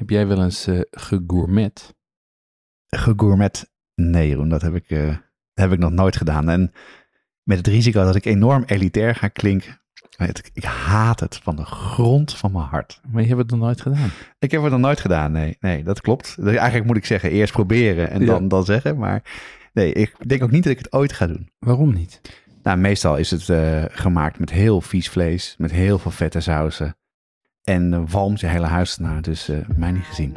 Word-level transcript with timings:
heb 0.00 0.10
jij 0.10 0.26
wel 0.26 0.42
eens 0.42 0.66
eh 0.66 0.80
gegourmet? 0.90 1.94
Gegourmet? 2.88 3.70
Nee, 3.94 4.28
Jeroen, 4.28 4.48
dat 4.48 4.62
heb 4.62 4.74
ik, 4.74 4.90
eh, 4.90 5.16
heb 5.54 5.72
ik 5.72 5.78
nog 5.78 5.90
nooit 5.90 6.16
gedaan. 6.16 6.48
En 6.48 6.72
met 7.42 7.58
het 7.58 7.66
risico 7.66 8.04
dat 8.04 8.14
ik 8.16 8.24
enorm 8.24 8.62
elitair 8.66 9.14
ga 9.14 9.28
klinken. 9.28 9.78
het- 10.16 10.50
Ik 10.54 10.64
haat 10.64 11.20
het 11.20 11.36
van 11.36 11.56
de 11.56 11.64
grond 11.64 12.36
van 12.36 12.52
mijn 12.52 12.64
hart. 12.64 13.00
Maar 13.10 13.22
je 13.22 13.28
hebt 13.28 13.40
het 13.40 13.50
nog 13.50 13.60
nooit 13.60 13.80
gedaan. 13.80 14.10
Ik 14.38 14.50
heb 14.50 14.62
het 14.62 14.70
nog 14.72 14.80
nooit 14.80 15.00
gedaan, 15.00 15.32
nee. 15.32 15.56
Nee, 15.60 15.84
dat 15.84 16.00
klopt. 16.00 16.36
Dus 16.36 16.54
Eigenlijk 16.54 16.86
moet 16.86 16.96
ik 16.96 17.04
zeggen, 17.04 17.30
eerst 17.30 17.52
proberen 17.52 18.10
en 18.10 18.20
Ja. 18.20 18.26
dan, 18.26 18.48
dan 18.48 18.64
zeggen. 18.64 18.98
Maar 18.98 19.22
nee, 19.72 19.92
ik 19.92 20.28
denk 20.28 20.42
ook 20.42 20.50
niet 20.50 20.62
dat 20.62 20.72
ik 20.72 20.78
het 20.78 20.92
ooit 20.92 21.12
ga 21.12 21.26
doen. 21.26 21.50
Waarom 21.58 21.94
niet? 21.94 22.20
Nou, 22.62 22.78
meestal 22.78 23.16
is 23.16 23.30
het 23.30 23.48
eh, 23.48 23.84
gemaakt 23.90 24.38
met 24.38 24.50
heel 24.50 24.80
vies 24.80 25.08
vlees, 25.08 25.54
met 25.58 25.70
heel 25.70 25.98
veel 25.98 26.10
vette 26.10 26.40
sausen. 26.40 26.96
En 27.70 27.92
uh, 27.92 28.00
walmt 28.08 28.40
je 28.40 28.46
hele 28.46 28.66
huis 28.66 28.96
ernaar, 28.96 29.22
dus 29.22 29.48
eh, 29.48 29.56
mij 29.76 29.90
niet 29.90 30.04
gezien. 30.04 30.32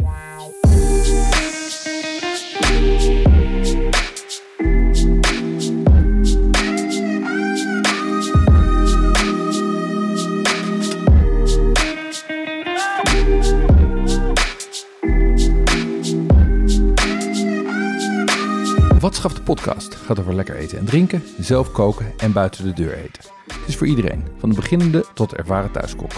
Wat 19.00 19.16
schaft 19.16 19.36
de 19.36 19.42
podcast 19.44 19.96
gaat 19.96 20.20
over 20.20 20.36
lekker 20.36 20.56
eten 20.56 20.78
en 20.78 20.86
drinken, 20.86 21.24
zelf 21.40 21.72
koken 21.72 22.06
en 22.18 22.32
buiten 22.32 22.64
de 22.64 22.74
deur 22.74 22.94
eten. 22.94 23.24
Het 23.48 23.68
is 23.68 23.76
voor 23.76 23.88
iedereen, 23.88 24.24
van 24.38 24.50
de 24.50 24.56
beginnende 24.56 25.06
tot 25.14 25.30
de 25.30 25.36
ervaren 25.36 25.72
thuiskok. 25.72 26.12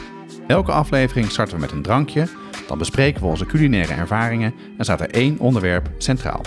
Elke 0.47 0.71
aflevering 0.71 1.31
starten 1.31 1.55
we 1.55 1.61
met 1.61 1.71
een 1.71 1.81
drankje, 1.81 2.27
dan 2.67 2.77
bespreken 2.77 3.21
we 3.21 3.27
onze 3.27 3.45
culinaire 3.45 3.93
ervaringen 3.93 4.53
en 4.77 4.83
staat 4.83 5.01
er 5.01 5.09
één 5.09 5.39
onderwerp 5.39 5.89
centraal. 5.97 6.41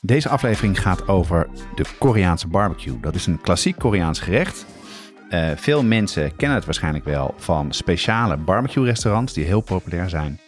Deze 0.00 0.28
aflevering 0.28 0.80
gaat 0.80 1.08
over 1.08 1.48
de 1.74 1.84
Koreaanse 1.98 2.48
barbecue. 2.48 3.00
Dat 3.00 3.14
is 3.14 3.26
een 3.26 3.40
klassiek 3.40 3.78
Koreaans 3.78 4.20
gerecht. 4.20 4.66
Eh, 5.28 5.50
veel 5.56 5.84
mensen 5.84 6.36
kennen 6.36 6.56
het 6.56 6.64
waarschijnlijk 6.64 7.04
wel 7.04 7.34
van 7.36 7.72
speciale 7.72 8.36
barbecue 8.36 8.84
restaurants 8.84 9.32
die 9.32 9.44
heel 9.44 9.60
populair 9.60 10.08
zijn. 10.08 10.40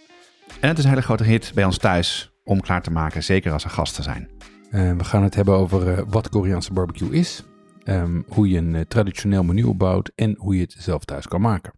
En 0.61 0.69
het 0.69 0.79
is 0.79 0.85
een 0.85 0.91
hele 0.91 1.03
grote 1.03 1.25
hit 1.25 1.53
bij 1.55 1.65
ons 1.65 1.79
thuis 1.79 2.31
om 2.45 2.61
klaar 2.61 2.83
te 2.83 2.91
maken, 2.91 3.23
zeker 3.23 3.53
als 3.53 3.65
er 3.65 3.71
gasten 3.71 4.05
zijn. 4.05 4.31
Eh, 4.71 4.93
we 4.93 5.05
gaan 5.05 5.23
het 5.23 5.35
hebben 5.35 5.55
over 5.55 5.93
eh, 5.93 6.03
wat 6.09 6.29
Koreaanse 6.29 6.73
barbecue 6.73 7.11
is, 7.11 7.45
ehm, 7.85 8.23
hoe 8.29 8.49
je 8.49 8.59
een 8.59 8.85
traditioneel 8.89 9.43
menu 9.43 9.63
opbouwt 9.63 10.13
en 10.15 10.35
hoe 10.39 10.55
je 10.55 10.63
het 10.63 10.77
zelf 10.79 11.05
thuis 11.05 11.29
kan 11.29 11.41
maken. 11.41 11.73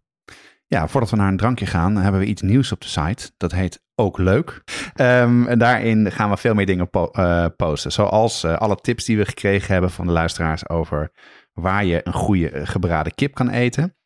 Ja, 0.71 0.89
voordat 0.89 1.11
we 1.11 1.17
naar 1.17 1.29
een 1.29 1.37
drankje 1.37 1.67
gaan, 1.67 1.97
hebben 1.97 2.21
we 2.21 2.27
iets 2.27 2.43
nieuws 2.43 2.73
op 2.73 2.81
de 2.81 2.89
site. 2.89 3.31
Dat 3.37 3.53
heet 3.53 3.83
Ook 3.95 4.19
Leuk. 4.19 4.63
Ehm, 4.95 5.47
en 5.47 5.59
daarin 5.59 6.13
gaan 6.13 6.31
we 6.31 6.37
veel 6.37 6.55
meer 6.55 6.67
dingen 6.67 6.89
eh, 6.91 7.47
posten. 7.57 7.93
Zoals 7.93 8.45
eh, 8.45 8.57
alle 8.57 8.77
tips 8.77 9.05
die 9.05 9.17
we 9.17 9.25
gekregen 9.25 9.73
hebben 9.73 9.91
van 9.91 10.07
de 10.07 10.13
luisteraars 10.13 10.69
over 10.69 11.13
waar 11.53 11.85
je 11.85 12.01
een 12.05 12.13
goede 12.13 12.51
eh, 12.51 12.67
gebraden 12.67 13.15
kip 13.15 13.35
kan 13.35 13.51
eten. 13.51 13.97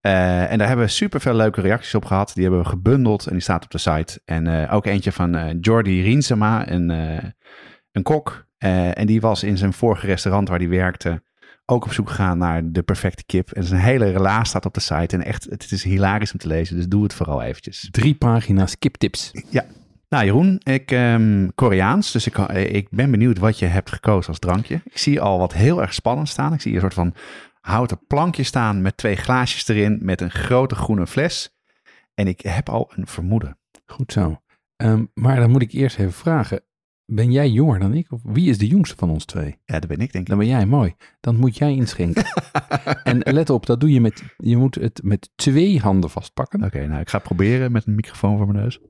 En 0.00 0.58
daar 0.58 0.66
hebben 0.66 0.86
we 0.86 0.92
super 0.92 1.20
veel 1.20 1.34
leuke 1.34 1.60
reacties 1.60 1.94
op 1.94 2.04
gehad. 2.04 2.30
Die 2.34 2.42
hebben 2.42 2.62
we 2.62 2.68
gebundeld 2.68 3.26
en 3.26 3.32
die 3.32 3.40
staat 3.40 3.64
op 3.64 3.70
de 3.70 3.78
site. 3.78 4.20
En 4.24 4.68
ook 4.70 4.86
eentje 4.86 5.12
van 5.12 5.58
Jordi 5.60 6.02
Riensema, 6.02 6.70
een, 6.70 6.88
een 7.92 8.02
kok. 8.02 8.46
En 8.58 9.06
die 9.06 9.20
was 9.20 9.42
in 9.42 9.56
zijn 9.56 9.72
vorige 9.72 10.06
restaurant 10.06 10.48
waar 10.48 10.58
hij 10.58 10.68
werkte 10.68 11.22
ook 11.66 11.84
op 11.84 11.92
zoek 11.92 12.08
gegaan 12.08 12.38
naar 12.38 12.72
de 12.72 12.82
perfecte 12.82 13.24
kip. 13.24 13.50
En 13.50 13.64
zijn 13.64 13.80
hele 13.80 14.10
relaas 14.10 14.48
staat 14.48 14.66
op 14.66 14.74
de 14.74 14.80
site. 14.80 15.16
En 15.16 15.24
echt, 15.24 15.44
het 15.44 15.72
is 15.72 15.84
hilarisch 15.84 16.32
om 16.32 16.38
te 16.38 16.46
lezen. 16.46 16.76
Dus 16.76 16.88
doe 16.88 17.02
het 17.02 17.14
vooral 17.14 17.42
eventjes. 17.42 17.88
Drie 17.90 18.14
pagina's 18.14 18.78
kiptips. 18.78 19.30
Nou 20.08 20.24
Jeroen, 20.24 20.60
ik 20.62 20.90
ehm 20.90 21.48
Koreaans. 21.54 22.12
Dus 22.12 22.26
ik, 22.26 22.38
eh, 22.38 22.74
ik 22.74 22.88
ben 22.90 23.10
benieuwd 23.10 23.38
wat 23.38 23.58
je 23.58 23.66
hebt 23.66 23.90
gekozen 23.90 24.28
als 24.28 24.38
drankje. 24.38 24.80
Ik 24.84 24.98
zie 24.98 25.20
al 25.20 25.38
wat 25.38 25.52
heel 25.52 25.80
erg 25.80 25.94
spannend 25.94 26.28
staan. 26.28 26.52
Ik 26.52 26.60
zie 26.60 26.74
een 26.74 26.80
soort 26.80 26.94
van 26.94 27.14
houten 27.60 28.06
plankje 28.06 28.42
staan 28.42 28.82
met 28.82 28.96
twee 28.96 29.16
glaasjes 29.16 29.68
erin. 29.68 29.98
Met 30.02 30.20
een 30.20 30.30
grote 30.30 30.74
groene 30.74 31.06
fles. 31.06 31.56
En 32.14 32.26
ik 32.26 32.40
heb 32.40 32.68
al 32.68 32.92
een 32.94 33.06
vermoeden. 33.06 33.58
Goed 33.86 34.12
zo. 34.12 34.40
Ehm, 34.76 35.04
maar 35.14 35.36
dan 35.36 35.50
moet 35.50 35.62
ik 35.62 35.72
eerst 35.72 35.98
even 35.98 36.12
vragen, 36.12 36.60
ben 37.06 37.32
jij 37.32 37.50
jonger 37.50 37.78
dan 37.78 37.94
ik? 37.94 38.12
Of 38.12 38.20
wie 38.24 38.48
is 38.48 38.58
de 38.58 38.66
jongste 38.66 38.96
van 38.96 39.10
ons 39.10 39.24
twee? 39.24 39.58
Ja, 39.64 39.78
dat 39.78 39.88
ben 39.88 40.00
ik 40.00 40.12
denk 40.12 40.24
ik. 40.24 40.26
Dan 40.26 40.38
ben 40.38 40.46
jij 40.46 40.66
mooi. 40.66 40.94
Dan 41.20 41.36
moet 41.36 41.56
jij 41.56 41.74
inschenken. 41.74 42.24
en 43.04 43.18
let 43.18 43.50
op, 43.50 43.66
dat 43.66 43.80
doe 43.80 43.92
je 43.92 44.00
met, 44.00 44.22
je 44.36 44.56
moet 44.56 44.74
het 44.74 45.02
met 45.02 45.30
twee 45.34 45.80
handen 45.80 46.10
vastpakken. 46.10 46.64
Oké, 46.64 46.86
nou 46.86 47.00
ik 47.00 47.08
ga 47.08 47.18
proberen 47.18 47.72
met 47.72 47.86
een 47.86 47.94
microfoon 47.94 48.36
voor 48.36 48.46
mijn 48.46 48.58
neus. 48.58 48.80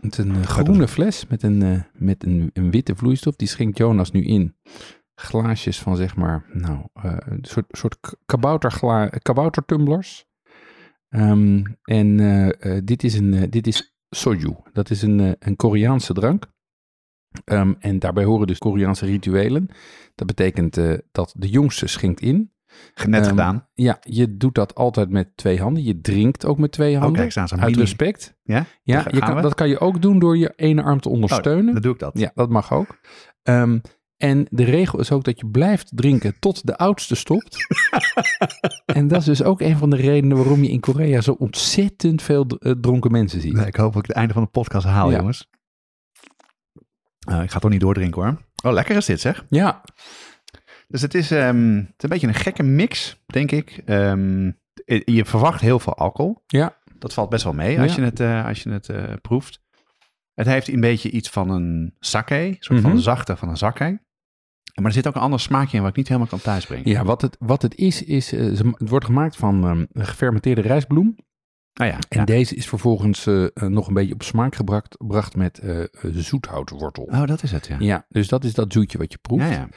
Het 0.00 0.18
is 0.18 0.24
een 0.24 0.34
eh, 0.34 0.42
groene 0.42 0.88
fles 0.88 1.26
met, 1.26 1.42
een, 1.42 1.62
eh, 1.62 1.80
met 1.92 2.24
een, 2.24 2.50
een 2.52 2.70
witte 2.70 2.96
vloeistof. 2.96 3.36
Die 3.36 3.48
schenkt 3.48 3.78
Jonas 3.78 4.10
nu 4.10 4.24
in. 4.24 4.56
Glaasjes 5.14 5.80
van 5.80 5.96
zeg 5.96 6.16
maar, 6.16 6.44
nou, 6.52 6.86
eh, 6.92 7.16
een 7.18 7.44
soort, 7.44 7.66
soort 7.68 7.98
kaboutergla, 8.24 9.06
kaboutertumblers. 9.06 10.30
Ehm, 11.12 11.62
en 11.82 12.20
eh, 12.20 12.76
eh, 12.76 12.84
dit 12.84 13.04
is, 13.04 13.14
een, 13.14 13.34
eh, 13.34 13.50
dit 13.50 13.66
is 13.66 13.96
soju. 14.10 14.56
Dat 14.72 14.90
is 14.90 15.02
een, 15.02 15.20
eh, 15.20 15.32
een 15.38 15.56
Koreaanse 15.56 16.12
drank. 16.12 16.50
Ehm, 17.44 17.72
en 17.78 17.98
daarbij 17.98 18.24
horen 18.24 18.46
dus 18.46 18.58
Koreaanse 18.58 19.06
rituelen. 19.06 19.68
Dat 20.14 20.26
betekent 20.26 20.76
eh, 20.76 20.92
dat 21.12 21.34
de 21.36 21.48
jongste 21.48 21.86
schenkt 21.86 22.20
in. 22.20 22.50
Net 23.06 23.20
Ehm, 23.20 23.28
gedaan. 23.30 23.68
Ja, 23.74 23.98
je 24.00 24.36
doet 24.36 24.54
dat 24.54 24.74
altijd 24.74 25.10
met 25.10 25.36
twee 25.36 25.60
handen. 25.60 25.82
Je 25.82 26.00
drinkt 26.00 26.44
ook 26.46 26.58
met 26.58 26.72
twee 26.72 26.94
Oh, 26.94 27.00
handen. 27.02 27.28
kijk, 27.28 27.50
uit 27.60 27.76
respect. 27.76 28.34
Ja, 28.42 28.64
Ja, 28.82 29.04
je 29.10 29.18
kan, 29.18 29.42
dat 29.42 29.54
kan 29.54 29.68
je 29.68 29.78
ook 29.80 30.02
doen 30.02 30.18
door 30.18 30.36
je 30.36 30.52
ene 30.56 30.82
arm 30.82 31.00
te 31.00 31.08
Oh, 31.08 31.14
ondersteunen. 31.14 31.72
dan 31.72 31.82
doe 31.82 31.92
ik 31.92 31.98
dat. 31.98 32.18
ja, 32.18 32.30
dat 32.34 32.48
mag 32.50 32.72
ook. 32.72 32.98
Ehm, 33.42 33.78
en 34.16 34.46
de 34.50 34.64
regel 34.64 34.98
is 35.00 35.12
ook 35.12 35.24
dat 35.24 35.38
je 35.40 35.46
blijft 35.46 35.90
drinken 35.94 36.34
tot 36.38 36.66
de 36.66 36.76
oudste 36.76 37.14
stopt. 37.14 37.56
en 38.84 39.08
dat 39.08 39.18
is 39.20 39.24
dus 39.24 39.42
ook 39.42 39.60
een 39.60 39.76
van 39.76 39.90
de 39.90 39.96
redenen 39.96 40.36
waarom 40.36 40.62
je 40.62 40.70
in 40.70 40.80
Korea 40.80 41.20
zo 41.20 41.32
ontzettend 41.38 42.22
veel 42.22 42.46
eh, 42.46 42.72
dronken 42.80 43.10
mensen 43.10 43.40
ziet. 43.40 43.52
Nee, 43.52 43.66
ik 43.66 43.76
hoop 43.76 43.92
dat 43.92 44.02
ik 44.02 44.08
het 44.08 44.16
einde 44.16 44.32
van 44.34 44.42
de 44.42 44.48
podcast 44.48 44.86
haal, 44.86 45.10
Ja. 45.10 45.16
jongens. 45.18 45.48
Eh, 47.28 47.42
ik 47.42 47.50
ga 47.50 47.58
toch 47.58 47.70
niet 47.70 47.80
doordrinken 47.80 48.22
hoor. 48.22 48.36
Oh, 48.64 48.72
lekker 48.72 48.96
is 48.96 49.06
dit 49.06 49.20
zeg. 49.20 49.44
Ja, 49.50 49.82
Dus 50.88 51.02
het 51.02 51.14
is, 51.14 51.30
ehm, 51.30 51.74
het 51.76 51.86
is 51.96 52.02
een 52.02 52.08
beetje 52.08 52.26
een 52.26 52.34
gekke 52.34 52.62
mix, 52.62 53.22
denk 53.26 53.50
ik. 53.50 53.82
Ehm, 53.84 54.50
je- 55.04 55.24
verwacht 55.24 55.60
heel 55.60 55.78
veel 55.78 55.96
alcohol. 55.96 56.42
ja, 56.46 56.76
Dat 56.98 57.14
valt 57.14 57.28
best 57.30 57.44
wel 57.44 57.52
mee 57.52 57.80
als 57.80 57.94
Ja. 57.94 58.00
je 58.02 58.08
het, 58.08 58.20
eh, 58.20 58.46
als 58.46 58.62
je 58.62 58.70
het 58.70 58.88
eh, 58.88 59.12
proeft. 59.22 59.60
Het 60.34 60.46
heeft 60.46 60.68
een 60.68 60.80
beetje 60.80 61.10
iets 61.10 61.28
van 61.30 61.50
een 61.50 61.96
sake, 61.98 62.34
een 62.34 62.56
soort 62.58 62.80
Mhm. 62.80 62.88
van 62.90 63.00
zachte 63.00 63.36
van 63.36 63.48
een 63.48 63.56
sake. 63.56 64.00
Maar 64.74 64.84
er 64.84 64.92
zit 64.92 65.06
ook 65.06 65.14
een 65.14 65.20
ander 65.20 65.40
smaakje 65.40 65.76
in 65.76 65.82
wat 65.82 65.90
ik 65.90 65.96
niet 65.96 66.06
helemaal 66.08 66.28
kan 66.28 66.40
thuisbrengen. 66.40 66.88
ja 66.90 67.04
wat, 67.04 67.20
het, 67.22 67.36
wat 67.38 67.62
het 67.62 67.74
is, 67.74 68.02
is 68.04 68.30
het 68.30 68.62
wordt 68.76 69.04
gemaakt 69.04 69.36
van 69.36 69.64
ehm, 69.64 70.04
gefermenteerde 70.06 70.60
rijstbloem. 70.60 71.16
Ah 71.74 71.86
ja, 71.86 71.98
En 72.08 72.18
ja. 72.18 72.24
deze 72.24 72.54
is 72.54 72.68
vervolgens 72.68 73.26
eh, 73.26 73.44
eh, 73.44 73.50
nog 73.54 73.88
een 73.88 73.94
beetje 73.94 74.14
op 74.14 74.22
smaak 74.22 74.54
gebracht, 74.54 74.94
gebracht 74.98 75.36
met 75.36 75.58
eh, 75.58 75.84
zoethoutwortel. 76.12 77.04
Oh, 77.04 77.26
dat 77.26 77.42
is 77.42 77.50
het, 77.52 77.66
ja. 77.66 77.76
Ja, 77.78 78.06
dus 78.08 78.28
dat 78.28 78.44
is 78.44 78.54
dat 78.54 78.72
zoetje 78.72 78.98
wat 78.98 79.12
je 79.12 79.18
proeft. 79.18 79.42
Ja, 79.42 79.50
ja. 79.50 79.68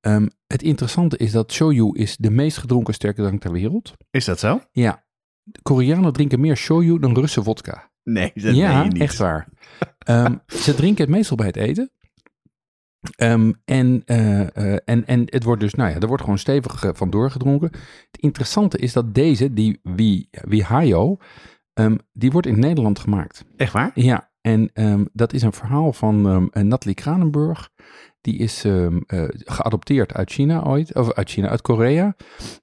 Ehm, 0.00 0.26
het 0.46 0.62
interessante 0.62 1.16
is 1.16 1.32
dat 1.32 1.52
shoyu 1.52 1.90
is 1.92 2.16
de 2.16 2.30
meest 2.30 2.58
gedronken 2.58 2.94
sterke 2.94 3.22
drank 3.22 3.40
ter 3.40 3.52
wereld. 3.52 3.92
Is 4.10 4.24
dat 4.24 4.38
zo? 4.38 4.60
Ja, 4.72 5.04
de 5.42 5.62
Koreanen 5.62 6.12
drinken 6.12 6.40
meer 6.40 6.56
shoyu 6.56 6.98
dan 6.98 7.14
Russen 7.14 7.44
vodka. 7.44 7.90
Nee, 8.02 8.30
dat 8.34 8.54
ja, 8.54 8.72
meen 8.74 8.84
je 8.84 8.90
niet. 8.90 9.02
echt 9.02 9.16
waar. 9.18 9.48
Ehm, 9.98 10.34
ze 10.46 10.74
drinken 10.74 11.04
het 11.04 11.14
meestal 11.14 11.36
bij 11.36 11.46
het 11.46 11.56
eten. 11.56 11.90
Ehm, 13.16 13.52
en, 13.64 14.02
eh, 14.04 14.56
eh, 14.56 14.78
en, 14.84 15.06
en 15.06 15.22
het 15.26 15.44
wordt 15.44 15.60
dus, 15.60 15.74
nou 15.74 15.90
ja, 15.90 15.98
er 15.98 16.06
wordt 16.06 16.22
gewoon 16.22 16.38
stevig 16.38 16.84
eh, 16.84 16.90
van 16.94 17.10
doorgedronken. 17.10 17.70
Het 18.10 18.20
interessante 18.20 18.78
is 18.78 18.92
dat 18.92 19.14
deze, 19.14 19.52
die 19.52 19.80
Wi- 19.82 20.28
Wihayo, 20.30 21.16
ehm, 21.72 21.96
die 22.12 22.30
wordt 22.30 22.46
in 22.46 22.58
Nederland 22.58 22.98
gemaakt. 22.98 23.44
Echt 23.56 23.72
waar? 23.72 23.90
Ja, 23.94 24.29
en 24.40 24.70
ehm, 24.72 25.04
dat 25.12 25.32
is 25.32 25.42
een 25.42 25.52
verhaal 25.52 25.92
van 25.92 26.26
um, 26.26 26.66
Natalie 26.68 26.94
Kranenburg. 26.94 27.70
Die 28.20 28.38
is 28.38 28.64
um, 28.64 29.04
uh, 29.06 29.24
geadopteerd 29.28 30.14
uit 30.14 30.30
China 30.30 30.64
ooit, 30.64 30.94
of 30.94 31.12
uit 31.12 31.30
China, 31.30 31.48
uit 31.48 31.62
Korea. 31.62 32.16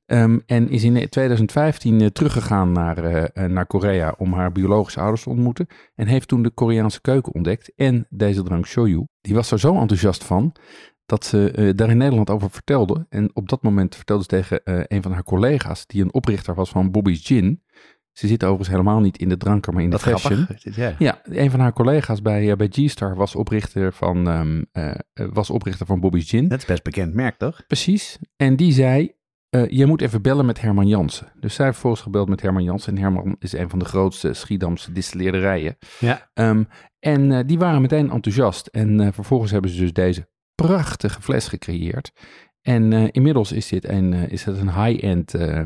En 0.06 0.69
is 0.69 0.83
in 0.83 1.09
2015 1.09 2.01
uh, 2.01 2.07
teruggegaan 2.07 2.71
naar, 2.71 3.29
naar 3.50 3.65
Korea 3.65 4.15
om 4.18 4.33
haar 4.33 4.51
biologische 4.51 5.00
ouders 5.00 5.24
te 5.24 5.29
ontmoeten. 5.29 5.68
En 5.95 6.07
heeft 6.07 6.27
toen 6.27 6.44
de 6.44 6.50
Koreaanse 6.50 7.01
keuken 7.01 7.33
ontdekt 7.33 7.71
en 7.75 8.07
deze 8.09 8.44
drank 8.44 8.65
shoyu. 8.65 9.07
Die 9.21 9.35
was 9.35 9.51
er 9.51 9.59
zo 9.59 9.80
enthousiast 9.80 10.23
van 10.23 10.56
dat 11.06 11.25
ze 11.25 11.71
daar 11.75 11.89
in 11.89 11.97
Nederland 11.97 12.30
over 12.30 12.50
vertelde. 12.50 13.06
En 13.09 13.35
op 13.35 13.50
dat 13.50 13.62
moment 13.62 13.95
vertelde 13.95 14.23
ze 14.23 14.30
tegen 14.30 14.62
een 14.63 15.01
van 15.01 15.12
haar 15.12 15.23
collega's, 15.23 15.85
die 15.85 16.01
een 16.01 16.13
oprichter 16.13 16.56
was 16.56 16.69
van 16.69 16.91
Bobby's 16.91 17.25
Gin. 17.25 17.63
Ze 18.18 18.28
zit 18.28 18.44
overigens 18.44 18.69
helemaal 18.69 19.00
niet 19.00 19.18
in 19.18 19.30
de 19.30 19.38
dranken, 19.38 19.74
maar 19.74 19.84
in 19.84 19.90
de 19.90 20.00
fashion. 20.00 20.46
Grappig, 20.46 20.75
ja. 20.75 20.96
ja, 21.00 21.22
een 21.24 21.52
van 21.52 21.60
haar 21.60 21.74
collega's 21.74 22.22
bij, 22.22 22.50
uh, 22.50 22.56
bij 22.56 22.68
G-Star 22.72 23.16
was 23.16 23.36
oprichter 23.36 23.94
van, 23.94 24.28
um, 24.28 24.66
uh, 24.74 24.96
was 25.14 25.50
oprichter 25.50 25.86
van 25.86 26.00
Bobby's 26.00 26.30
Gin. 26.30 26.48
Dat 26.48 26.60
is 26.60 26.66
best 26.66 26.84
bekend 26.84 27.14
merk, 27.14 27.38
toch? 27.38 27.64
Precies. 27.68 28.19
En 28.36 28.56
die 28.56 28.72
zei, 28.72 29.16
uh, 29.50 29.69
je 29.69 29.86
moet 29.86 30.02
even 30.02 30.22
bellen 30.22 30.46
met 30.46 30.62
Herman 30.62 30.88
Jansen. 30.88 31.31
Dus 31.40 31.56
zij 31.56 31.66
heeft 31.66 31.78
volgens 31.78 32.02
gebeld 32.02 32.30
met 32.30 32.42
Herman 32.42 32.64
Jansen. 32.64 32.96
En 32.96 33.02
Herman 33.02 33.36
is 33.40 33.54
een 33.54 33.69
van 33.69 33.80
de 33.80 33.86
grootste 33.86 34.34
Schiedamse 34.34 34.92
distilleerderijen. 34.92 35.78
Ja. 36.00 36.30
Um, 36.34 36.68
en 37.00 37.48
die 37.48 37.58
waren 37.58 37.81
meteen 37.81 38.12
enthousiast. 38.12 38.68
En 38.68 39.14
vervolgens 39.14 39.52
hebben 39.52 39.72
ze 39.72 39.80
dus 39.80 39.94
deze 39.94 40.30
prachtige 40.56 41.22
fles 41.22 41.48
gecreëerd. 41.48 42.12
En 42.62 42.92
uh, 42.92 43.08
inmiddels 43.12 43.52
is 43.52 43.68
dit 43.68 43.88
een, 43.90 44.12
uh, 44.12 44.28
is 44.28 44.44
het 44.44 44.58
een 44.58 44.84
high-end 44.84 45.34
uh, 45.36 45.62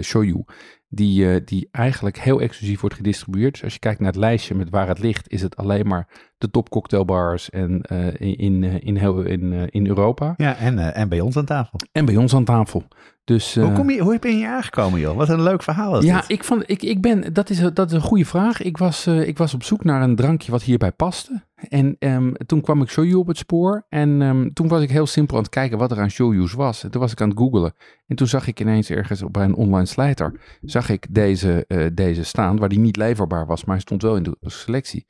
shoyu 0.00 0.44
die, 0.88 1.44
die 1.44 1.68
eigenlijk 1.70 2.18
heel 2.18 2.40
exclusief 2.40 2.80
wordt 2.80 2.96
gedistribueerd. 2.96 3.52
Dus 3.52 3.62
als 3.62 3.72
je 3.72 3.78
kijkt 3.78 4.00
naar 4.00 4.08
het 4.08 4.20
lijstje 4.20 4.54
met 4.54 4.70
waar 4.70 4.88
het 4.88 4.98
ligt, 4.98 5.30
is 5.30 5.42
het 5.42 5.56
alleen 5.56 5.86
maar 5.86 6.08
de 6.38 6.50
top 6.50 6.68
cocktailbars 6.68 7.50
en, 7.50 7.80
in, 8.18 8.36
in, 8.36 8.64
in, 8.82 8.96
heel, 8.96 9.20
in, 9.20 9.70
in 9.70 9.86
Europa. 9.86 10.34
Ja, 10.36 10.56
en, 10.56 10.94
en 10.94 11.08
bij 11.08 11.20
ons 11.20 11.36
aan 11.36 11.44
tafel. 11.44 11.80
En 11.92 12.04
bij 12.04 12.16
ons 12.16 12.34
aan 12.34 12.44
tafel. 12.44 12.84
Dus, 13.24 13.54
hoe, 13.54 13.72
kom 13.72 13.90
je, 13.90 14.00
hoe 14.00 14.18
ben 14.18 14.30
je 14.30 14.36
hier 14.36 14.48
aangekomen, 14.48 15.00
joh? 15.00 15.16
Wat 15.16 15.28
een 15.28 15.42
leuk 15.42 15.62
verhaal 15.62 15.98
is 15.98 16.04
Ja, 16.04 16.20
dit. 16.20 16.30
ik, 16.30 16.44
vond, 16.44 16.70
ik, 16.70 16.82
ik 16.82 17.00
ben, 17.00 17.32
dat, 17.32 17.50
is, 17.50 17.58
dat 17.58 17.86
is 17.86 17.92
een 17.92 18.00
goede 18.00 18.24
vraag. 18.24 18.62
Ik 18.62 18.76
was, 18.78 19.06
ik 19.06 19.38
was 19.38 19.54
op 19.54 19.62
zoek 19.62 19.84
naar 19.84 20.02
een 20.02 20.16
drankje 20.16 20.50
wat 20.50 20.62
hierbij 20.62 20.92
paste. 20.92 21.44
En 21.68 21.96
um, 21.98 22.34
toen 22.46 22.60
kwam 22.60 22.82
ik 22.82 22.88
shoyu 22.88 23.14
op 23.14 23.26
het 23.26 23.36
spoor. 23.36 23.86
En 23.88 24.20
um, 24.20 24.52
toen 24.52 24.68
was 24.68 24.82
ik 24.82 24.90
heel 24.90 25.06
simpel 25.06 25.36
aan 25.36 25.42
het 25.42 25.52
kijken 25.52 25.78
wat 25.78 25.90
er 25.90 26.00
aan 26.00 26.10
shoyu's 26.10 26.52
was. 26.52 26.84
En 26.84 26.90
toen 26.90 27.00
was 27.00 27.12
ik 27.12 27.20
aan 27.20 27.28
het 27.28 27.38
googelen. 27.38 27.74
En 28.06 28.16
toen 28.16 28.26
zag 28.26 28.46
ik 28.46 28.60
ineens 28.60 28.90
ergens 28.90 29.22
bij 29.30 29.44
een 29.44 29.54
online 29.54 29.86
slijter... 29.86 30.40
zag 30.60 30.88
ik 30.88 31.06
deze, 31.10 31.64
uh, 31.68 31.86
deze 31.94 32.24
staan, 32.24 32.58
waar 32.58 32.68
die 32.68 32.78
niet 32.78 32.96
leverbaar 32.96 33.46
was. 33.46 33.64
Maar 33.64 33.74
hij 33.74 33.84
stond 33.84 34.02
wel 34.02 34.16
in 34.16 34.22
de 34.22 34.36
selectie. 34.40 35.06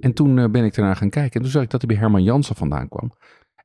En 0.00 0.12
toen 0.12 0.36
uh, 0.36 0.48
ben 0.50 0.64
ik 0.64 0.76
ernaar 0.76 0.96
gaan 0.96 1.10
kijken. 1.10 1.34
En 1.34 1.42
toen 1.42 1.50
zag 1.50 1.62
ik 1.62 1.70
dat 1.70 1.80
hij 1.80 1.90
bij 1.90 2.00
Herman 2.00 2.22
Jansen 2.22 2.56
vandaan 2.56 2.88
kwam. 2.88 3.12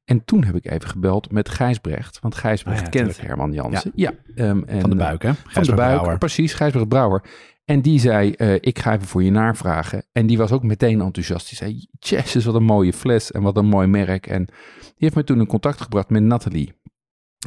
En 0.05 0.25
toen 0.25 0.43
heb 0.43 0.55
ik 0.55 0.65
even 0.65 0.89
gebeld 0.89 1.31
met 1.31 1.49
Gijsbrecht. 1.49 2.19
Want 2.19 2.35
Gijsbrecht 2.35 2.79
Ah, 2.79 2.85
ja, 2.85 2.89
kent 2.89 3.07
tuurlijk. 3.07 3.27
Herman 3.27 3.51
Jansen. 3.51 3.91
Ja. 3.95 4.11
um, 4.35 4.63
en, 4.63 4.81
Van 4.81 4.89
de 4.89 4.95
buik, 4.95 5.23
hè? 5.23 5.33
Van 5.33 5.63
de 5.63 5.73
buik, 5.73 6.19
precies. 6.19 6.53
Gijsbrecht 6.53 6.87
Brouwer. 6.87 7.23
En 7.65 7.81
die 7.81 7.99
zei, 7.99 8.33
uh, 8.37 8.53
ik 8.53 8.79
ga 8.79 8.93
even 8.93 9.07
voor 9.07 9.23
je 9.23 9.31
navragen. 9.31 10.05
En 10.11 10.27
die 10.27 10.37
was 10.37 10.51
ook 10.51 10.63
meteen 10.63 11.01
enthousiast. 11.01 11.47
Die 11.49 11.57
zei, 11.57 11.87
jezus, 11.99 12.45
wat 12.45 12.55
een 12.55 12.63
mooie 12.63 12.93
fles 12.93 13.31
en 13.31 13.41
wat 13.41 13.57
een 13.57 13.65
mooi 13.65 13.87
merk. 13.87 14.27
En 14.27 14.45
die 14.45 14.93
heeft 14.97 15.15
me 15.15 15.23
toen 15.23 15.39
in 15.39 15.47
contact 15.47 15.81
gebracht 15.81 16.09
met 16.09 16.23
Nathalie. 16.23 16.73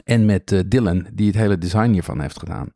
En 0.04 0.25
met 0.25 0.52
uh, 0.52 0.60
Dylan, 0.66 1.06
die 1.12 1.26
het 1.26 1.37
hele 1.37 1.58
design 1.58 1.90
hiervan 1.90 2.20
heeft 2.20 2.38
gedaan. 2.38 2.72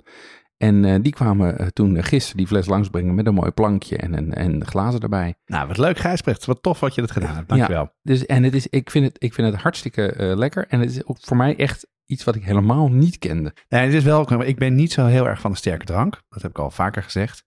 En 0.57 0.85
uh, 0.85 0.95
die 1.03 1.13
kwamen 1.13 1.61
uh, 1.61 1.67
toen 1.67 2.05
gisteren 2.05 2.37
die 2.37 2.47
fles 2.47 2.67
langsbrengen 2.67 3.15
met 3.15 3.27
een 3.27 3.35
mooi 3.35 3.51
plankje 3.51 3.97
en, 3.97 4.15
en, 4.15 4.35
en 4.35 4.67
glazen 4.67 5.01
erbij. 5.01 5.35
Nou, 5.47 5.69
wat 5.69 5.79
leuk 5.79 5.99
Gijsbrecht. 5.99 6.45
Wat 6.45 6.63
tof 6.63 6.81
wat 6.81 6.95
je 6.95 7.01
dat 7.01 7.11
gedaan 7.11 7.35
hebt. 7.35 7.49
Dankjewel. 7.49 7.83
Ja, 7.83 7.93
dus, 8.03 8.27
en 8.27 8.43
het 8.43 8.55
is, 8.55 8.67
ik, 8.67 8.91
vind 8.91 9.05
het, 9.07 9.17
ik 9.23 9.35
vind 9.35 9.53
het 9.53 9.63
hartstikke 9.63 10.15
uh, 10.19 10.37
lekker. 10.37 10.67
En 10.69 10.81
het 10.81 10.91
is 10.91 11.05
ook 11.05 11.19
voor 11.21 11.37
mij 11.37 11.57
echt 11.57 11.87
iets 12.07 12.25
wat 12.25 12.35
ik 12.35 12.45
helemaal 12.45 12.89
niet 12.89 13.19
kende. 13.19 13.55
Nee, 13.69 13.85
het 13.85 13.95
is 13.95 14.05
wel, 14.05 14.43
ik 14.43 14.59
ben 14.59 14.75
niet 14.75 14.93
zo 14.93 15.07
heel 15.07 15.29
erg 15.29 15.41
van 15.41 15.51
de 15.51 15.57
sterke 15.57 15.85
drank. 15.85 16.23
Dat 16.29 16.43
heb 16.43 16.51
ik 16.51 16.59
al 16.59 16.71
vaker 16.71 17.03
gezegd. 17.03 17.45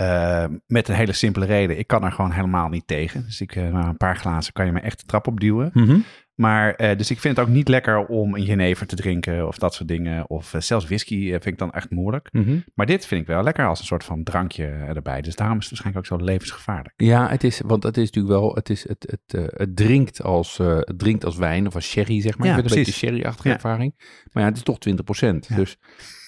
Uh, 0.00 0.44
met 0.66 0.88
een 0.88 0.94
hele 0.94 1.12
simpele 1.12 1.46
reden. 1.46 1.78
Ik 1.78 1.86
kan 1.86 2.04
er 2.04 2.12
gewoon 2.12 2.32
helemaal 2.32 2.68
niet 2.68 2.86
tegen. 2.86 3.24
Dus 3.24 3.40
ik, 3.40 3.56
maar 3.72 3.88
een 3.88 3.96
paar 3.96 4.16
glazen 4.16 4.52
kan 4.52 4.66
je 4.66 4.72
me 4.72 4.80
echt 4.80 5.00
de 5.00 5.06
trap 5.06 5.26
opduwen. 5.26 5.70
Mm 5.72 5.86
-hmm. 5.86 6.04
Maar 6.36 6.82
uh, 6.82 6.96
dus 6.96 7.10
ik 7.10 7.20
vind 7.20 7.36
het 7.36 7.46
ook 7.46 7.52
niet 7.52 7.68
lekker 7.68 8.06
om 8.06 8.34
een 8.34 8.42
jenever 8.42 8.86
te 8.86 8.96
drinken 8.96 9.46
of 9.46 9.58
dat 9.58 9.74
soort 9.74 9.88
dingen. 9.88 10.30
Of 10.30 10.54
zelfs 10.58 10.84
whisky 10.84 11.30
vind 11.30 11.46
ik 11.46 11.58
dan 11.58 11.72
echt 11.72 11.90
moeilijk. 11.90 12.28
Mm 12.32 12.44
-hmm. 12.44 12.64
Maar 12.74 12.86
dit 12.86 13.06
vind 13.06 13.20
ik 13.20 13.26
wel 13.26 13.42
lekker 13.42 13.66
als 13.66 13.78
een 13.78 13.86
soort 13.86 14.04
van 14.04 14.22
drankje 14.22 14.64
erbij. 14.66 15.20
Dus 15.20 15.36
daarom 15.36 15.58
is 15.58 15.62
het 15.62 15.72
waarschijnlijk 15.72 16.12
ook 16.12 16.18
zo 16.18 16.24
levensgevaarlijk. 16.24 16.94
Ja, 16.96 17.28
het 17.28 17.44
is, 17.44 17.60
want 17.66 17.82
het 17.82 17.96
is 17.96 18.04
natuurlijk 18.04 18.34
wel, 18.40 18.54
het, 18.54 18.70
is, 18.70 18.88
het, 18.88 19.06
het, 19.10 19.50
het, 19.56 19.76
drinkt, 19.76 20.22
als, 20.22 20.56
het 20.58 20.98
drinkt 20.98 21.24
als 21.24 21.36
wijn 21.36 21.66
of 21.66 21.74
als 21.74 21.88
sherry, 21.88 22.20
zeg 22.20 22.38
maar. 22.38 22.46
Ja, 22.46 22.56
ik 22.56 22.64
een 22.64 22.74
beetje 22.74 22.92
sherry-achtige 22.92 23.48
Ja. 23.48 23.54
ervaring. 23.54 23.94
Maar 24.32 24.42
ja, 24.42 24.48
het 24.48 24.56
is 24.56 24.62
toch 24.62 24.78
20%. 24.78 25.46
Ja. 25.48 25.56
Dus 25.56 25.78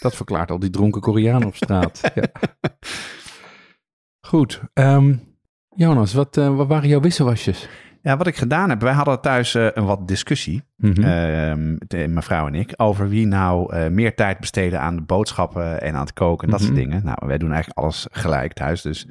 dat 0.00 0.16
verklaart 0.16 0.50
al 0.50 0.58
die 0.58 0.70
dronken 0.70 1.00
Koreanen 1.00 1.49
op 1.49 1.56
straat. 1.56 2.00
ja. 2.14 2.28
Goed. 4.20 4.62
Um, 4.75 5.37
Jonas, 5.75 6.14
wat, 6.14 6.37
wat 6.37 6.66
waren 6.66 6.88
jouw 6.88 7.00
wisselwasjes? 7.00 7.69
Ja, 8.02 8.16
wat 8.16 8.26
ik 8.26 8.36
gedaan 8.36 8.68
heb, 8.68 8.80
wij 8.80 8.92
hadden 8.92 9.20
thuis 9.20 9.54
uh, 9.54 9.66
een 9.74 9.84
wat 9.84 10.08
discussie, 10.08 10.62
mm 10.76 10.92
-hmm. 10.92 11.04
uh, 11.04 12.06
mijn 12.06 12.22
vrouw 12.22 12.46
en 12.46 12.54
ik, 12.54 12.72
over 12.76 13.08
wie 13.08 13.26
nou 13.26 13.76
uh, 13.76 13.88
meer 13.88 14.14
tijd 14.14 14.38
besteden 14.40 14.80
aan 14.80 14.96
de 14.96 15.02
boodschappen 15.02 15.80
en 15.82 15.94
aan 15.94 16.00
het 16.00 16.12
koken 16.12 16.44
en 16.46 16.50
dat 16.50 16.60
Mhm. 16.60 16.68
soort 16.68 16.80
dingen. 16.84 17.04
Nou, 17.04 17.18
wij 17.26 17.38
doen 17.38 17.52
eigenlijk 17.52 17.78
alles 17.80 18.06
gelijk 18.10 18.52
thuis, 18.52 18.82
dus. 18.82 19.08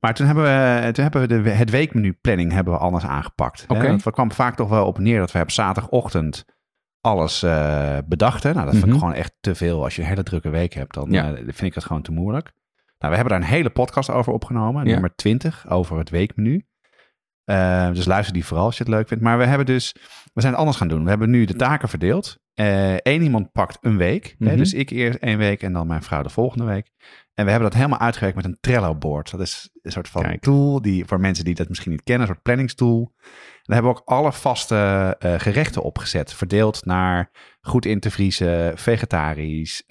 Maar 0.00 0.14
toen 0.14 0.26
hebben 0.26 0.44
we, 0.44 0.92
toen 0.92 1.02
hebben 1.02 1.20
we 1.20 1.42
de, 1.42 1.50
het 1.50 1.70
weekmenu 1.70 2.12
planning 2.12 2.52
hebben 2.52 2.72
we 2.72 2.78
anders 2.78 3.04
aangepakt. 3.04 3.64
Oké. 3.68 3.80
Okay. 3.80 3.96
We 3.96 4.10
kwam 4.10 4.32
vaak 4.32 4.56
toch 4.56 4.68
wel 4.68 4.86
op 4.86 4.98
neer 4.98 5.18
dat 5.18 5.32
we 5.32 5.40
op 5.40 5.50
zaterdagochtend 5.50 6.44
alles 7.00 7.40
bedachten. 8.06 8.54
Nou, 8.54 8.64
dat 8.64 8.74
vind 8.74 8.86
Mhm. 8.86 8.94
ik 8.94 9.00
gewoon 9.00 9.14
echt 9.14 9.32
te 9.40 9.54
veel. 9.54 9.82
Als 9.84 9.96
je 9.96 10.02
een 10.02 10.08
hele 10.08 10.22
drukke 10.22 10.48
week 10.50 10.72
hebt, 10.74 10.94
dan 10.94 11.10
Ja. 11.10 11.34
vind 11.34 11.62
ik 11.62 11.74
dat 11.74 11.84
gewoon 11.84 12.02
te 12.02 12.12
moeilijk. 12.12 12.52
Nou, 12.98 13.12
we 13.12 13.18
hebben 13.20 13.28
daar 13.38 13.48
een 13.48 13.54
hele 13.56 13.70
podcast 13.70 14.10
over 14.10 14.32
opgenomen, 14.32 14.84
Ja. 14.84 14.92
nummer 14.92 15.14
20, 15.14 15.70
over 15.70 15.98
het 15.98 16.10
weekmenu. 16.10 16.66
Uh, 17.46 17.92
dus 17.92 18.04
luister 18.04 18.34
die 18.34 18.44
vooral 18.44 18.66
als 18.66 18.76
je 18.76 18.82
het 18.82 18.92
leuk 18.92 19.08
vindt. 19.08 19.22
Maar 19.22 19.38
we 19.38 19.44
hebben 19.44 19.66
dus, 19.66 19.94
we 20.32 20.40
zijn 20.40 20.52
het 20.52 20.60
anders 20.60 20.78
gaan 20.78 20.88
doen. 20.88 21.02
We 21.02 21.08
hebben 21.08 21.30
nu 21.30 21.44
de 21.44 21.54
taken 21.54 21.88
verdeeld. 21.88 22.38
Eén 22.54 23.00
uh, 23.20 23.22
iemand 23.22 23.52
pakt 23.52 23.78
een 23.80 23.96
week. 23.96 24.34
Mhm. 24.38 24.50
Hè, 24.50 24.56
dus 24.56 24.74
ik 24.74 24.90
eerst 24.90 25.18
één 25.18 25.38
week 25.38 25.62
en 25.62 25.72
dan 25.72 25.86
mijn 25.86 26.02
vrouw 26.02 26.22
de 26.22 26.28
volgende 26.28 26.64
week. 26.64 26.90
En 27.34 27.44
we 27.44 27.50
hebben 27.50 27.70
dat 27.70 27.78
helemaal 27.78 27.98
uitgewerkt 27.98 28.36
met 28.36 28.44
een 28.44 28.58
Trello-board. 28.60 29.30
Dat 29.30 29.40
is 29.40 29.70
een 29.82 29.92
soort 29.92 30.08
van 30.08 30.22
Kijk. 30.22 30.42
tool 30.42 30.82
die 30.82 31.04
voor 31.04 31.20
mensen 31.20 31.44
die 31.44 31.54
dat 31.54 31.68
misschien 31.68 31.90
niet 31.90 32.02
kennen, 32.02 32.26
een 32.26 32.32
soort 32.32 32.44
planningstool. 32.44 33.12
En 33.22 33.62
daar 33.62 33.74
hebben 33.76 33.92
we 33.92 33.98
ook 33.98 34.08
alle 34.08 34.32
vaste 34.32 35.16
uh, 35.24 35.34
gerechten 35.36 35.82
opgezet. 35.82 36.32
Verdeeld 36.32 36.84
naar 36.84 37.30
goed 37.60 37.86
in 37.86 38.00
te 38.00 38.10
vriezen, 38.10 38.78
vegetarisch, 38.78 39.82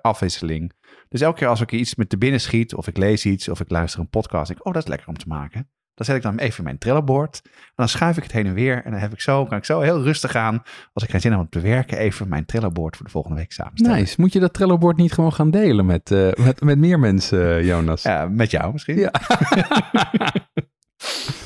afwisseling. 0.00 0.72
Dus 1.08 1.20
elke 1.20 1.38
keer 1.38 1.48
als 1.48 1.60
ik 1.60 1.72
iets 1.72 1.94
met 1.94 2.08
te 2.08 2.18
binnen 2.18 2.40
schiet, 2.40 2.74
of 2.74 2.86
ik 2.86 2.96
lees 2.96 3.26
iets, 3.26 3.48
of 3.48 3.60
ik 3.60 3.70
luister 3.70 4.00
een 4.00 4.08
podcast, 4.08 4.46
denk 4.46 4.60
ik, 4.60 4.66
oh, 4.66 4.72
dat 4.72 4.82
is 4.82 4.88
lekker 4.88 5.08
om 5.08 5.16
te 5.16 5.28
maken. 5.28 5.68
Dan 5.94 6.06
zet 6.06 6.16
ik 6.16 6.22
dan 6.22 6.38
even 6.38 6.58
in 6.58 6.64
mijn 6.64 6.78
Trello-board. 6.78 7.40
En 7.44 7.50
dan 7.74 7.88
schuif 7.88 8.16
ik 8.16 8.22
het 8.22 8.32
heen 8.32 8.46
en 8.46 8.54
weer. 8.54 8.84
En 8.84 8.90
dan 8.90 9.00
heb 9.00 9.12
ik 9.12 9.20
zo, 9.20 9.44
kan 9.44 9.58
ik 9.58 9.64
zo 9.64 9.80
heel 9.80 10.02
rustig 10.02 10.34
aan, 10.34 10.62
als 10.92 11.04
ik 11.04 11.10
geen 11.10 11.20
zin 11.20 11.30
heb 11.30 11.40
om 11.40 11.48
te 11.48 11.60
werken, 11.60 11.98
even 11.98 12.28
mijn 12.28 12.44
Trello-board 12.44 12.96
voor 12.96 13.06
de 13.06 13.12
volgende 13.12 13.36
week 13.36 13.52
samenstellen. 13.52 13.98
Nice. 13.98 14.20
Moet 14.20 14.32
je 14.32 14.40
dat 14.40 14.52
Trello-bord 14.52 14.96
niet 14.96 15.12
gewoon 15.12 15.32
gaan 15.32 15.50
delen 15.50 15.86
met, 15.86 16.10
uh, 16.10 16.32
met, 16.32 16.60
met 16.60 16.78
meer 16.78 16.98
mensen, 16.98 17.38
uh, 17.38 17.66
Jonas? 17.66 18.02
Ja, 18.02 18.28
met 18.28 18.50
jou 18.50 18.72
misschien. 18.72 18.98
Ja. 18.98 19.10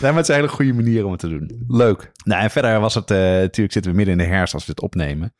nee, 0.00 0.12
maar 0.12 0.14
het 0.14 0.22
is 0.22 0.28
een 0.28 0.34
hele 0.34 0.48
goede 0.48 0.72
manier 0.72 1.04
om 1.04 1.10
het 1.10 1.20
te 1.20 1.28
doen. 1.28 1.64
Leuk. 1.68 2.12
Nou, 2.24 2.42
en 2.42 2.50
verder 2.50 2.80
was 2.80 2.94
het, 2.94 3.10
uh, 3.10 3.18
natuurlijk 3.18 3.72
zitten 3.72 3.90
we 3.90 3.96
midden 3.96 4.18
in 4.18 4.26
de 4.26 4.34
herfst 4.34 4.54
als 4.54 4.66
we 4.66 4.74
dit 4.74 4.84
opnemen. 4.84 5.34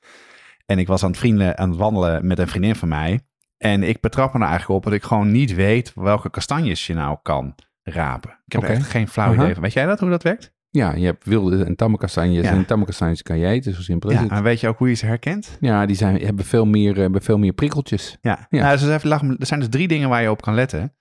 En 0.67 0.79
ik 0.79 0.87
was 0.87 1.03
aan 1.03 1.11
het, 1.11 1.19
vrienden, 1.19 1.59
aan 1.59 1.69
het 1.69 1.79
wandelen 1.79 2.27
met 2.27 2.39
een 2.39 2.49
vriendin 2.49 2.75
van 2.75 2.89
mij. 2.89 3.21
En 3.59 3.83
ik 3.83 4.01
betrap 4.01 4.33
me 4.33 4.41
er 4.41 4.47
eigenlijk 4.47 4.79
op 4.79 4.85
dat 4.85 4.93
ik 4.93 5.03
gewoon 5.03 5.33
niet 5.33 5.55
weet 5.55 5.93
welke 5.95 6.31
kastanjes 6.31 6.87
je 6.87 6.95
nou 6.95 7.19
kan 7.23 7.55
rapen. 7.91 8.39
Ik 8.47 8.53
heb 8.53 8.63
echt 8.63 8.87
geen 8.87 9.09
flauw 9.09 9.35
idee 9.35 9.53
van. 9.53 9.63
Weet 9.63 9.73
jij 9.73 9.87
dat, 9.87 10.01
hoe 10.01 10.11
dat 10.11 10.23
werkt? 10.23 10.53
Ja, 10.71 10.95
je 10.95 11.05
hebt 11.05 11.25
wilde 11.25 11.65
en 11.65 11.77
tamme 11.77 11.97
kastanjes. 11.97 12.45
Ja. 12.45 12.51
En 12.51 12.65
tamme 12.67 12.85
kastanjes 12.85 13.23
kan 13.23 13.39
je 13.39 13.47
eten, 13.47 13.75
zo 13.75 13.83
simpel 13.83 14.11
is 14.11 14.17
Ja, 14.17 14.23
het. 14.23 14.31
en 14.31 14.43
weet 14.43 14.61
je 14.61 14.69
ook 14.69 14.79
hoe 14.79 14.89
je 14.89 14.95
ze 14.95 15.07
herkent? 15.07 15.57
Ja, 15.61 15.87
die 15.87 15.97
zijn, 15.97 16.21
hebben, 16.21 16.45
veel 16.45 16.67
meer, 16.67 16.95
eh, 16.95 16.99
hebben 17.01 17.23
veel 17.23 17.39
meer 17.39 17.53
prikkeltjes. 17.53 18.19
Ja, 18.21 18.47
Ja. 18.51 18.63
Nou, 18.63 18.79
dus 18.79 18.89
even, 18.89 19.37
er 19.39 19.47
zijn 19.47 19.61
dus 19.61 19.69
drie 19.69 19.89
dingen 19.89 20.09
waar 20.09 20.23
je 20.23 20.31
op 20.31 20.43
kan 20.43 20.55
letten. 20.55 20.95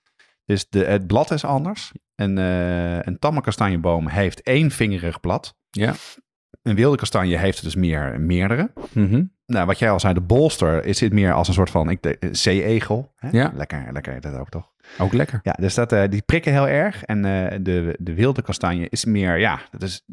Dus 0.45 0.69
de, 0.69 0.83
het 0.85 1.07
blad 1.07 1.31
is 1.31 1.45
anders. 1.45 1.91
Een, 2.15 2.37
eh, 2.37 2.99
een 2.99 3.19
tamme 3.19 3.41
kastanjeboom 3.41 4.07
heeft 4.07 4.41
één 4.41 4.71
vingerig 4.71 5.19
blad. 5.19 5.55
Ja. 5.69 5.93
Een 6.61 6.75
wilde 6.75 6.97
kastanje 6.97 7.37
heeft 7.37 7.63
dus 7.63 7.75
meer, 7.75 8.19
meerdere. 8.21 8.71
Mhm. 8.93 9.23
Nou, 9.45 9.65
wat 9.65 9.79
jij 9.79 9.91
al 9.91 9.99
zei, 9.99 10.13
de 10.13 10.21
bolster 10.21 10.85
is 10.85 10.97
dit 10.97 11.13
meer 11.13 11.33
als 11.33 11.47
een 11.47 11.53
soort 11.53 11.69
van 11.69 11.89
ik, 11.89 12.01
de, 12.01 12.17
eh, 12.17 12.29
zeeegel. 12.31 13.13
Ja. 13.31 13.51
Lekker, 13.55 13.87
lekker 13.91 14.21
dat 14.21 14.35
ook 14.35 14.49
toch? 14.49 14.71
Ook 14.97 15.13
lekker. 15.13 15.39
Ja, 15.43 15.51
dus 15.59 15.73
dat, 15.73 15.91
eh, 15.91 16.03
die 16.09 16.21
prikken 16.21 16.51
heel 16.51 16.67
erg. 16.67 17.03
En 17.03 17.25
eh, 17.25 17.57
de, 17.61 17.95
de 17.99 18.13
wilde 18.13 18.41
kastanje 18.41 18.87
is 18.89 19.05
meer, 19.05 19.37
ja, 19.37 19.61
dat 19.71 19.81
is, 19.81 20.05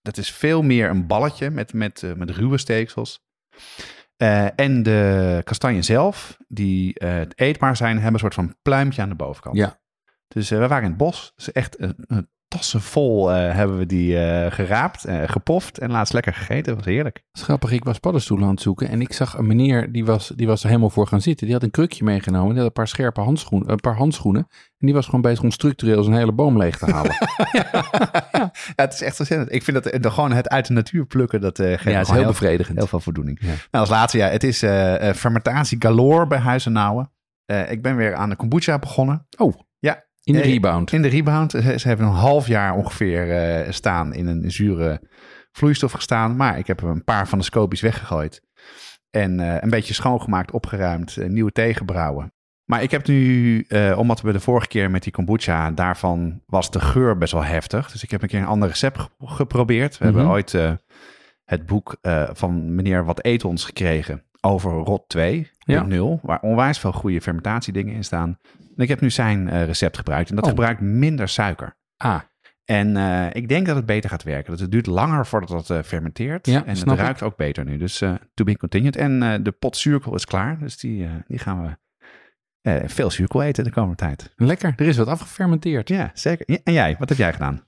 dat 0.00 0.16
is 0.16 0.32
veel 0.32 0.62
meer 0.62 0.88
een 0.88 1.06
balletje 1.06 1.50
met, 1.50 1.72
met, 1.72 2.02
eh, 2.02 2.12
met 2.12 2.30
ruwe 2.30 2.58
steeksels. 2.58 3.24
En 4.56 4.82
de 4.82 5.40
kastanje 5.44 5.82
zelf, 5.82 6.36
die 6.48 7.04
eetbaar 7.34 7.76
zijn, 7.76 7.94
hebben 7.94 8.12
een 8.12 8.18
soort 8.18 8.34
van 8.34 8.56
pluimpje 8.62 9.02
aan 9.02 9.08
de 9.08 9.14
bovenkant. 9.14 9.56
Ja. 9.56 9.80
Dus 10.28 10.50
we 10.50 10.56
waren 10.56 10.82
in 10.82 10.88
het 10.88 10.96
bos. 10.96 11.32
Dus 11.36 11.52
echt 11.52 11.80
een, 11.80 11.94
een 12.06 12.28
tassen 12.52 12.80
vol 12.80 13.28
hebben 13.28 13.78
we 13.78 13.86
die 13.86 14.16
geraapt, 14.50 15.04
gepoft 15.26 15.78
en 15.78 15.90
laatst 15.90 16.12
lekker 16.12 16.34
gegeten. 16.34 16.64
Dat 16.64 16.74
was 16.74 16.84
heerlijk. 16.84 17.22
Grappig, 17.32 17.70
ik 17.70 17.84
was 17.84 17.98
paddenstoelen 17.98 18.46
aan 18.46 18.52
het 18.52 18.62
zoeken 18.62 18.88
en 18.88 19.00
ik 19.00 19.12
zag 19.12 19.38
een 19.38 19.46
meneer, 19.46 19.92
die 19.92 20.04
was, 20.04 20.32
die 20.36 20.46
was 20.46 20.62
er 20.62 20.68
helemaal 20.68 20.90
voor 20.90 21.06
gaan 21.06 21.20
zitten. 21.20 21.46
Die 21.46 21.54
had 21.54 21.64
een 21.64 21.70
krukje 21.70 22.04
meegenomen, 22.04 22.48
die 22.48 22.56
had 22.56 22.66
een 22.66 22.72
paar 22.72 22.88
scherpe 22.88 23.20
handschoenen, 23.20 23.70
een 23.70 23.80
paar 23.80 23.96
handschoenen. 23.96 24.46
En 24.78 24.86
die 24.86 24.94
was 24.94 25.04
gewoon 25.04 25.20
bezig 25.20 25.42
om 25.42 25.50
structureel 25.50 26.02
zijn 26.02 26.16
hele 26.16 26.32
boom 26.32 26.56
leeg 26.58 26.78
te 26.78 26.90
halen. 26.90 27.16
ja, 27.52 27.68
ja. 28.32 28.52
het 28.76 28.92
is 28.92 29.02
echt 29.02 29.18
ontzettend. 29.18 29.52
Ik 29.52 29.62
vind 29.62 29.84
dat 30.02 30.12
gewoon 30.12 30.32
het 30.32 30.48
uit 30.48 30.66
de 30.66 30.72
natuur 30.72 31.06
plukken, 31.06 31.40
dat 31.40 31.58
uh, 31.58 31.66
geeft 31.66 31.84
ja, 31.84 32.00
is 32.00 32.10
heel, 32.10 32.26
bevredigend. 32.26 32.78
Heel 32.78 32.86
veel 32.86 33.00
voldoening. 33.00 33.40
Nou, 33.40 33.56
als 33.70 33.88
laatste, 33.88 34.18
ja, 34.18 34.28
het 34.28 34.44
is 34.44 34.58
fermentatie 35.18 35.76
galore 35.80 36.26
bij 36.26 36.38
Huizen 36.38 36.72
Nouwen. 36.72 37.10
ik 37.68 37.82
ben 37.82 37.96
weer 37.96 38.14
aan 38.14 38.28
de 38.28 38.36
kombucha 38.36 38.78
begonnen. 38.78 39.26
Oh. 39.38 39.54
In 40.24 40.32
de 40.32 40.40
rebound. 40.40 40.92
In 40.92 41.02
de 41.02 41.08
rebound. 41.08 41.50
Ze, 41.50 41.88
hebben 41.88 42.06
een 42.06 42.12
half 42.12 42.46
jaar 42.46 42.74
ongeveer 42.74 43.26
uh, 43.66 43.72
staan 43.72 44.14
in 44.14 44.26
een 44.26 44.50
zure 44.50 45.00
vloeistof 45.52 45.92
gestaan. 45.92 46.36
Maar 46.36 46.58
ik 46.58 46.66
heb 46.66 46.82
een 46.82 47.04
paar 47.04 47.28
van 47.28 47.38
de 47.38 47.44
scopies 47.44 47.80
weggegooid. 47.80 48.42
En 49.10 49.38
uh, 49.38 49.56
een 49.60 49.70
beetje 49.70 49.94
schoongemaakt, 49.94 50.50
opgeruimd, 50.50 51.16
uh, 51.16 51.28
nieuwe 51.28 51.52
thee 51.52 51.74
gebrouwen. 51.74 52.32
Maar 52.64 52.82
ik 52.82 52.90
heb 52.90 53.06
nu, 53.06 53.66
omdat 53.96 54.20
we 54.20 54.32
de 54.32 54.40
vorige 54.40 54.66
keer 54.66 54.90
met 54.90 55.02
die 55.02 55.12
kombucha, 55.12 55.70
daarvan 55.70 56.42
was 56.46 56.70
de 56.70 56.80
geur 56.80 57.18
best 57.18 57.32
wel 57.32 57.44
heftig. 57.44 57.90
Dus 57.90 58.02
ik 58.02 58.10
heb 58.10 58.22
een 58.22 58.28
keer 58.28 58.40
een 58.40 58.46
ander 58.46 58.68
recept 58.68 59.08
geprobeerd. 59.18 59.98
We 59.98 60.04
hebben 60.04 60.22
mhm. 60.22 60.32
ooit 60.32 60.52
het 61.44 61.66
boek 61.66 61.96
van 62.32 62.74
meneer 62.74 63.04
Wat 63.04 63.24
Eet 63.24 63.44
Ons 63.44 63.64
gekregen 63.64 64.22
over 64.46 64.70
ROT 64.70 65.16
2.0, 65.18 65.22
ja. 65.58 66.18
waar 66.22 66.40
onwijs 66.40 66.78
veel 66.78 66.92
goede 66.92 67.20
fermentatiedingen 67.20 67.94
in 67.94 68.04
staan. 68.04 68.38
En 68.58 68.82
ik 68.82 68.88
heb 68.88 69.00
nu 69.00 69.10
zijn 69.10 69.46
uh, 69.46 69.64
recept 69.64 69.96
gebruikt 69.96 70.28
en 70.28 70.34
dat 70.34 70.44
oh. 70.44 70.50
gebruikt 70.50 70.80
minder 70.80 71.28
suiker. 71.28 71.76
Ah. 71.96 72.20
En 72.64 72.96
uh, 72.96 73.26
ik 73.32 73.48
denk 73.48 73.66
dat 73.66 73.76
het 73.76 73.86
beter 73.86 74.10
gaat 74.10 74.22
werken. 74.22 74.50
Dat 74.50 74.60
het 74.60 74.70
duurt 74.70 74.86
langer 74.86 75.26
voordat 75.26 75.68
het 75.68 75.68
uh, 75.68 75.82
fermenteert. 75.82 76.46
Ja, 76.46 76.64
en 76.64 76.76
het 76.76 76.82
ruikt 76.82 77.20
ik. 77.20 77.26
ook 77.26 77.36
beter 77.36 77.64
nu. 77.64 77.76
Dus 77.76 77.98
to 78.34 78.44
be 78.44 78.56
continued. 78.56 78.96
En 78.96 79.42
de 79.42 79.52
pot 79.52 79.76
zuurkool 79.76 80.14
is 80.14 80.24
klaar. 80.24 80.58
Dus 80.58 80.78
die, 80.78 81.08
die 81.26 81.38
gaan 81.38 81.62
we 81.62 81.76
veel 82.88 83.10
zuurkool 83.10 83.42
eten 83.42 83.64
de 83.64 83.70
komende 83.70 83.96
tijd. 83.96 84.32
Lekker, 84.36 84.72
er 84.76 84.86
is 84.86 84.96
wat 84.96 85.06
afgefermenteerd. 85.06 85.88
Ja, 85.88 86.10
zeker. 86.14 86.60
En 86.64 86.72
jij, 86.72 86.96
wat 86.98 87.08
heb 87.08 87.18
jij 87.18 87.32
gedaan? 87.32 87.66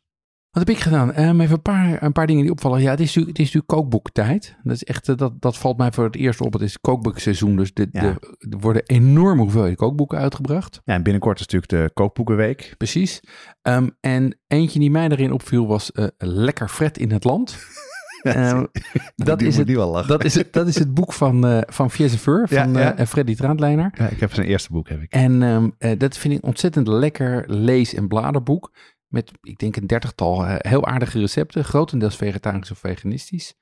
Wat 0.54 0.66
heb 0.66 0.76
ik 0.76 0.82
gedaan? 0.82 1.20
Um, 1.20 1.40
even 1.40 1.54
een 1.54 1.62
paar, 1.62 2.02
een 2.02 2.12
paar 2.12 2.26
dingen 2.26 2.42
die 2.42 2.50
opvallen. 2.50 2.80
Ja, 2.80 2.90
het 2.90 3.00
is, 3.00 3.14
het 3.14 3.26
is 3.26 3.36
natuurlijk 3.36 3.66
kookboektijd. 3.66 4.56
Dat, 4.62 4.74
is 4.74 4.84
echt, 4.84 5.08
eh, 5.08 5.16
dat, 5.16 5.32
dat 5.40 5.58
valt 5.58 5.76
mij 5.76 5.92
voor 5.92 6.04
het 6.04 6.16
eerst 6.16 6.40
op. 6.40 6.52
Het 6.52 6.62
is 6.62 6.80
kookboekseizoen, 6.80 7.56
dus 7.56 7.74
de, 7.74 7.88
de, 7.90 7.98
er 7.98 8.58
worden 8.60 8.82
enorme 8.86 9.42
hoeveelheden 9.42 9.76
kookboeken 9.76 10.18
uitgebracht. 10.18 10.80
Ja, 10.84 10.94
en 10.94 11.02
binnenkort 11.02 11.40
is 11.40 11.46
natuurlijk 11.46 11.70
de 11.70 11.90
kookboekenweek. 11.94 12.74
Precies. 12.76 13.20
Um, 13.62 13.96
en 14.00 14.38
eentje 14.46 14.78
die 14.78 14.90
mij 14.90 15.08
daarin 15.08 15.32
opviel 15.32 15.66
was 15.66 15.90
uh, 15.94 16.06
Lekker 16.18 16.68
Fred 16.68 16.98
in 16.98 17.10
het 17.10 17.24
Land. 17.24 17.56
um, 18.22 18.68
dat, 19.16 19.42
is 19.42 19.56
het, 19.56 19.66
dat, 20.06 20.24
is 20.24 20.34
het, 20.34 20.52
dat 20.52 20.66
is 20.66 20.78
het 20.78 20.94
boek 20.94 21.12
van, 21.12 21.46
uh, 21.46 21.60
van 21.66 21.90
Fieseveur, 21.90 22.48
van 22.48 22.72
ja, 22.72 22.80
ja. 22.80 23.00
Uh, 23.00 23.06
Freddy 23.06 23.34
Traandlijner. 23.34 23.94
Ja, 23.98 24.08
ik 24.08 24.20
heb 24.20 24.34
zijn 24.34 24.46
eerste 24.46 24.72
boek, 24.72 24.88
heb 24.88 25.00
ik. 25.00 25.12
En 25.12 25.42
um, 25.42 25.74
dat 25.98 26.18
vind 26.18 26.34
ik 26.34 26.44
ontzettend 26.44 26.88
lekker 26.88 27.44
lees- 27.46 27.94
en 27.94 28.08
bladerboek. 28.08 28.72
Met, 29.14 29.30
ik 29.42 29.58
denk, 29.58 29.76
een 29.76 29.86
dertigtal 29.86 30.44
uh, 30.44 30.54
heel 30.58 30.86
aardige 30.86 31.18
recepten. 31.18 31.64
Grotendeels 31.64 32.16
vegetarisch 32.16 32.70
of 32.70 32.78
veganistisch. 32.78 33.54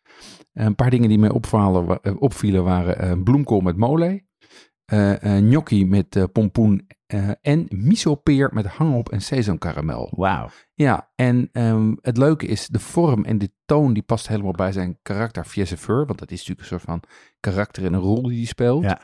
Uh, 0.54 0.64
een 0.64 0.74
paar 0.74 0.90
dingen 0.90 1.08
die 1.08 1.18
mij 1.18 1.30
opvallen, 1.30 1.98
uh, 2.02 2.12
opvielen 2.18 2.64
waren 2.64 3.22
bloemkool 3.22 3.60
met 3.60 3.76
mole. 3.76 4.24
gnocchi 5.20 5.86
met 5.86 6.32
pompoen. 6.32 6.86
en 7.40 7.66
miso-peer 7.68 8.50
met 8.52 8.66
hangop 8.66 9.08
en 9.08 9.20
sesamkaramel. 9.20 10.12
Wauw. 10.16 10.48
Ja, 10.74 11.10
en 11.14 11.48
um, 11.52 11.98
het 12.00 12.16
leuke 12.16 12.46
is, 12.46 12.66
de 12.66 12.78
vorm 12.78 13.24
en 13.24 13.38
de 13.38 13.50
toon 13.64 13.92
die 13.92 14.02
past 14.02 14.28
helemaal 14.28 14.52
bij 14.52 14.72
zijn 14.72 14.98
karakter 15.02 15.44
Fieseveur. 15.44 16.06
Want 16.06 16.18
dat 16.18 16.30
is 16.30 16.38
natuurlijk 16.38 16.60
een 16.60 16.78
soort 16.78 16.82
van 16.82 17.02
karakter 17.40 17.84
en 17.84 17.92
een 17.92 18.00
rol 18.00 18.22
die 18.22 18.36
hij 18.36 18.46
speelt. 18.46 18.82
Ja. 18.82 19.00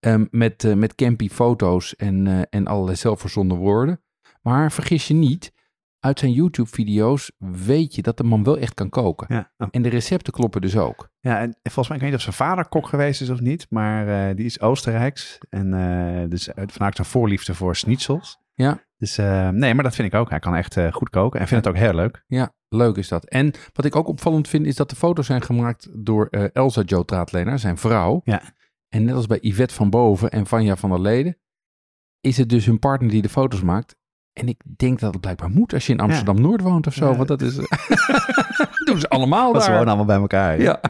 Um, 0.00 0.28
met, 0.30 0.74
met 0.76 0.94
campy 0.94 1.28
foto's 1.28 1.96
en, 1.96 2.48
en 2.50 2.66
allerlei 2.66 2.96
zelfverzonnen 2.96 3.56
woorden. 3.56 4.00
Maar 4.42 4.72
vergis 4.72 5.08
je 5.08 5.14
niet, 5.14 5.52
uit 6.00 6.18
zijn 6.18 6.32
YouTube-video's 6.32 7.32
weet 7.38 7.94
je 7.94 8.02
dat 8.02 8.16
de 8.16 8.24
man 8.24 8.44
wel 8.44 8.58
echt 8.58 8.74
kan 8.74 8.88
koken. 8.88 9.34
Ja. 9.34 9.52
Oh. 9.56 9.68
En 9.70 9.82
de 9.82 9.88
recepten 9.88 10.32
kloppen 10.32 10.60
dus 10.60 10.76
ook. 10.76 11.10
Ja, 11.20 11.40
en 11.40 11.56
volgens 11.62 11.88
mij, 11.88 11.96
ik 11.96 12.02
weet 12.02 12.12
niet 12.12 12.26
of 12.26 12.34
zijn 12.34 12.48
vader 12.48 12.68
kok 12.68 12.86
geweest 12.86 13.20
is 13.20 13.30
of 13.30 13.40
niet, 13.40 13.66
maar 13.70 14.28
uh, 14.28 14.36
die 14.36 14.44
is 14.44 14.60
Oostenrijks. 14.60 15.38
En 15.48 15.72
uh, 15.74 16.28
dus 16.28 16.48
vanuit 16.54 16.96
zijn 16.96 17.06
voorliefde 17.06 17.54
voor 17.54 17.76
schnitzels. 17.76 18.38
Ja. 18.54 18.84
Dus 18.96 19.18
uh, 19.18 19.48
nee, 19.48 19.74
maar 19.74 19.84
dat 19.84 19.94
vind 19.94 20.12
ik 20.12 20.20
ook. 20.20 20.30
Hij 20.30 20.38
kan 20.38 20.54
echt 20.54 20.76
goed 20.90 21.10
koken 21.10 21.40
en 21.40 21.48
vindt 21.48 21.64
het 21.64 21.74
ook 21.74 21.80
heel 21.80 21.94
leuk. 21.94 22.24
Ja, 22.26 22.54
leuk 22.68 22.96
is 22.96 23.08
dat. 23.08 23.24
En 23.28 23.52
wat 23.72 23.84
ik 23.84 23.96
ook 23.96 24.08
opvallend 24.08 24.48
vind, 24.48 24.66
is 24.66 24.76
dat 24.76 24.90
de 24.90 24.96
foto's 24.96 25.26
zijn 25.26 25.42
gemaakt 25.42 26.04
door 26.04 26.26
Elsa 26.52 26.82
Jo 26.86 27.02
Traatlener, 27.02 27.58
zijn 27.58 27.78
vrouw. 27.78 28.20
Ja. 28.24 28.42
En 28.88 29.04
net 29.04 29.14
als 29.14 29.26
bij 29.26 29.38
Yvette 29.40 29.74
van 29.74 29.90
Boven 29.90 30.30
en 30.30 30.46
Vanja 30.46 30.76
van 30.76 30.90
der 30.90 31.00
Leden, 31.00 31.38
is 32.20 32.36
het 32.36 32.48
dus 32.48 32.66
hun 32.66 32.78
partner 32.78 33.10
die 33.10 33.22
de 33.22 33.28
foto's 33.28 33.62
maakt. 33.62 33.96
En 34.38 34.48
ik 34.48 34.62
denk 34.76 34.98
dat 35.00 35.12
het 35.12 35.20
blijkbaar 35.20 35.50
moet 35.50 35.72
als 35.72 35.86
je 35.86 35.92
in 35.92 36.00
Amsterdam-Noord 36.00 36.60
woont 36.60 36.86
of 36.86 36.94
zo. 36.94 37.16
Want 37.16 37.28
dat 37.28 37.42
is... 37.42 37.58
doen 38.86 39.00
ze 39.00 39.08
allemaal 39.08 39.52
dat 39.52 39.62
daar. 39.62 39.62
ze 39.62 39.70
wonen 39.70 39.86
allemaal 39.86 40.06
bij 40.06 40.16
elkaar. 40.16 40.60
Ja. 40.60 40.80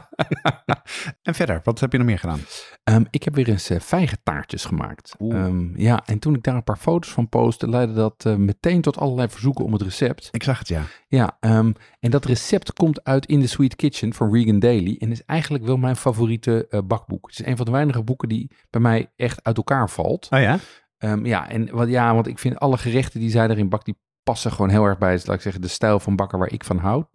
en 1.23 1.35
verder, 1.35 1.61
wat 1.65 1.81
heb 1.81 1.93
je 1.93 1.99
nog 1.99 2.07
meer 2.07 2.19
gedaan? 2.19 2.41
Um, 2.85 3.07
ik 3.11 3.23
heb 3.23 3.35
weer 3.35 3.49
eens 3.49 3.71
uh, 3.71 3.81
vijgentaartjes 3.81 4.65
gemaakt. 4.65 5.15
Um, 5.19 5.73
ja, 5.77 6.03
en 6.07 6.19
toen 6.19 6.35
ik 6.35 6.43
daar 6.43 6.55
een 6.55 6.65
paar 6.65 6.77
foto's 6.77 7.13
van 7.13 7.29
postte, 7.29 7.69
leidde 7.69 7.95
dat 7.95 8.25
uh, 8.27 8.35
meteen 8.35 8.81
tot 8.81 8.99
allerlei 8.99 9.29
verzoeken 9.29 9.65
om 9.65 9.73
het 9.73 9.83
recept. 9.83 10.29
Ik 10.31 10.43
zag 10.43 10.59
het, 10.59 10.69
ja. 10.69 10.83
Ja, 11.09 11.37
um, 11.41 11.75
en 12.01 12.11
dat 12.11 12.25
recept 12.25 12.73
komt 12.73 13.05
uit 13.05 13.27
In 13.27 13.41
the 13.41 13.49
Sweet 13.49 13.77
Kitchen 13.77 14.15
van 14.15 14.33
Regan 14.33 14.59
Daly. 14.59 14.97
En 14.99 15.11
is 15.11 15.25
eigenlijk 15.25 15.65
wel 15.65 15.77
mijn 15.77 15.97
favoriete 15.97 16.67
uh, 16.71 16.81
bakboek. 16.85 17.27
Het 17.27 17.41
is 17.41 17.47
een 17.47 17.57
van 17.57 17.67
de 17.67 17.73
weinige 17.73 18.03
boeken 18.03 18.29
die 18.29 18.51
bij 18.71 18.81
mij 18.81 19.11
echt 19.17 19.45
uit 19.45 19.57
elkaar 19.57 19.91
valt. 19.91 20.29
Oh 20.31 20.41
ja? 20.41 20.59
Um, 21.07 21.27
ja, 21.27 21.49
en 21.49 21.71
wat, 21.71 21.89
ja, 21.89 22.15
want 22.15 22.27
ik 22.27 22.39
vind 22.39 22.59
alle 22.59 22.79
gerechten 22.79 23.21
die 23.21 23.31
zij 23.31 23.49
erin 23.49 23.69
bakt, 23.69 23.85
die 23.85 23.99
passen 24.23 24.53
gewoon 24.53 24.71
heel 24.71 24.85
erg 24.85 24.99
bij, 24.99 25.13
laat 25.25 25.37
ik 25.37 25.41
zeggen, 25.41 25.63
de 25.63 25.69
stijl 25.69 26.01
van 26.01 26.17
bakken 26.17 26.39
waar 26.39 26.53
ik 26.53 26.65
van 26.65 26.79
houd. 26.79 27.09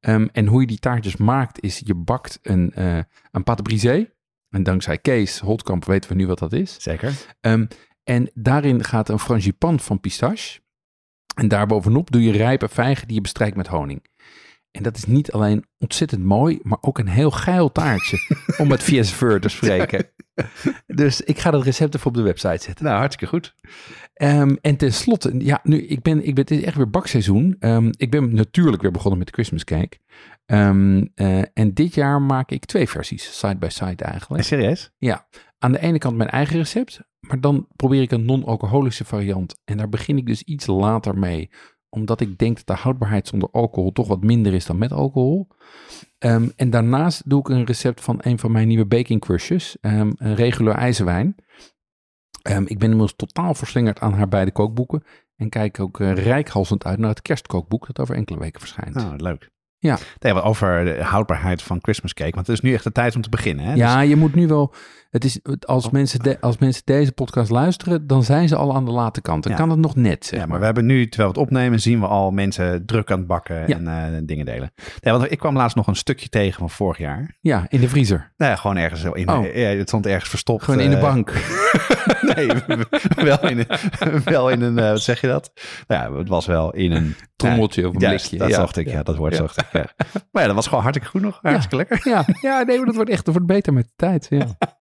Um, 0.00 0.28
en 0.32 0.46
hoe 0.46 0.60
je 0.60 0.66
die 0.66 0.78
taartjes 0.78 1.16
maakt, 1.16 1.62
is 1.62 1.80
je 1.84 1.94
bakt 1.94 2.38
een, 2.42 2.72
uh, 2.78 2.98
een 3.30 3.42
pâte 3.50 3.62
brisée. 3.62 4.10
En 4.48 4.62
dankzij 4.62 4.98
Kees 4.98 5.38
Holtkamp 5.38 5.84
weten 5.84 6.10
we 6.10 6.16
nu 6.16 6.26
wat 6.26 6.38
dat 6.38 6.52
is. 6.52 6.82
Zeker. 6.82 7.12
Um, 7.40 7.68
en 8.04 8.30
daarin 8.34 8.84
gaat 8.84 9.08
een 9.08 9.18
frangipan 9.18 9.80
van 9.80 10.00
pistache. 10.00 10.60
En 11.34 11.48
daarbovenop 11.48 12.10
doe 12.10 12.22
je 12.22 12.32
rijpe 12.32 12.68
vijgen 12.68 13.06
die 13.06 13.16
je 13.16 13.22
bestrijkt 13.22 13.56
met 13.56 13.66
honing. 13.66 14.06
En 14.72 14.82
dat 14.82 14.96
is 14.96 15.04
niet 15.04 15.32
alleen 15.32 15.64
ontzettend 15.78 16.24
mooi, 16.24 16.58
maar 16.62 16.78
ook 16.80 16.98
een 16.98 17.08
heel 17.08 17.30
geil 17.30 17.72
taartje. 17.72 18.18
om 18.58 18.68
met 18.68 18.82
Fiesveur 18.82 19.40
te 19.40 19.48
spreken. 19.48 20.10
dus 20.86 21.20
ik 21.20 21.38
ga 21.38 21.50
dat 21.50 21.62
recept 21.62 21.94
even 21.94 22.06
op 22.06 22.14
de 22.14 22.22
website 22.22 22.62
zetten. 22.62 22.84
Nou, 22.84 22.98
hartstikke 22.98 23.36
goed. 23.36 23.54
Um, 24.22 24.58
en 24.60 24.76
tenslotte, 24.76 25.34
ja, 25.38 25.60
nu, 25.62 25.82
ik 25.82 26.02
ben, 26.02 26.26
ik 26.26 26.34
ben, 26.34 26.44
het 26.44 26.50
is 26.50 26.62
echt 26.62 26.76
weer 26.76 26.90
bakseizoen. 26.90 27.56
Um, 27.60 27.90
ik 27.96 28.10
ben 28.10 28.34
natuurlijk 28.34 28.82
weer 28.82 28.90
begonnen 28.90 29.18
met 29.18 29.26
de 29.26 29.32
Christmas 29.32 29.64
cake. 29.64 29.98
Um, 30.46 31.10
uh, 31.14 31.42
en 31.54 31.74
dit 31.74 31.94
jaar 31.94 32.22
maak 32.22 32.50
ik 32.50 32.64
twee 32.64 32.88
versies, 32.88 33.38
side 33.38 33.56
by 33.56 33.68
side 33.68 34.04
eigenlijk. 34.04 34.44
Serieus? 34.44 34.90
Ja. 34.98 35.26
Aan 35.58 35.72
de 35.72 35.80
ene 35.80 35.98
kant 35.98 36.16
mijn 36.16 36.30
eigen 36.30 36.56
recept, 36.56 37.00
maar 37.20 37.40
dan 37.40 37.66
probeer 37.76 38.02
ik 38.02 38.10
een 38.10 38.24
non-alcoholische 38.24 39.04
variant. 39.04 39.60
En 39.64 39.76
daar 39.76 39.88
begin 39.88 40.16
ik 40.16 40.26
dus 40.26 40.42
iets 40.42 40.66
later 40.66 41.18
mee 41.18 41.50
omdat 41.94 42.20
ik 42.20 42.38
denk 42.38 42.56
dat 42.56 42.66
de 42.66 42.82
houdbaarheid 42.82 43.28
zonder 43.28 43.48
alcohol 43.52 43.92
toch 43.92 44.08
wat 44.08 44.22
minder 44.22 44.54
is 44.54 44.66
dan 44.66 44.78
met 44.78 44.92
alcohol. 44.92 45.48
Um, 46.18 46.52
en 46.56 46.70
daarnaast 46.70 47.30
doe 47.30 47.40
ik 47.40 47.48
een 47.48 47.64
recept 47.64 48.00
van 48.00 48.18
een 48.20 48.38
van 48.38 48.52
mijn 48.52 48.68
nieuwe 48.68 48.86
baking 48.86 49.20
crushes, 49.20 49.76
um, 49.80 50.12
een 50.16 50.34
regulair 50.34 50.76
ijzerwijn. 50.76 51.34
Um, 52.50 52.62
ik 52.62 52.78
ben 52.78 52.90
inmiddels 52.90 53.16
totaal 53.16 53.54
verslingerd 53.54 54.00
aan 54.00 54.12
haar 54.12 54.28
beide 54.28 54.52
kookboeken. 54.52 55.02
En 55.36 55.48
kijk 55.48 55.80
ook 55.80 55.98
uh, 55.98 56.12
rijkhalsend 56.12 56.84
uit 56.84 56.98
naar 56.98 57.08
het 57.08 57.22
kerstkookboek 57.22 57.86
dat 57.86 58.00
over 58.00 58.14
enkele 58.14 58.38
weken 58.38 58.60
verschijnt. 58.60 58.96
Oh, 58.96 59.12
leuk. 59.16 59.50
Ja. 59.78 59.98
Nee, 60.18 60.42
over 60.42 60.84
de 60.84 61.02
houdbaarheid 61.02 61.62
van 61.62 61.78
Christmas 61.82 62.14
cake. 62.14 62.34
Want 62.34 62.46
het 62.46 62.56
is 62.56 62.62
nu 62.62 62.74
echt 62.74 62.84
de 62.84 62.92
tijd 62.92 63.16
om 63.16 63.22
te 63.22 63.28
beginnen. 63.28 63.64
Hè? 63.64 63.74
Ja, 63.74 64.00
dus... 64.00 64.08
je 64.08 64.16
moet 64.16 64.34
nu 64.34 64.46
wel 64.46 64.74
het 65.12 65.24
is, 65.24 65.40
als, 65.60 65.86
oh. 65.86 65.92
mensen 65.92 66.18
de, 66.18 66.40
als 66.40 66.58
mensen 66.58 66.82
deze 66.84 67.12
podcast 67.12 67.50
luisteren, 67.50 68.06
dan 68.06 68.22
zijn 68.22 68.48
ze 68.48 68.56
al 68.56 68.74
aan 68.74 68.84
de 68.84 68.90
late 68.90 69.20
kant. 69.20 69.42
Dan 69.44 69.54
kan 69.54 69.70
het 69.70 69.78
nog 69.78 69.96
net. 69.96 70.26
Zeg 70.26 70.40
ja, 70.40 70.46
maar, 70.46 70.58
we 70.58 70.64
hebben 70.64 70.86
nu, 70.86 71.08
terwijl 71.08 71.32
we 71.32 71.38
het 71.38 71.48
opnemen, 71.48 71.80
zien 71.80 72.00
we 72.00 72.06
al 72.06 72.30
mensen 72.30 72.86
druk 72.86 73.10
aan 73.10 73.18
het 73.18 73.26
bakken 73.26 73.66
en 73.66 73.82
uh, 73.82 74.18
dingen 74.22 74.44
delen. 74.44 74.72
Nee, 75.00 75.14
want 75.14 75.30
ik 75.30 75.38
kwam 75.38 75.56
laatst 75.56 75.76
nog 75.76 75.86
een 75.86 75.96
stukje 75.96 76.28
tegen 76.28 76.58
van 76.58 76.70
vorig 76.70 76.98
jaar. 76.98 77.36
Ja, 77.40 77.66
in 77.68 77.80
de 77.80 77.88
vriezer. 77.88 78.32
Nee, 78.36 78.56
gewoon 78.56 78.76
ergens 78.76 79.04
in. 79.04 79.28
Oh. 79.28 79.54
Ja, 79.54 79.68
het 79.68 79.88
stond 79.88 80.06
ergens 80.06 80.28
verstopt. 80.28 80.62
Gewoon 80.62 80.80
in 80.80 80.90
de 80.90 80.96
eh, 80.96 81.02
bank. 81.02 81.32
nee, 82.34 82.46
wel 83.30 83.48
in, 83.48 83.58
een, 83.58 84.22
wel 84.24 84.50
in 84.50 84.60
een, 84.60 84.78
uh, 84.78 84.90
wat 84.90 85.02
zeg 85.02 85.20
je 85.20 85.26
dat? 85.26 85.52
Nou 85.86 86.12
ja, 86.12 86.18
het 86.18 86.28
was 86.28 86.46
wel 86.46 86.74
in 86.74 86.92
een 86.92 87.14
trommeltje 87.36 87.88
of 87.88 87.92
een 87.92 87.98
blikje. 87.98 88.38
Dat 88.38 88.48
ja. 88.48 88.54
zocht 88.54 88.76
ik, 88.76 88.88
ja, 88.88 89.02
dat 89.02 89.18
ik. 89.18 89.32
Ja. 89.72 89.86
Maar 90.30 90.42
ja, 90.42 90.46
dat 90.46 90.54
was 90.54 90.66
gewoon 90.66 90.82
hartstikke 90.82 91.12
goed 91.12 91.22
nog. 91.22 91.38
Hartstikke 91.42 91.76
lekker. 91.76 92.00
Ja, 92.04 92.24
ja 92.40 92.62
nee, 92.62 92.76
maar 92.76 92.86
dat 92.86 92.94
wordt 92.94 93.10
echt, 93.10 93.24
dat 93.24 93.34
wordt 93.34 93.48
beter 93.48 93.72
met 93.72 93.84
de 93.84 93.92
tijd. 93.96 94.26
Ja. 94.30 94.46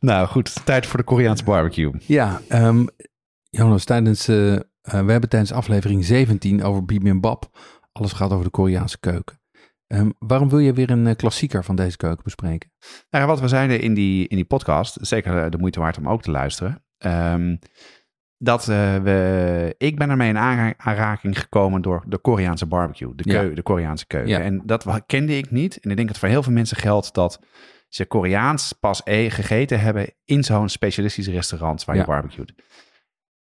Nou 0.00 0.26
goed, 0.26 0.66
tijd 0.66 0.86
voor 0.86 0.98
de 0.98 1.04
Koreaanse 1.04 1.44
barbecue. 1.44 1.92
Ja, 2.06 2.40
um, 2.48 2.88
Jonas, 3.50 3.84
tijdens, 3.84 4.28
uh, 4.28 4.52
uh, 4.52 4.60
we 4.82 5.10
hebben 5.10 5.28
tijdens 5.28 5.52
aflevering 5.52 6.04
17 6.04 6.62
over 6.62 6.84
bibimbap 6.84 7.50
alles 7.92 8.12
gaat 8.12 8.32
over 8.32 8.44
de 8.44 8.50
Koreaanse 8.50 8.98
keuken. 8.98 9.40
Um, 9.86 10.14
waarom 10.18 10.48
wil 10.48 10.58
je 10.58 10.72
weer 10.72 10.90
een 10.90 11.06
uh, 11.06 11.14
klassieker 11.14 11.64
van 11.64 11.76
deze 11.76 11.96
keuken 11.96 12.24
bespreken? 12.24 12.72
Nou, 13.10 13.26
wat 13.26 13.40
we 13.40 13.48
zeiden 13.48 13.80
in 13.80 13.94
die, 13.94 14.28
in 14.28 14.36
die 14.36 14.44
podcast, 14.44 14.98
zeker 15.00 15.50
de 15.50 15.58
moeite 15.58 15.80
waard 15.80 15.98
om 15.98 16.08
ook 16.08 16.22
te 16.22 16.30
luisteren. 16.30 16.84
Um, 16.98 17.58
dat 18.36 18.64
we, 18.64 19.74
ik 19.78 19.96
ben 19.98 20.10
ermee 20.10 20.28
in 20.28 20.38
aanraking 20.38 21.38
gekomen 21.38 21.82
door 21.82 22.04
de 22.06 22.18
Koreaanse 22.18 22.66
barbecue, 22.66 23.14
de, 23.14 23.22
keu, 23.22 23.48
ja. 23.48 23.54
de 23.54 23.62
Koreaanse 23.62 24.06
keuken. 24.06 24.30
Ja. 24.30 24.40
En 24.40 24.62
dat 24.64 25.02
kende 25.06 25.36
ik 25.36 25.50
niet. 25.50 25.78
En 25.80 25.90
ik 25.90 25.96
denk 25.96 26.08
dat 26.08 26.18
voor 26.18 26.28
heel 26.28 26.42
veel 26.42 26.52
mensen 26.52 26.76
geldt 26.76 27.14
dat 27.14 27.40
ze 27.90 28.06
Koreaans 28.06 28.72
pas 28.72 29.00
e 29.04 29.30
gegeten 29.30 29.80
hebben 29.80 30.14
in 30.24 30.44
zo'n 30.44 30.68
specialistisch 30.68 31.28
restaurant 31.28 31.84
waar 31.84 31.94
je 31.94 32.00
ja. 32.00 32.06
barbecued. 32.06 32.52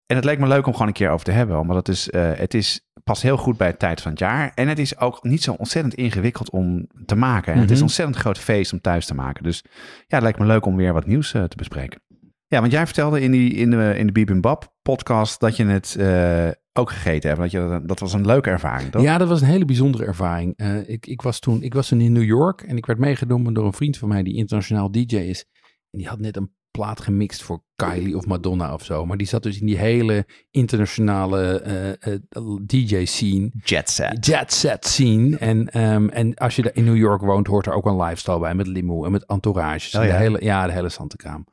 En 0.06 0.16
het 0.16 0.24
leek 0.24 0.38
me 0.38 0.46
leuk 0.46 0.66
om 0.66 0.72
gewoon 0.72 0.88
een 0.88 0.92
keer 0.92 1.10
over 1.10 1.24
te 1.24 1.30
hebben, 1.30 1.58
omdat 1.58 1.76
het 1.76 1.88
is, 1.88 2.08
uh, 2.08 2.32
het 2.34 2.54
is 2.54 2.88
past 3.04 3.22
heel 3.22 3.36
goed 3.36 3.56
bij 3.56 3.66
het 3.66 3.78
tijd 3.78 4.00
van 4.00 4.10
het 4.10 4.20
jaar. 4.20 4.52
En 4.54 4.68
het 4.68 4.78
is 4.78 4.98
ook 4.98 5.22
niet 5.22 5.42
zo 5.42 5.52
ontzettend 5.52 5.94
ingewikkeld 5.94 6.50
om 6.50 6.86
te 7.06 7.16
maken. 7.16 7.46
En 7.46 7.52
mm 7.52 7.52
-hmm. 7.52 7.62
het 7.62 7.70
is 7.70 7.76
een 7.76 7.82
ontzettend 7.82 8.18
groot 8.18 8.38
feest 8.38 8.72
om 8.72 8.80
thuis 8.80 9.06
te 9.06 9.14
maken. 9.14 9.42
Dus 9.42 9.64
ja, 9.96 10.04
het 10.06 10.22
lijkt 10.22 10.38
me 10.38 10.46
leuk 10.46 10.66
om 10.66 10.76
weer 10.76 10.92
wat 10.92 11.06
nieuws 11.06 11.34
uh, 11.34 11.44
te 11.44 11.56
bespreken. 11.56 12.00
Ja, 12.46 12.60
want 12.60 12.72
jij 12.72 12.84
vertelde 12.84 13.20
in, 13.20 13.30
die, 13.30 13.52
in 13.54 13.70
de, 13.70 13.94
in 13.96 14.06
de 14.06 14.12
Bibimbap 14.12 14.74
podcast 14.82 15.40
dat 15.40 15.56
je 15.56 15.64
het 15.64 15.96
uh, 15.98 16.48
ook 16.76 16.90
gegeten 16.90 17.28
hebt. 17.28 17.40
Dat, 17.40 17.50
je, 17.50 17.82
dat 17.86 18.00
was 18.00 18.12
een 18.12 18.26
leuke 18.26 18.50
ervaring, 18.50 18.90
toch? 18.90 19.02
Ja, 19.02 19.18
dat 19.18 19.28
was 19.28 19.40
een 19.40 19.46
hele 19.46 19.64
bijzondere 19.64 20.04
ervaring. 20.04 20.54
Uh, 20.56 20.88
ik, 20.88 21.06
ik, 21.06 21.22
was 21.22 21.38
toen, 21.38 21.62
ik 21.62 21.74
was 21.74 21.88
toen 21.88 22.00
in 22.00 22.12
New 22.12 22.24
York 22.24 22.62
en 22.62 22.76
ik 22.76 22.86
werd 22.86 22.98
meegenomen 22.98 23.54
door 23.54 23.66
een 23.66 23.72
vriend 23.72 23.96
van 23.96 24.08
mij 24.08 24.22
die 24.22 24.36
internationaal 24.36 24.90
DJ 24.90 25.16
is. 25.16 25.44
En 25.90 25.98
die 25.98 26.08
had 26.08 26.18
net 26.18 26.36
een 26.36 26.50
plaat 26.76 27.00
gemixt 27.00 27.42
voor 27.42 27.62
Kylie 27.76 28.16
of 28.16 28.26
Madonna 28.26 28.74
of 28.74 28.84
zo. 28.84 29.06
Maar 29.06 29.16
die 29.16 29.26
zat 29.26 29.42
dus 29.42 29.60
in 29.60 29.66
die 29.66 29.78
hele 29.78 30.26
internationale 30.50 31.62
uh, 32.04 32.12
uh, 32.12 32.58
DJ-scene. 32.66 33.50
Jet 33.64 33.90
set. 33.90 34.26
Jet 34.26 34.52
set 34.52 34.86
scene. 34.86 35.36
En, 35.36 35.80
um, 35.82 36.08
en 36.08 36.34
als 36.34 36.56
je 36.56 36.70
in 36.72 36.84
New 36.84 36.96
York 36.96 37.20
woont, 37.20 37.46
hoort 37.46 37.66
er 37.66 37.72
ook 37.72 37.86
een 37.86 37.96
lifestyle 37.96 38.38
bij 38.38 38.54
met 38.54 38.66
limo 38.66 39.04
en 39.04 39.10
met 39.10 39.26
entourages. 39.26 39.94
Oh, 39.94 40.04
ja. 40.04 40.10
De 40.10 40.16
hele, 40.16 40.44
ja, 40.44 40.66
de 40.66 40.72
hele 40.72 40.88
Santekraam. 40.88 41.46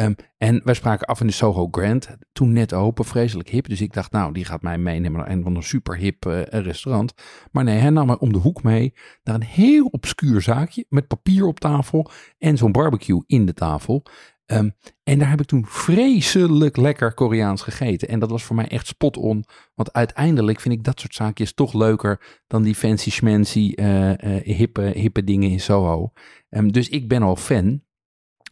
Um, 0.00 0.14
en 0.38 0.60
wij 0.64 0.74
spraken 0.74 1.06
af 1.06 1.20
in 1.20 1.26
de 1.26 1.32
Soho 1.32 1.68
Grand. 1.70 2.16
Toen 2.32 2.52
net 2.52 2.72
open, 2.72 3.04
vreselijk 3.04 3.48
hip. 3.48 3.68
Dus 3.68 3.80
ik 3.80 3.92
dacht, 3.92 4.12
nou, 4.12 4.32
die 4.32 4.44
gaat 4.44 4.62
mij 4.62 4.78
meenemen 4.78 5.20
naar 5.20 5.30
een 5.30 5.42
van 5.42 5.56
een 5.56 5.62
super 5.62 5.96
hip 5.96 6.26
uh, 6.26 6.42
restaurant. 6.42 7.14
Maar 7.52 7.64
nee, 7.64 7.78
hij 7.78 7.90
nam 7.90 8.06
mij 8.06 8.18
om 8.18 8.32
de 8.32 8.38
hoek 8.38 8.62
mee 8.62 8.94
naar 9.22 9.34
een 9.34 9.42
heel 9.42 9.86
obscuur 9.86 10.42
zaakje. 10.42 10.86
Met 10.88 11.06
papier 11.06 11.46
op 11.46 11.60
tafel 11.60 12.10
en 12.38 12.56
zo'n 12.56 12.72
barbecue 12.72 13.22
in 13.26 13.46
de 13.46 13.54
tafel. 13.54 14.02
Um, 14.46 14.74
en 15.02 15.18
daar 15.18 15.30
heb 15.30 15.40
ik 15.40 15.46
toen 15.46 15.66
vreselijk 15.66 16.76
lekker 16.76 17.14
Koreaans 17.14 17.62
gegeten. 17.62 18.08
En 18.08 18.18
dat 18.18 18.30
was 18.30 18.44
voor 18.44 18.56
mij 18.56 18.68
echt 18.68 18.86
spot 18.86 19.16
on. 19.16 19.44
Want 19.74 19.92
uiteindelijk 19.92 20.60
vind 20.60 20.74
ik 20.74 20.84
dat 20.84 21.00
soort 21.00 21.14
zaakjes 21.14 21.54
toch 21.54 21.72
leuker 21.72 22.42
dan 22.46 22.62
die 22.62 22.74
fancy 22.74 23.10
schmancy 23.10 23.72
uh, 23.74 24.08
uh, 24.08 24.16
hippe, 24.42 24.82
hippe 24.82 25.24
dingen 25.24 25.50
in 25.50 25.60
Soho. 25.60 26.12
Um, 26.50 26.72
dus 26.72 26.88
ik 26.88 27.08
ben 27.08 27.22
al 27.22 27.36
fan. 27.36 27.82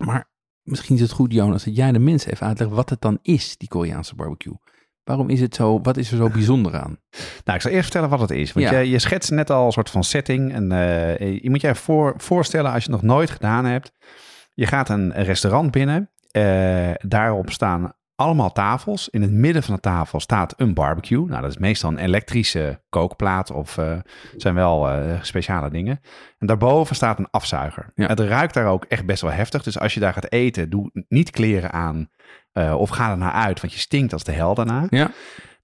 Maar 0.05 0.33
misschien 0.65 0.95
is 0.95 1.01
het 1.01 1.11
goed, 1.11 1.33
Jonas, 1.33 1.65
dat 1.65 1.77
jij 1.77 1.93
de 1.93 1.99
mensen 1.99 2.33
even 2.33 2.47
uitlegt 2.47 2.71
wat 2.71 2.91
het 2.91 3.01
dan 3.01 3.19
is, 3.23 3.57
die 3.57 3.69
Koreaanse 3.69 4.15
barbecue. 4.15 4.55
Waarom 5.05 5.31
is 5.31 5.41
het 5.41 5.55
zo, 5.55 5.81
wat 5.83 5.97
is 5.97 6.11
er 6.11 6.17
zo 6.17 6.29
bijzonder 6.29 6.77
aan? 6.77 6.99
Nou, 7.45 7.57
ik 7.57 7.63
zal 7.63 7.71
eerst 7.71 7.85
vertellen 7.85 8.09
wat 8.09 8.21
het 8.21 8.31
is. 8.31 8.53
Want 8.53 8.69
ja. 8.69 8.79
je, 8.79 8.91
je 8.91 8.99
schetst 8.99 9.31
net 9.31 9.51
al 9.51 9.67
een 9.67 9.73
soort 9.73 9.91
van 9.91 10.05
setting. 10.05 10.53
En 10.53 10.73
uh, 10.73 11.19
je 11.19 11.51
moet 11.51 11.61
je 11.61 11.69
even 11.69 11.83
voor, 11.83 12.15
voorstellen, 12.17 12.73
als 12.73 12.85
je 12.85 12.93
het 12.93 13.01
nog 13.01 13.11
nooit 13.11 13.31
gedaan 13.31 13.65
hebt. 13.65 13.93
Je 14.55 14.67
gaat 14.67 14.89
een 14.89 15.13
restaurant 15.13 15.71
binnen. 15.71 16.11
Uh, 16.37 16.91
daarop 16.99 17.51
staan 17.51 17.93
allemaal 18.17 18.53
tafels. 18.53 19.09
In 19.09 19.23
het 19.23 19.31
midden 19.31 19.63
van 19.63 19.75
de 19.75 19.81
tafel 19.81 20.21
staat 20.21 20.55
een 20.57 20.75
barbecue. 20.75 21.27
Nou, 21.27 21.43
dat 21.43 21.51
is 21.51 21.59
meestal 21.59 21.91
een 21.91 21.99
elektrische 21.99 22.83
kookplaat 22.89 23.51
of 23.51 23.77
uh, 23.77 23.99
zijn 24.37 24.55
wel 24.55 24.91
uh, 24.91 25.23
speciale 25.23 25.71
dingen. 25.71 26.01
En 26.39 26.47
daarboven 26.47 26.97
staat 26.97 27.19
een 27.19 27.31
afzuiger. 27.31 27.93
Ja. 27.95 28.07
Het 28.07 28.21
ruikt 28.21 28.55
daar 28.55 28.67
ook 28.67 28.85
echt 28.85 29.07
best 29.07 29.23
wel 29.23 29.33
heftig. 29.33 29.63
Dus 29.63 29.79
als 29.79 29.95
je 29.95 30.01
daar 30.01 30.13
gaat 30.13 30.33
eten, 30.33 30.71
doe 30.71 30.91
niet 31.09 31.31
kleren 31.31 31.73
aan 31.73 32.09
uh, 32.53 32.75
of 32.79 32.89
ga 32.91 33.11
er 33.11 33.19
naar 33.19 33.33
uit, 33.33 33.61
want 33.61 33.73
je 33.73 33.79
stinkt 33.79 34.13
als 34.13 34.25
de 34.25 34.33
hel 34.33 34.55
daarna. 34.55 34.87
Ja. 34.89 35.11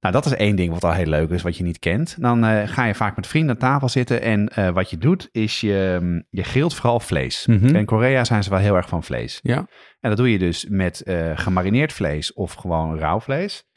Nou, 0.00 0.14
dat 0.14 0.26
is 0.26 0.34
één 0.34 0.56
ding 0.56 0.72
wat 0.72 0.84
al 0.84 0.92
heel 0.92 1.06
leuk 1.06 1.30
is, 1.30 1.42
wat 1.42 1.56
je 1.56 1.64
niet 1.64 1.78
kent. 1.78 2.16
Dan 2.20 2.44
uh, 2.44 2.62
ga 2.64 2.84
je 2.84 2.94
vaak 2.94 3.16
met 3.16 3.26
vrienden 3.26 3.50
aan 3.50 3.60
tafel 3.60 3.88
zitten 3.88 4.22
en 4.22 4.52
uh, 4.58 4.68
wat 4.68 4.90
je 4.90 4.98
doet 4.98 5.28
is 5.32 5.60
je, 5.60 6.24
je 6.30 6.42
grilt 6.42 6.74
vooral 6.74 7.00
vlees. 7.00 7.46
Mhm. 7.46 7.58
Mm 7.58 7.66
-hmm. 7.66 7.76
In 7.76 7.84
Korea 7.84 8.24
zijn 8.24 8.42
ze 8.42 8.50
wel 8.50 8.58
heel 8.58 8.76
erg 8.76 8.88
van 8.88 9.04
vlees. 9.04 9.40
Ja. 9.42 9.56
En 10.00 10.08
dat 10.08 10.16
doe 10.16 10.32
je 10.32 10.38
dus 10.38 10.66
met 10.68 11.02
uh, 11.04 11.30
gemarineerd 11.34 11.92
vlees 11.92 12.32
of 12.32 12.52
gewoon 12.52 12.98
rauw 12.98 13.20
vlees. 13.20 13.68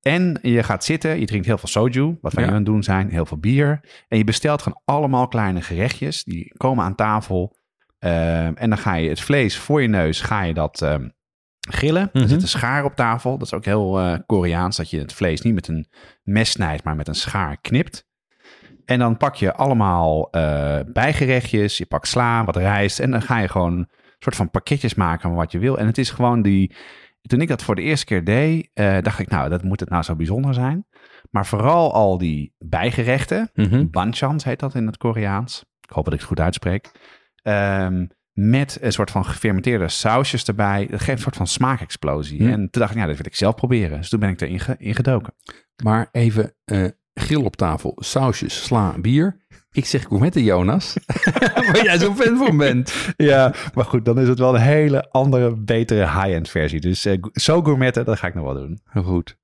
En 0.00 0.38
je 0.42 0.62
gaat 0.62 0.84
zitten, 0.84 1.20
je 1.20 1.26
drinkt 1.26 1.46
heel 1.46 1.58
veel 1.58 1.68
soju, 1.68 2.18
wat 2.20 2.32
wij 2.32 2.44
ja. 2.44 2.50
nu 2.50 2.56
aan 2.56 2.62
het 2.62 2.72
doen 2.72 2.82
zijn, 2.82 3.10
heel 3.10 3.26
veel 3.26 3.38
bier. 3.38 3.80
En 4.08 4.18
je 4.18 4.24
bestelt 4.24 4.62
gewoon 4.62 4.80
allemaal 4.84 5.28
kleine 5.28 5.62
gerechtjes, 5.62 6.24
die 6.24 6.54
komen 6.56 6.84
aan 6.84 6.94
tafel. 6.94 7.56
en 7.98 8.68
dan 8.68 8.78
ga 8.78 8.94
je 8.94 9.08
het 9.08 9.20
vlees 9.20 9.58
voor 9.58 9.82
je 9.82 9.88
neus, 9.88 10.20
ga 10.20 10.42
je 10.42 10.54
dat 10.54 10.86
grillen. 11.70 12.08
Mhm. 12.12 12.22
Er 12.22 12.28
zit 12.28 12.42
een 12.42 12.48
schaar 12.48 12.84
op 12.84 12.94
tafel. 12.94 13.38
Dat 13.38 13.46
is 13.46 13.54
ook 13.54 13.64
heel 13.64 14.00
uh, 14.00 14.18
Koreaans, 14.26 14.76
dat 14.76 14.90
je 14.90 14.98
het 14.98 15.12
vlees 15.12 15.40
niet 15.40 15.54
met 15.54 15.68
een 15.68 15.86
mes 16.22 16.50
snijdt, 16.50 16.84
maar 16.84 16.96
met 16.96 17.08
een 17.08 17.14
schaar 17.14 17.56
knipt. 17.60 18.10
En 18.84 18.98
dan 18.98 19.16
pak 19.16 19.34
je 19.34 19.54
allemaal 19.54 20.28
uh, 20.30 20.78
bijgerechtjes, 20.86 21.78
je 21.78 21.86
pakt 21.86 22.08
sla, 22.08 22.44
wat 22.44 22.56
rijst 22.56 23.00
en 23.00 23.10
dan 23.10 23.22
ga 23.22 23.38
je 23.38 23.48
gewoon 23.48 23.72
een 23.72 23.88
soort 24.18 24.36
van 24.36 24.50
pakketjes 24.50 24.94
maken 24.94 25.20
van 25.20 25.34
wat 25.34 25.52
je 25.52 25.58
wil. 25.58 25.78
En 25.78 25.86
het 25.86 25.98
is 25.98 26.10
gewoon 26.10 26.42
die... 26.42 26.74
Toen 27.22 27.40
ik 27.40 27.48
dat 27.48 27.62
voor 27.62 27.74
de 27.74 27.82
eerste 27.82 28.06
keer 28.06 28.24
deed, 28.24 28.70
uh, 28.74 28.98
dacht 29.00 29.18
ik, 29.18 29.28
nou, 29.28 29.48
dat 29.48 29.62
moet 29.62 29.80
het 29.80 29.88
nou 29.88 30.02
zo 30.02 30.16
bijzonder 30.16 30.54
zijn. 30.54 30.86
Maar 31.30 31.46
vooral 31.46 31.92
al 31.92 32.18
die 32.18 32.54
bijgerechten, 32.58 33.50
mm 33.54 33.64
-hmm. 33.64 33.90
banchans 33.90 34.44
heet 34.44 34.60
dat 34.60 34.74
in 34.74 34.86
het 34.86 34.96
Koreaans. 34.96 35.64
Ik 35.80 35.90
hoop 35.90 36.04
dat 36.04 36.12
ik 36.12 36.18
het 36.18 36.28
goed 36.28 36.40
uitspreek. 36.40 36.90
Um, 37.42 38.08
met 38.32 38.78
een 38.80 38.92
soort 38.92 39.10
van 39.10 39.24
gefermenteerde 39.24 39.88
sausjes 39.88 40.44
erbij. 40.44 40.86
Dat 40.86 41.00
geeft 41.00 41.16
een 41.16 41.22
soort 41.22 41.36
van 41.36 41.46
smaakexplosie. 41.46 42.42
Hm. 42.42 42.48
En 42.48 42.70
toen 42.70 42.82
dacht 42.82 42.90
ik, 42.90 42.98
ja, 42.98 43.06
dat 43.06 43.16
wil 43.16 43.26
ik 43.26 43.34
zelf 43.34 43.54
proberen. 43.54 43.98
Dus 43.98 44.08
toen 44.08 44.20
ben 44.20 44.28
ik 44.28 44.40
erin 44.40 44.60
ge 44.60 44.74
in 44.78 44.94
gedoken. 44.94 45.34
Maar 45.82 46.08
even 46.12 46.54
uh, 46.64 46.84
grill 47.14 47.44
op 47.44 47.56
tafel, 47.56 47.96
sausjes, 47.96 48.64
sla, 48.64 48.98
bier. 49.00 49.40
Ik 49.74 49.86
zeg 49.86 50.02
gourmetten, 50.02 50.42
Jonas. 50.42 50.96
Waar 51.54 51.84
jij 51.84 51.98
zo'n 51.98 52.16
fan 52.16 52.36
van 52.36 52.56
bent. 52.56 53.12
Ja, 53.16 53.54
maar 53.74 53.84
goed, 53.84 54.04
dan 54.04 54.18
is 54.18 54.28
het 54.28 54.38
wel 54.38 54.54
een 54.54 54.60
hele 54.60 55.10
andere, 55.10 55.56
betere 55.56 56.00
high-end 56.00 56.48
versie. 56.48 56.80
Dus 56.80 57.06
uh, 57.06 57.22
zo 57.32 57.62
gourmetten, 57.62 58.04
dat 58.04 58.18
ga 58.18 58.26
ik 58.26 58.34
nog 58.34 58.44
wel 58.44 58.54
doen. 58.54 58.80
Goed. 59.04 59.36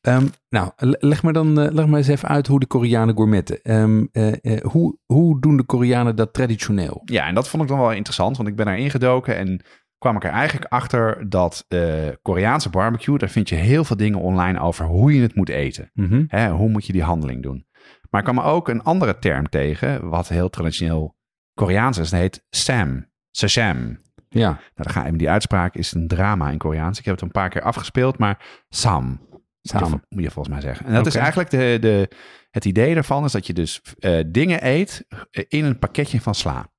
Um, 0.00 0.30
nou, 0.48 0.70
leg 0.98 1.22
me 1.22 1.32
dan 1.32 1.60
uh, 1.60 1.72
leg 1.72 1.86
me 1.86 1.96
eens 1.96 2.08
even 2.08 2.28
uit 2.28 2.46
hoe 2.46 2.60
de 2.60 2.66
Koreanen 2.66 3.14
gourmetten. 3.14 3.72
Um, 3.72 4.08
uh, 4.12 4.60
hoe, 4.62 4.98
hoe 5.06 5.40
doen 5.40 5.56
de 5.56 5.64
Koreanen 5.64 6.16
dat 6.16 6.32
traditioneel? 6.32 7.02
Ja, 7.04 7.26
en 7.26 7.34
dat 7.34 7.48
vond 7.48 7.62
ik 7.62 7.68
dan 7.68 7.78
wel 7.78 7.92
interessant, 7.92 8.36
want 8.36 8.48
ik 8.48 8.56
ben 8.56 8.66
daar 8.66 8.78
ingedoken 8.78 9.36
en 9.36 9.64
kwam 9.98 10.16
ik 10.16 10.24
er 10.24 10.30
eigenlijk 10.30 10.72
achter 10.72 11.28
dat 11.28 11.64
uh, 11.68 12.08
Koreaanse 12.22 12.70
barbecue, 12.70 13.18
daar 13.18 13.28
vind 13.28 13.48
je 13.48 13.54
heel 13.54 13.84
veel 13.84 13.96
dingen 13.96 14.20
online 14.20 14.60
over 14.60 14.84
hoe 14.84 15.14
je 15.14 15.22
het 15.22 15.34
moet 15.34 15.48
eten. 15.48 15.90
Mm 15.94 16.08
-hmm. 16.08 16.24
Hè, 16.28 16.50
hoe 16.50 16.68
moet 16.68 16.86
je 16.86 16.92
die 16.92 17.02
handeling 17.02 17.42
doen? 17.42 17.66
Maar 18.14 18.22
ik 18.26 18.32
kwam 18.32 18.44
ook 18.44 18.68
een 18.68 18.82
andere 18.82 19.18
term 19.18 19.48
tegen, 19.48 20.08
wat 20.08 20.28
heel 20.28 20.50
traditioneel 20.50 21.16
Koreaans 21.54 21.98
is. 21.98 22.10
Dat 22.10 22.20
heet 22.20 22.44
sam, 22.50 23.06
sasham. 23.30 23.98
Ja. 24.28 24.48
Nou, 24.48 24.56
dan 24.74 24.90
ga 24.90 25.10
die 25.10 25.30
uitspraak 25.30 25.74
is 25.74 25.92
een 25.92 26.08
drama 26.08 26.50
in 26.50 26.58
Koreaans. 26.58 26.98
Ik 26.98 27.04
heb 27.04 27.14
het 27.14 27.24
een 27.24 27.30
paar 27.30 27.48
keer 27.48 27.62
afgespeeld, 27.62 28.18
maar 28.18 28.64
sam. 28.68 29.20
Sam. 29.60 29.80
Moet 29.82 29.90
je, 29.90 30.06
moet 30.08 30.22
je 30.22 30.30
volgens 30.30 30.54
mij 30.54 30.64
zeggen. 30.64 30.86
En 30.86 30.92
dat 30.92 31.06
okay. 31.06 31.12
is 31.12 31.18
eigenlijk 31.18 31.50
de, 31.50 31.78
de, 31.80 32.08
het 32.50 32.64
idee 32.64 32.94
daarvan, 32.94 33.24
is 33.24 33.32
dat 33.32 33.46
je 33.46 33.52
dus 33.52 33.80
uh, 33.98 34.20
dingen 34.26 34.66
eet 34.66 35.06
in 35.48 35.64
een 35.64 35.78
pakketje 35.78 36.20
van 36.20 36.34
sla. 36.34 36.72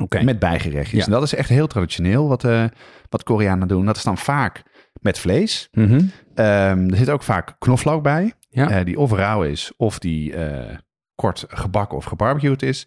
Oké. 0.00 0.22
met 0.22 0.38
bijgerechtjes. 0.38 0.98
Ja. 0.98 1.04
En 1.04 1.12
dat 1.12 1.22
is 1.22 1.34
echt 1.34 1.48
heel 1.48 1.66
traditioneel 1.66 2.28
wat, 2.28 2.44
eh 2.44 2.64
wat 3.08 3.22
Koreanen 3.22 3.68
doen. 3.68 3.86
Dat 3.86 3.96
is 3.96 4.02
dan 4.02 4.18
vaak 4.18 4.62
met 5.00 5.18
vlees. 5.18 5.68
Mhm. 5.72 6.04
Ehm, 6.34 6.88
er 6.88 6.96
zit 6.96 7.10
ook 7.10 7.22
vaak 7.22 7.56
knoflook 7.58 8.02
bij. 8.02 8.32
Ja. 8.52 8.70
eh, 8.70 8.84
die 8.84 8.98
of 8.98 9.12
rauw 9.12 9.42
is 9.42 9.72
of 9.76 9.98
die 9.98 10.34
eh, 10.34 10.78
kort 11.14 11.44
gebakken 11.48 11.96
of 11.96 12.04
gebarbecued 12.04 12.62
is. 12.62 12.86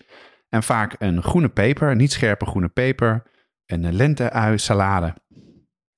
En 0.49 0.63
vaak 0.63 0.95
een 0.97 1.23
groene 1.23 1.49
peper, 1.49 1.95
niet 1.95 2.12
scherpe 2.12 2.45
groene 2.45 2.69
peper. 2.69 3.23
Een 3.65 3.93
lente-ui 3.93 4.58
salade. 4.58 5.13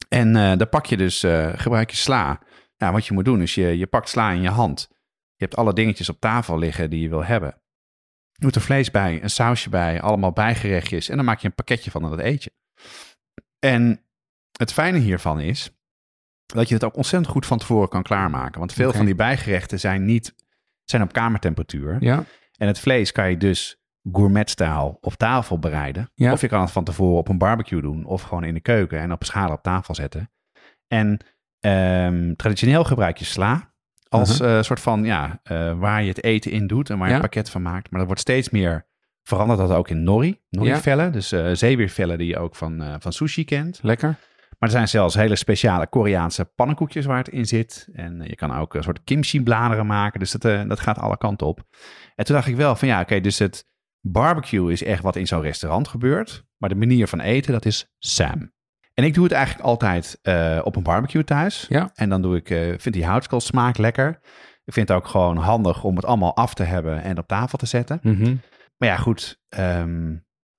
En 0.10 0.36
eh 0.36 0.58
daar 0.58 0.67
pak 0.67 0.86
je 0.86 0.97
dus, 0.97 1.19
gebruik 1.56 1.89
je 1.89 1.97
sla. 1.97 2.41
Ja, 2.75 2.91
wat 2.91 3.06
je 3.06 3.13
moet 3.13 3.25
doen 3.25 3.41
is 3.41 3.56
je, 3.56 3.77
je 3.77 3.88
pakt 3.88 4.10
sla 4.10 4.32
in 4.32 4.41
je 4.41 4.49
hand. 4.49 4.88
Je 5.36 5.43
hebt 5.43 5.56
alle 5.56 5.73
dingetjes 5.73 6.10
op 6.10 6.19
tafel 6.19 6.58
liggen 6.58 6.89
die 6.89 7.01
je 7.01 7.10
wil 7.10 7.23
hebben. 7.23 7.62
Je 8.32 8.41
doet 8.41 8.56
er 8.56 8.62
vlees 8.62 8.91
bij, 8.91 9.23
een 9.23 9.30
sausje 9.30 9.69
bij, 9.69 10.01
allemaal 10.01 10.32
bijgerechtjes. 10.32 11.10
En 11.10 11.15
dan 11.15 11.25
maak 11.25 11.39
je 11.39 11.47
een 11.47 11.56
pakketje 11.56 11.91
van 11.91 12.03
en 12.03 12.10
dat 12.10 12.19
eet 12.19 12.43
je. 12.43 12.51
En 13.60 14.01
het 14.58 14.73
fijne 14.73 14.97
hiervan 14.97 15.39
is 15.39 15.76
dat 16.53 16.67
je 16.67 16.73
het 16.73 16.83
ook 16.83 16.95
ontzettend 16.95 17.31
goed 17.31 17.45
van 17.45 17.57
tevoren 17.57 17.89
kan 17.89 18.03
klaarmaken. 18.03 18.60
Want 18.60 18.73
veel 18.73 18.93
van 18.93 19.05
die 19.05 19.15
bijgerechten 19.15 19.79
zijn, 19.79 20.05
niet, 20.05 20.36
zijn 20.83 21.01
op 21.01 21.13
kamertemperatuur. 21.13 21.97
Ja. 21.99 22.23
En 22.57 22.67
het 22.67 22.79
vlees 22.79 23.12
kan 23.12 23.29
je 23.29 23.38
dus 23.38 23.81
gourmetstijl 24.12 24.97
op 25.01 25.13
tafel 25.13 25.60
bereiden. 25.60 26.10
Ja. 26.13 26.31
Of 26.31 26.41
je 26.41 26.47
kan 26.47 26.62
het 26.62 26.71
van 26.71 26.83
tevoren 26.83 27.17
op 27.17 27.27
een 27.27 27.38
barbecue 27.38 27.81
doen. 27.81 28.05
Of 28.05 28.21
gewoon 28.21 28.43
in 28.43 28.53
de 28.53 28.60
keuken 28.60 28.99
en 28.99 29.12
op 29.12 29.19
een 29.19 29.25
schaal 29.25 29.51
op 29.51 29.62
tafel 29.63 29.95
zetten. 29.95 30.31
En 30.88 31.19
ehm, 31.60 32.33
traditioneel 32.36 32.83
gebruik 32.83 33.17
je 33.17 33.25
sla 33.25 33.73
als 34.10 34.39
eh, 34.39 34.62
soort 34.62 34.79
van, 34.79 35.03
ja, 35.03 35.39
eh, 35.43 35.79
waar 35.79 36.01
je 36.01 36.07
het 36.10 36.23
eten 36.23 36.51
in 36.51 36.67
doet 36.67 36.89
en 36.89 36.97
waar 36.97 37.05
je 37.07 37.13
Ja. 37.13 37.19
een 37.19 37.25
pakket 37.25 37.49
van 37.49 37.62
maakt. 37.62 37.89
Maar 37.89 37.97
dat 37.99 38.07
wordt 38.07 38.21
steeds 38.21 38.49
meer 38.49 38.86
veranderd 39.23 39.60
dat 39.60 39.71
ook 39.71 39.89
in 39.89 40.03
nori. 40.03 40.39
Nori-vellen, 40.49 41.12
dus 41.12 41.31
eh 41.31 41.49
zeewiervellen 41.53 42.17
die 42.17 42.27
je 42.27 42.38
ook 42.38 42.55
van, 42.55 42.95
van 42.99 43.13
sushi 43.13 43.45
kent. 43.45 43.79
Lekker. 43.81 44.15
Maar 44.57 44.69
er 44.69 44.75
zijn 44.75 44.87
zelfs 44.87 45.15
hele 45.15 45.35
speciale 45.35 45.87
Koreaanse 45.87 46.45
pannenkoekjes 46.45 47.05
waar 47.05 47.17
het 47.17 47.29
in 47.29 47.45
zit. 47.45 47.87
En 47.93 48.21
eh, 48.21 48.27
je 48.27 48.35
kan 48.35 48.55
ook 48.55 48.73
een 48.73 48.83
soort 48.83 49.03
kimchi-bladeren 49.03 49.85
maken. 49.85 50.19
Dus 50.19 50.31
dat, 50.31 50.45
eh, 50.45 50.67
dat 50.67 50.79
gaat 50.79 50.97
alle 50.97 51.17
kanten 51.17 51.47
op. 51.47 51.63
En 52.15 52.25
toen 52.25 52.35
dacht 52.35 52.47
ik 52.47 52.55
wel 52.55 52.75
van 52.75 52.87
ja, 52.87 53.01
oké, 53.01 53.19
dus 53.19 53.39
het 53.39 53.67
barbecue 54.01 54.71
is 54.71 54.83
echt 54.83 55.03
wat 55.03 55.15
in 55.15 55.27
zo'n 55.27 55.41
restaurant 55.41 55.87
gebeurt. 55.87 56.45
Maar 56.57 56.69
de 56.69 56.75
manier 56.75 57.07
van 57.07 57.19
eten, 57.19 57.51
dat 57.51 57.65
is 57.65 57.93
Sam. 57.99 58.51
En 58.93 59.03
ik 59.03 59.13
doe 59.13 59.23
het 59.23 59.33
eigenlijk 59.33 59.67
altijd 59.67 60.19
eh, 60.21 60.59
op 60.63 60.75
een 60.75 60.83
barbecue 60.83 61.23
thuis. 61.23 61.65
Ja. 61.69 61.91
En 61.93 62.09
dan 62.09 62.21
doe 62.21 62.35
ik, 62.35 62.47
vind 62.81 62.95
die 62.95 63.05
houtskool 63.05 63.39
smaak 63.39 63.77
lekker. 63.77 64.19
Ik 64.65 64.73
vind 64.73 64.87
het 64.87 64.97
ook 64.97 65.07
gewoon 65.07 65.37
handig 65.37 65.83
om 65.83 65.95
het 65.95 66.05
allemaal 66.05 66.35
af 66.35 66.53
te 66.53 66.63
hebben 66.63 67.01
en 67.01 67.17
op 67.17 67.27
tafel 67.27 67.57
te 67.57 67.65
zetten. 67.65 67.99
Mhm. 68.01 68.35
Maar 68.77 68.89
ja, 68.89 68.97
goed, 68.97 69.39
ehm, 69.49 70.15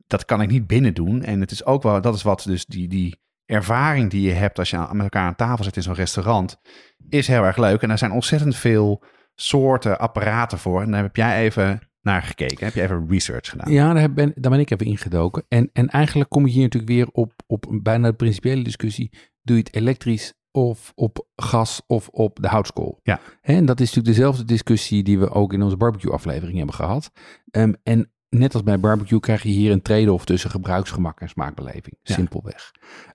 dat 0.06 0.24
kan 0.24 0.40
ik 0.40 0.50
niet 0.50 0.66
binnen 0.66 0.94
doen. 0.94 1.22
En 1.22 1.40
het 1.40 1.50
is 1.50 1.64
ook 1.64 1.82
wel, 1.82 2.00
dat 2.00 2.14
is 2.14 2.22
wat 2.22 2.42
dus 2.42 2.66
die, 2.66 2.88
die 2.88 3.20
ervaring 3.48 4.10
die 4.10 4.22
je 4.22 4.32
hebt 4.32 4.58
als 4.58 4.70
je 4.70 4.76
aan- 4.76 4.96
met 4.96 5.02
elkaar 5.02 5.26
aan 5.26 5.36
tafel 5.36 5.64
zit 5.64 5.76
in 5.76 5.82
zo'n 5.82 5.94
restaurant, 5.94 6.60
is 7.08 7.26
heel 7.26 7.44
erg 7.44 7.56
leuk. 7.56 7.82
En 7.82 7.90
er 7.90 7.98
zijn 7.98 8.12
ontzettend 8.12 8.56
veel 8.56 9.02
soorten 9.34 9.98
apparaten 9.98 10.58
voor. 10.58 10.82
En 10.82 10.90
daar 10.90 11.02
heb 11.02 11.16
jij 11.16 11.42
even 11.42 11.80
naar 12.02 12.22
gekeken. 12.22 12.64
Heb 12.64 12.74
je 12.74 12.82
even 12.82 13.06
research 13.08 13.48
gedaan? 13.48 13.72
Ja, 13.72 13.92
daar 13.92 14.12
ben, 14.12 14.32
daar 14.34 14.50
ben 14.50 14.60
ik 14.60 14.70
even 14.70 14.86
ingedoken. 14.86 15.44
En, 15.48 15.70
en 15.72 15.88
eigenlijk 15.88 16.30
kom 16.30 16.46
je 16.46 16.52
hier 16.52 16.62
natuurlijk 16.62 16.92
weer 16.92 17.08
op, 17.12 17.32
op 17.46 17.66
bijna 17.82 18.08
de 18.08 18.16
principiële 18.16 18.62
discussie. 18.62 19.10
Doe 19.42 19.56
je 19.56 19.62
het 19.62 19.74
elektrisch 19.74 20.34
of 20.50 20.92
op 20.94 21.26
gas 21.36 21.82
of 21.86 22.08
op 22.08 22.38
de 22.40 22.48
houtskool? 22.48 23.00
Ja. 23.02 23.20
En 23.40 23.66
dat 23.66 23.80
is 23.80 23.86
natuurlijk 23.86 24.16
dezelfde 24.16 24.44
discussie 24.44 25.02
die 25.02 25.18
we 25.18 25.30
ook 25.30 25.52
in 25.52 25.62
onze 25.62 25.76
barbecue 25.76 26.12
aflevering 26.12 26.56
hebben 26.56 26.74
gehad. 26.74 27.10
Ehm, 27.50 27.72
en 27.82 28.12
net 28.28 28.54
als 28.54 28.62
bij 28.62 28.80
barbecue 28.80 29.20
krijg 29.20 29.42
je 29.42 29.48
hier 29.48 29.72
een 29.72 29.82
trade-off 29.82 30.24
tussen 30.24 30.50
gebruiksgemak 30.50 31.20
en 31.20 31.28
smaakbeleving. 31.28 31.96
Ja. 32.02 32.14
Simpelweg. 32.14 32.70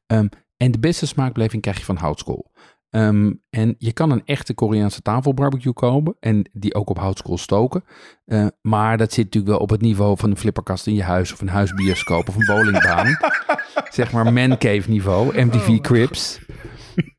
Ehm, 0.08 0.28
en 0.58 0.72
de 0.72 0.80
beste 0.80 1.08
smaakbeleving 1.08 1.62
krijg 1.62 1.78
je 1.78 1.86
van 1.86 1.98
houtskool. 1.98 2.52
Ehm, 2.90 3.32
en 3.50 3.76
je 3.78 3.94
kan 3.94 4.12
een 4.12 4.22
echte 4.26 4.54
Koreaanse 4.54 5.02
tafelbarbecue 5.02 5.74
kopen 5.74 6.16
en 6.20 6.50
die 6.54 6.76
ook 6.76 6.90
op 6.90 6.98
houtskool 6.98 7.38
stoken. 7.38 7.84
Eh, 8.26 8.48
maar 8.62 8.98
dat 8.98 9.14
zit 9.14 9.24
natuurlijk 9.26 9.54
wel 9.54 9.62
op 9.62 9.70
het 9.70 9.82
niveau 9.82 10.18
van 10.18 10.30
een 10.30 10.38
flipperkast 10.38 10.88
in 10.88 10.94
je 10.94 11.04
huis 11.04 11.34
of 11.34 11.42
een 11.42 11.50
huisbioscoop 11.50 12.28
of 12.30 12.36
een 12.36 12.46
bowlingbaan. 12.46 13.18
zeg 13.90 14.12
maar 14.12 14.34
man 14.34 14.58
cave 14.58 14.84
niveau, 14.90 15.42
MTV 15.46 15.80
Crips. 15.82 16.40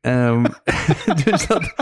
Ehm, 0.01 0.43
dus 1.23 1.47
dat, 1.47 1.73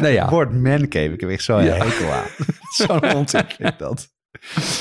nou 0.00 0.12
ja. 0.12 0.22
Het 0.22 0.30
woord 0.30 0.52
mancave, 0.62 1.12
ik 1.12 1.20
heb 1.20 1.30
echt 1.30 1.42
zo'n 1.44 1.64
Ja. 1.64 1.74
hekel 1.74 2.12
aan. 2.12 2.26
Zo'n 2.86 3.14
onzin 3.14 3.44
vind 3.48 3.68
ik 3.68 3.78
dat. 3.78 4.08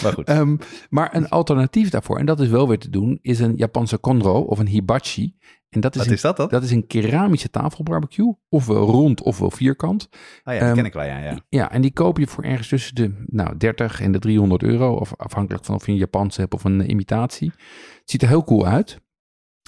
Maar 0.04 0.14
goed. 0.14 0.28
Ehm, 0.28 0.58
maar 0.90 1.16
een 1.16 1.30
alternatief 1.30 1.90
daarvoor, 1.90 2.18
en 2.18 2.26
dat 2.26 2.40
is 2.40 2.48
wel 2.48 2.68
weer 2.68 2.80
te 2.80 2.90
doen, 2.90 3.20
is 3.22 3.40
een 3.40 3.56
Japanse 3.56 3.98
konro 3.98 4.42
of 4.42 4.60
een 4.60 4.68
hibachi. 4.68 5.38
En 5.70 5.80
dat 5.80 5.92
is, 5.94 5.98
Wat 5.98 6.08
een, 6.08 6.14
is 6.14 6.22
dat 6.22 6.38
dan? 6.38 6.48
dat 6.48 6.64
is 6.64 6.72
een 6.72 6.88
keramische 6.88 7.50
tafelbarbecue, 7.50 8.36
ofwel 8.50 8.86
rond 8.86 9.22
ofwel 9.22 9.52
vierkant. 9.52 10.10
Oh 10.12 10.18
ja, 10.44 10.52
dat 10.54 10.62
ehm, 10.62 10.74
ken 10.74 10.86
ik 10.86 10.94
wel, 10.94 11.04
ja. 11.04 11.18
ja. 11.18 11.40
Ja, 11.50 11.72
en 11.72 11.82
die 11.82 11.94
koop 11.94 12.18
je 12.18 12.28
voor 12.28 12.44
ergens 12.44 12.68
tussen 12.68 12.96
de 12.96 13.24
nou, 13.26 13.58
30 13.58 14.02
en 14.02 14.12
de 14.12 14.20
300 14.20 14.64
euro. 14.64 14.94
Of 14.94 15.14
afhankelijk 15.16 15.66
van 15.66 15.76
of 15.76 15.86
je 15.86 15.92
een 15.92 15.98
Japanse 15.98 16.42
hebt 16.42 16.54
of 16.54 16.64
een 16.64 16.82
eh, 16.82 16.88
imitatie. 16.90 17.52
Het 18.00 18.10
ziet 18.10 18.22
er 18.22 18.28
heel 18.28 18.44
cool 18.44 18.66
uit. 18.66 19.00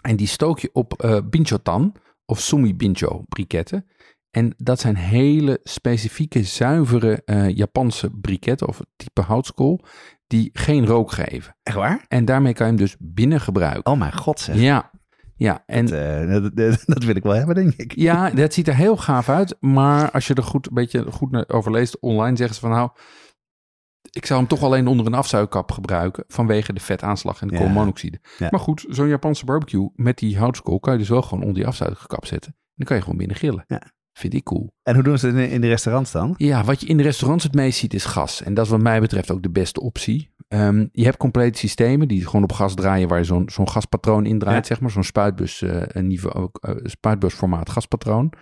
En 0.02 0.16
die 0.16 0.28
stook 0.28 0.60
je 0.60 0.70
op 0.74 0.94
eh 0.94 1.18
binchotan 1.30 1.96
of 2.26 2.40
sumi 2.40 2.76
bincho 2.76 3.24
briketten. 3.30 3.86
En 4.32 4.54
dat 4.58 4.80
zijn 4.80 4.96
hele 4.96 5.60
specifieke, 5.64 6.44
zuivere 6.44 7.22
eh, 7.26 7.50
Japanse 7.50 8.10
briketten 8.10 8.68
of 8.68 8.82
type 8.96 9.22
houtskool. 9.22 9.80
Die 10.28 10.50
geen 10.54 10.86
rook 10.86 11.12
geven. 11.12 11.56
Echt 11.64 11.76
waar? 11.76 12.06
En 12.08 12.26
daarmee 12.26 12.54
kan 12.54 12.66
je 12.66 12.72
hem 12.72 12.82
dus 12.82 12.96
binnen 13.00 13.42
gebruiken. 13.42 13.92
Oh 13.92 14.00
mijn 14.00 14.14
god 14.18 14.40
zeg. 14.40 14.56
Ja, 14.56 14.92
ja. 15.36 15.64
En 15.66 15.86
Dat, 15.86 16.00
eh, 16.00 16.28
dat, 16.28 16.56
dat- 16.56 16.84
dat 16.86 17.04
wil 17.04 17.16
ik 17.16 17.24
wel 17.24 17.34
hebben, 17.34 17.56
denk 17.56 17.74
ik. 17.74 17.96
ja, 17.96 18.30
dat 18.30 18.54
ziet 18.54 18.68
er 18.68 18.76
heel 18.76 18.98
gaaf 18.98 19.30
uit. 19.30 19.58
Maar 19.60 20.12
als 20.12 20.28
je 20.28 20.34
er 20.34 20.44
goed, 20.44 20.68
een 20.68 20.74
beetje 20.74 21.12
goed 21.12 21.32
naar 21.32 21.46
over 21.50 21.72
leest 21.72 22.00
online, 22.00 22.38
zeggen 22.38 22.56
ze 22.56 22.62
van 22.62 22.70
nou... 22.70 22.90
Ik 24.12 24.26
zou 24.26 24.40
hem 24.40 24.48
toch 24.50 24.62
alleen 24.64 24.88
onder 24.88 25.06
een 25.06 25.14
afzuigkap 25.14 25.72
gebruiken 25.72 26.24
vanwege 26.28 26.74
de 26.74 26.80
vetaanslag 26.80 27.42
en 27.42 27.48
de 27.48 27.54
Ja. 27.54 27.60
koolmonoxide. 27.60 28.20
Ja. 28.38 28.48
Maar 28.52 28.60
goed, 28.60 28.86
zo'n 28.90 29.08
Japanse 29.08 29.46
barbecue 29.46 29.90
met 29.96 30.18
die 30.18 30.38
houtskool 30.38 30.80
kan 30.80 30.94
je 30.94 31.00
dus 31.00 31.10
wel 31.10 31.22
gewoon 31.22 31.40
onder 31.40 31.56
die 31.56 31.68
afzuigkap 31.68 32.26
zetten. 32.26 32.52
En 32.52 32.74
dan 32.76 32.86
kan 32.86 32.96
je 32.96 33.02
gewoon 33.02 33.18
binnen 33.18 33.36
grillen. 33.38 33.64
Ja. 33.68 33.82
Vind 34.14 34.34
ik 34.34 34.44
cool. 34.44 34.74
En 34.84 34.94
hoe 34.94 35.04
doen 35.04 35.18
ze 35.18 35.28
het 35.28 35.36
in, 35.36 35.50
in 35.50 35.62
de 35.62 35.68
restaurants 35.68 36.12
dan? 36.12 36.34
Ja, 36.38 36.64
wat 36.64 36.82
je 36.82 36.88
in 36.88 36.98
de 36.98 37.04
restaurants 37.04 37.44
het 37.44 37.54
meest 37.54 37.80
ziet 37.80 37.94
is 37.94 38.06
gas. 38.06 38.44
En 38.44 38.54
dat 38.54 38.66
is 38.66 38.72
wat 38.72 38.82
mij 38.82 39.00
betreft 39.00 39.32
ook 39.32 39.44
de 39.44 39.50
beste 39.50 39.82
optie. 39.82 40.31
Ehm, 40.52 40.86
je 40.92 41.04
hebt 41.04 41.18
complete 41.18 41.58
systemen 41.60 42.08
die 42.08 42.26
gewoon 42.26 42.44
op 42.44 42.52
gas 42.52 42.76
draaien, 42.76 43.08
waar 43.08 43.18
je 43.18 43.24
zo'n 43.24 43.50
zo'n 43.50 43.70
gaspatroon 43.70 44.26
in 44.26 44.40
draait, 44.40 44.58
Ja. 44.58 44.64
zeg 44.64 44.80
maar. 44.82 44.92
Zo'n 44.92 45.04
spuitbus, 45.04 45.64
niveau, 46.02 46.50
eh, 46.60 46.76
spuitbusformaat 46.84 47.70
gaspatroon. 47.70 48.34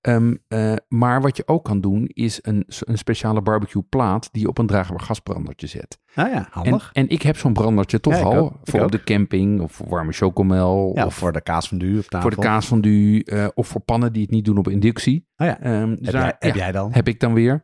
Ehm, 0.00 0.34
eh, 0.48 0.74
maar 0.88 1.20
wat 1.20 1.36
je 1.36 1.42
ook 1.46 1.64
kan 1.64 1.80
doen, 1.80 2.06
is 2.06 2.38
een, 2.42 2.64
een 2.78 2.98
speciale 2.98 3.42
barbecue 3.42 3.82
plaat 3.82 4.28
die 4.32 4.42
je 4.42 4.48
op 4.48 4.58
een 4.58 4.66
draagbaar 4.66 5.00
gasbrandertje 5.00 5.66
zet. 5.66 5.98
Ah 6.14 6.28
ja, 6.30 6.34
En, 6.36 6.46
handig. 6.50 6.90
en 6.92 7.08
ik 7.08 7.22
heb 7.22 7.36
zo'n 7.36 7.52
brandertje 7.52 8.00
toch 8.00 8.14
Ja, 8.14 8.22
al. 8.22 8.36
ook. 8.36 8.52
Voor 8.62 8.78
op 8.78 8.84
ook. 8.84 8.92
de 8.92 9.02
camping 9.04 9.60
of 9.60 9.72
voor 9.72 9.88
warme 9.88 10.12
chocomel. 10.12 10.92
ja, 10.94 11.06
of 11.06 11.14
voor 11.14 11.32
de 11.32 11.42
kaas 11.42 11.68
van 11.68 11.78
op 11.82 12.04
tafel. 12.04 12.20
voor 12.20 12.30
de 12.30 12.36
kaasfondue. 12.46 13.24
eh 13.24 13.46
of 13.54 13.66
voor 13.68 13.80
pannen 13.80 14.12
die 14.12 14.22
het 14.22 14.30
niet 14.30 14.44
doen 14.44 14.56
op 14.58 14.68
inductie. 14.68 15.26
Oh 15.36 15.46
ja. 15.46 15.60
Ehm, 15.60 15.88
dus 15.88 15.98
Heb, 16.00 16.12
daar- 16.12 16.22
jij, 16.22 16.34
heb 16.38 16.54
jij 16.54 16.72
dan? 16.72 16.92
heb 16.92 17.08
ik 17.08 17.20
dan 17.20 17.34
weer. 17.34 17.62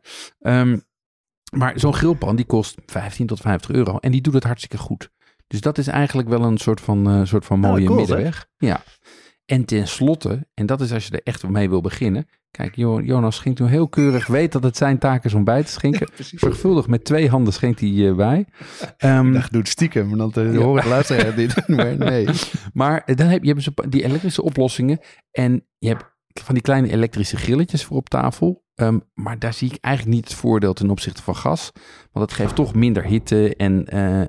Maar 1.51 1.73
zo'n 1.79 1.93
grillpan 1.93 2.35
die 2.35 2.45
kost 2.45 2.77
15 2.85 3.27
tot 3.27 3.39
50 3.39 3.71
euro 3.71 3.97
en 3.97 4.11
die 4.11 4.21
doet 4.21 4.33
het 4.33 4.43
hartstikke 4.43 4.77
goed. 4.77 5.09
Dus 5.47 5.61
dat 5.61 5.77
is 5.77 5.87
eigenlijk 5.87 6.29
wel 6.29 6.43
een 6.43 6.57
soort 6.57 6.81
van, 6.81 7.09
eh, 7.09 7.21
soort 7.25 7.45
van 7.45 7.59
mooie 7.59 7.85
cool, 7.85 7.97
middenweg. 7.97 8.47
Ja. 8.57 8.83
En 9.45 9.65
tenslotte, 9.65 10.47
en 10.53 10.65
dat 10.65 10.81
is 10.81 10.91
als 10.93 11.05
je 11.07 11.11
er 11.11 11.21
echt 11.23 11.47
mee 11.47 11.69
wil 11.69 11.81
beginnen. 11.81 12.27
Kijk, 12.51 12.75
Jo- 12.75 13.01
Jonas 13.01 13.35
schenkt 13.35 13.59
nu 13.59 13.67
heel 13.67 13.87
keurig, 13.87 14.27
weet 14.27 14.51
dat 14.51 14.63
het 14.63 14.77
zijn 14.77 14.97
taak 14.97 15.25
is 15.25 15.33
om 15.33 15.43
bij 15.43 15.63
te 15.63 15.71
schenken. 15.71 16.07
Zorgvuldig 16.35 16.87
met 16.87 17.03
twee 17.05 17.29
handen 17.29 17.53
schenkt 17.53 17.79
hij 17.79 18.07
eh, 18.09 18.15
bij. 18.15 18.45
Ehm, 18.97 19.35
Ik 19.35 19.51
doe 19.51 19.59
het 19.59 19.69
stiekem, 19.69 20.17
want 20.17 20.33
dan 20.33 20.51
de 20.51 20.59
luisteraars 20.87 21.35
dit. 21.35 21.67
Maar 21.75 21.97
nee. 21.97 22.27
Maar 22.73 23.01
dan 23.15 23.27
heb 23.27 23.43
je 23.43 23.61
ze 23.61 23.71
die 23.89 24.03
elektrische 24.03 24.43
oplossingen. 24.43 24.99
En 25.31 25.65
je 25.77 25.87
hebt 25.87 26.17
van 26.43 26.53
die 26.53 26.63
kleine 26.63 26.91
elektrische 26.91 27.37
grilletjes 27.37 27.85
voor 27.85 27.97
op 27.97 28.09
tafel. 28.09 28.63
Ehm, 28.75 28.99
maar 29.13 29.39
daar 29.39 29.53
zie 29.53 29.71
ik 29.73 29.77
eigenlijk 29.81 30.15
niet 30.15 30.25
het 30.29 30.33
voordeel 30.33 30.73
ten 30.73 30.89
opzichte 30.89 31.23
van 31.23 31.35
gas. 31.35 31.71
Want 32.11 32.25
het 32.29 32.39
geeft 32.39 32.55
toch 32.55 32.75
minder 32.75 33.03
hitte. 33.03 33.55
En 33.55 33.85
eh, 33.87 34.21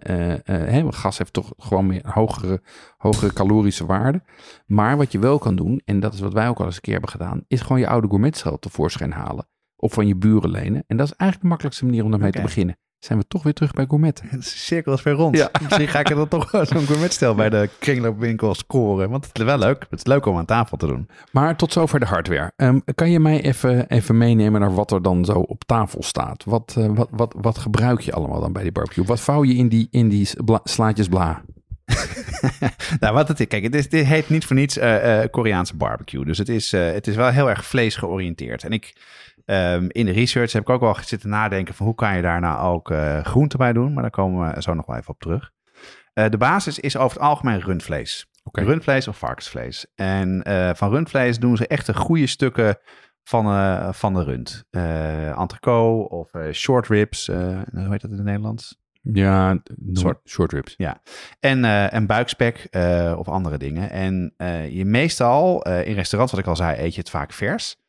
eh, 0.47 0.79
eh, 0.79 0.87
gas 0.91 1.19
heeft 1.19 1.33
toch 1.33 1.53
gewoon 1.57 1.87
meer 1.87 2.03
hogere, 2.05 2.63
hogere 2.97 3.33
calorische 3.33 3.87
waarde. 3.87 4.23
Maar 4.67 4.97
wat 4.97 5.13
je 5.13 5.19
wel 5.19 5.39
kan 5.39 5.57
doen, 5.57 5.81
en 5.85 6.01
dat 6.01 6.15
is 6.15 6.21
wat 6.21 6.33
wij 6.33 6.49
ook 6.49 6.59
al 6.59 6.65
eens 6.65 6.75
een 6.75 6.81
keer 6.81 6.93
hebben 6.93 7.11
gedaan, 7.11 7.45
is 7.47 7.61
gewoon 7.61 7.81
je 7.81 7.89
oude 7.89 8.09
gourmetschel 8.09 8.59
tevoorschijn 8.59 9.13
halen. 9.13 9.49
Of 9.77 9.93
van 9.93 10.07
je 10.07 10.17
buren 10.17 10.51
lenen. 10.51 10.85
En 10.87 10.97
dat 10.97 11.07
is 11.07 11.13
eigenlijk 11.13 11.41
de 11.41 11.49
makkelijkste 11.49 11.85
manier 11.85 12.05
om 12.05 12.11
daarmee 12.11 12.31
te 12.31 12.43
beginnen. 12.43 12.79
Zijn 13.01 13.19
we 13.19 13.27
toch 13.29 13.43
weer 13.43 13.53
terug 13.53 13.73
bij 13.73 13.85
gourmetten. 13.89 14.29
De 14.31 14.43
cirkel 14.43 14.93
is 14.93 15.03
weer 15.03 15.15
rond. 15.15 15.37
Ja. 15.37 15.51
Misschien 15.63 15.89
ga 15.89 15.99
ik 15.99 16.11
er 16.11 16.17
dan 16.17 16.29
toch 16.29 16.51
zo'n 16.51 16.87
gourmetstel 16.87 17.35
bij 17.35 17.51
de 17.51 17.69
kringloopwinkel 17.79 18.55
scoren. 18.55 19.11
Want 19.11 19.27
het 19.27 19.39
is 19.39 19.45
wel 19.45 19.59
leuk. 19.59 19.87
Het 19.91 19.99
is 19.99 20.07
leuk 20.07 20.27
om 20.27 20.37
aan 20.37 20.45
tafel 20.45 20.77
te 20.77 20.87
doen. 20.87 21.09
Maar 21.33 21.57
tot 21.57 21.73
zover 21.73 22.01
de 22.01 22.07
hardware. 22.07 22.53
Ehm, 22.57 22.79
kan 22.95 23.11
je 23.11 23.21
mij 23.21 23.41
even, 23.43 23.89
even 23.89 24.19
meenemen 24.19 24.61
naar 24.61 24.75
wat 24.75 24.91
er 24.91 25.03
dan 25.03 25.25
zo 25.25 25.33
op 25.33 25.65
tafel 25.65 26.03
staat? 26.03 26.45
Wat, 26.45 26.75
eh, 26.79 26.87
wat, 26.87 27.09
wat, 27.11 27.35
wat 27.39 27.59
gebruik 27.59 28.01
je 28.01 28.13
allemaal 28.13 28.41
dan 28.41 28.53
bij 28.53 28.63
die 28.63 28.73
barbecue? 28.73 29.05
Wat 29.05 29.21
vouw 29.21 29.45
je 29.45 29.55
in 29.55 29.69
die, 29.69 29.89
in 29.91 30.09
die 30.09 30.29
bla- 30.45 30.61
slaatjes 30.65 31.09
bla? 31.09 31.43
nou, 33.01 33.15
wat 33.15 33.29
het 33.29 33.41
is, 33.41 33.47
kijk, 33.47 33.63
het 33.63 33.75
is, 33.75 33.89
dit 33.89 34.07
heet 34.07 34.29
niet 34.29 34.45
voor 34.45 34.57
niets 34.57 34.79
uh, 34.79 35.21
Koreaanse 35.31 35.77
barbecue. 35.77 36.25
Dus 36.25 36.39
het 36.39 36.49
is, 36.49 36.73
het 36.73 37.07
is 37.07 37.17
wel 37.17 37.29
heel 37.29 37.49
erg 37.49 37.65
vlees 37.65 37.97
georiënteerd. 37.97 38.65
En 38.65 38.71
ik, 38.73 38.93
um, 39.45 39.87
in 39.89 40.07
de 40.07 40.13
research 40.13 40.53
heb 40.53 40.63
ik 40.63 40.69
ook 40.69 40.81
wel 40.81 40.97
zitten 41.05 41.29
nadenken 41.29 41.75
van 41.75 41.87
hoe 41.87 41.95
kan 41.95 42.17
je 42.17 42.23
daar 42.23 42.41
nou 42.41 42.75
ook 42.75 42.91
uh, 42.91 43.25
groente 43.25 43.57
bij 43.57 43.73
doen. 43.73 43.93
Maar 43.93 44.03
daar 44.03 44.11
komen 44.11 44.55
we 44.55 44.63
zo 44.63 44.75
nog 44.75 44.87
wel 44.87 44.97
even 44.97 45.11
op 45.11 45.21
terug. 45.21 45.51
de 46.13 46.37
basis 46.39 46.79
is 46.79 46.97
over 46.97 47.19
het 47.19 47.27
algemeen 47.27 47.61
rundvlees. 47.61 48.29
Okay. 48.45 48.65
Rundvlees 48.65 49.09
of 49.09 49.19
varkensvlees. 49.19 49.87
En 49.95 50.43
van 50.77 50.91
rundvlees 50.91 51.39
doen 51.39 51.57
ze 51.57 51.67
echt 51.67 51.87
de 51.87 51.95
goede 51.95 52.27
stukken 52.27 52.79
van, 53.25 53.95
van 53.95 54.15
de 54.15 54.25
rund. 54.25 54.65
Uh, 54.71 55.39
entrecote 55.39 56.15
of 56.15 56.31
short 56.53 56.87
ribs. 56.87 57.27
hoe 57.27 57.65
heet 57.73 58.01
dat 58.01 58.11
in 58.11 58.17
het 58.17 58.25
Nederlands? 58.25 58.81
Ja, 59.03 59.63
short, 59.97 60.29
short 60.29 60.53
ribs. 60.53 60.75
Ja, 60.77 61.01
en, 61.41 61.59
uh, 61.59 61.93
en 61.93 62.07
buikspek 62.07 62.69
uh, 62.71 63.15
of 63.19 63.29
andere 63.29 63.59
dingen. 63.59 63.91
En 63.91 64.35
uh, 64.37 64.71
je 64.71 64.85
meestal 64.85 65.63
in 65.63 65.95
restaurants, 65.95 66.33
wat 66.33 66.41
ik 66.41 66.49
al 66.49 66.57
zei, 66.57 66.83
eet 66.83 66.95
je 66.95 67.01
het 67.01 67.11
vaak 67.11 67.33
vers. 67.33 67.80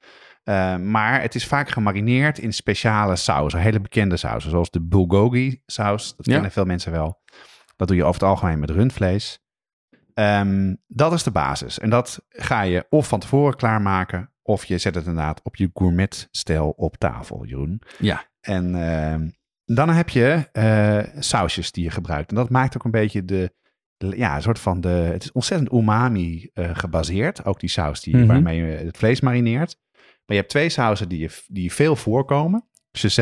Maar 0.91 1.21
het 1.21 1.35
is 1.35 1.47
vaak 1.47 1.69
gemarineerd 1.69 2.37
in 2.37 2.53
speciale 2.53 3.15
sausen, 3.15 3.59
hele 3.59 3.79
bekende 3.79 4.17
sausen, 4.17 4.49
zoals 4.49 4.69
de 4.69 4.81
bulgogi 4.81 5.61
saus. 5.65 6.15
Dat 6.15 6.25
kennen 6.25 6.51
veel 6.51 6.65
mensen 6.65 6.91
wel. 6.91 7.21
Dat 7.75 7.87
doe 7.87 7.97
je 7.97 8.03
over 8.03 8.21
het 8.21 8.29
algemeen 8.29 8.59
met 8.59 8.69
rundvlees. 8.69 9.39
Um, 10.13 10.77
dat 10.87 11.13
is 11.13 11.23
de 11.23 11.31
basis. 11.31 11.79
En 11.79 11.89
dat 11.89 12.25
ga 12.29 12.61
je 12.61 12.85
of 12.89 13.07
van 13.07 13.19
tevoren 13.19 13.55
klaarmaken, 13.55 14.31
of 14.41 14.65
je 14.65 14.77
zet 14.77 14.95
het 14.95 15.05
inderdaad 15.05 15.41
op 15.43 15.55
je 15.55 15.69
gourmet-stijl 15.73 16.69
op 16.69 16.97
tafel, 16.97 17.45
Jeroen. 17.45 17.81
Ja. 17.99 18.25
En 18.41 18.75
ehm, 18.75 19.29
dan 19.65 19.89
heb 19.89 20.09
je 20.09 20.49
uh, 20.53 21.21
sausjes 21.21 21.71
die 21.71 21.83
je 21.83 21.89
gebruikt. 21.89 22.29
En 22.29 22.35
dat 22.35 22.49
maakt 22.49 22.77
ook 22.77 22.83
een 22.83 22.91
beetje 22.91 23.25
de, 23.25 23.53
ja, 23.97 24.35
een 24.35 24.41
soort 24.41 24.59
van 24.59 24.81
de, 24.81 24.89
het 24.89 25.23
is 25.23 25.31
ontzettend 25.31 25.73
umami 25.73 26.49
uh, 26.53 26.69
gebaseerd. 26.73 27.45
Ook 27.45 27.59
die 27.59 27.69
saus 27.69 28.01
die, 28.01 28.13
mm 28.13 28.19
-hmm. 28.19 28.29
waarmee 28.29 28.61
je 28.61 28.85
het 28.85 28.97
vlees 28.97 29.21
marineert. 29.21 29.77
Maar 30.31 30.39
je 30.39 30.45
hebt 30.45 30.57
twee 30.57 30.69
sausen 30.69 31.09
die, 31.09 31.19
je, 31.19 31.29
die 31.47 31.73
veel 31.73 31.95
voorkomen. 31.95 32.67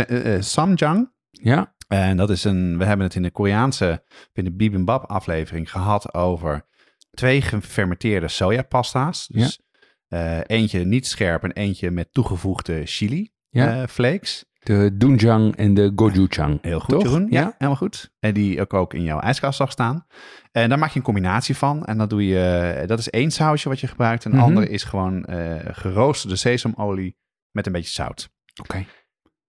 Uh, 0.09 0.41
samjang. 0.41 1.11
Ja. 1.31 1.75
En 1.87 2.17
dat 2.17 2.29
is 2.29 2.43
een, 2.43 2.77
we 2.77 2.85
hebben 2.85 3.05
het 3.05 3.15
in 3.15 3.21
de 3.21 3.31
Koreaanse, 3.31 4.03
in 4.33 4.43
de 4.43 4.51
bibimbap 4.51 5.03
aflevering 5.03 5.71
gehad 5.71 6.13
over 6.13 6.65
twee 7.11 7.41
gefermenteerde 7.41 8.27
sojapasta's. 8.27 9.27
Dus 9.27 9.59
ja. 10.07 10.43
eentje 10.43 10.85
niet 10.85 11.07
scherp 11.07 11.43
en 11.43 11.51
eentje 11.51 11.91
met 11.91 12.13
toegevoegde 12.13 12.85
chili 12.85 13.31
ja. 13.49 13.87
flakes. 13.87 14.45
De 14.59 14.97
Doenjang 14.97 15.55
en 15.55 15.73
de 15.73 15.91
Gochujang. 15.95 16.59
Heel 16.61 16.79
goed, 16.79 17.01
Jeroen. 17.01 17.27
Ja, 17.29 17.41
ja, 17.41 17.53
helemaal 17.57 17.75
goed. 17.75 18.11
En 18.19 18.33
die 18.33 18.61
ook, 18.61 18.73
ook 18.73 18.93
in 18.93 19.03
jouw 19.03 19.19
ijskast 19.19 19.57
zag 19.57 19.71
staan. 19.71 20.05
En 20.51 20.69
daar 20.69 20.79
maak 20.79 20.89
je 20.89 20.97
een 20.97 21.05
combinatie 21.05 21.57
van. 21.57 21.85
En 21.85 21.97
dat 21.97 22.09
doe 22.09 22.27
je, 22.27 22.83
dat 22.85 22.99
is 22.99 23.09
één 23.09 23.31
sausje 23.31 23.69
wat 23.69 23.79
je 23.79 23.87
gebruikt. 23.87 24.25
En 24.25 24.31
mm 24.31 24.37
-hmm. 24.37 24.45
andere 24.45 24.69
is 24.69 24.83
gewoon 24.83 25.25
uh, 25.29 25.55
geroosterde 25.71 26.35
sesamolie 26.35 27.17
met 27.51 27.65
een 27.65 27.71
beetje 27.71 27.93
zout. 27.93 28.29
Oké. 28.59 28.71
Okay. 28.71 28.87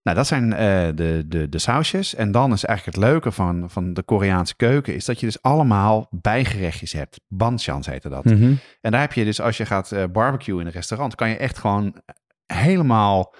Nou, 0.03 0.17
dat 0.17 0.27
zijn 0.27 0.43
uh, 0.43 0.57
de, 0.95 1.23
de, 1.27 1.49
de 1.49 1.59
sausjes. 1.59 2.15
En 2.15 2.31
dan 2.31 2.51
is 2.53 2.65
eigenlijk 2.65 2.97
het 2.97 3.05
leuke 3.05 3.31
van, 3.31 3.69
van 3.69 3.93
de 3.93 4.03
Koreaanse 4.03 4.55
keuken... 4.55 4.95
is 4.95 5.05
dat 5.05 5.19
je 5.19 5.25
dus 5.25 5.41
allemaal 5.41 6.07
bijgerechtjes 6.11 6.91
hebt. 6.91 7.19
Banchans 7.27 7.85
heette 7.85 8.09
dat. 8.09 8.25
Mm 8.25 8.37
-hmm. 8.37 8.59
En 8.81 8.91
daar 8.91 9.01
heb 9.01 9.13
je 9.13 9.25
dus, 9.25 9.41
als 9.41 9.57
je 9.57 9.65
gaat 9.65 9.91
uh, 9.91 10.03
barbecue 10.11 10.59
in 10.59 10.65
een 10.65 10.71
restaurant... 10.71 11.15
kan 11.15 11.29
je 11.29 11.37
echt 11.37 11.57
gewoon 11.57 12.01
helemaal 12.45 13.33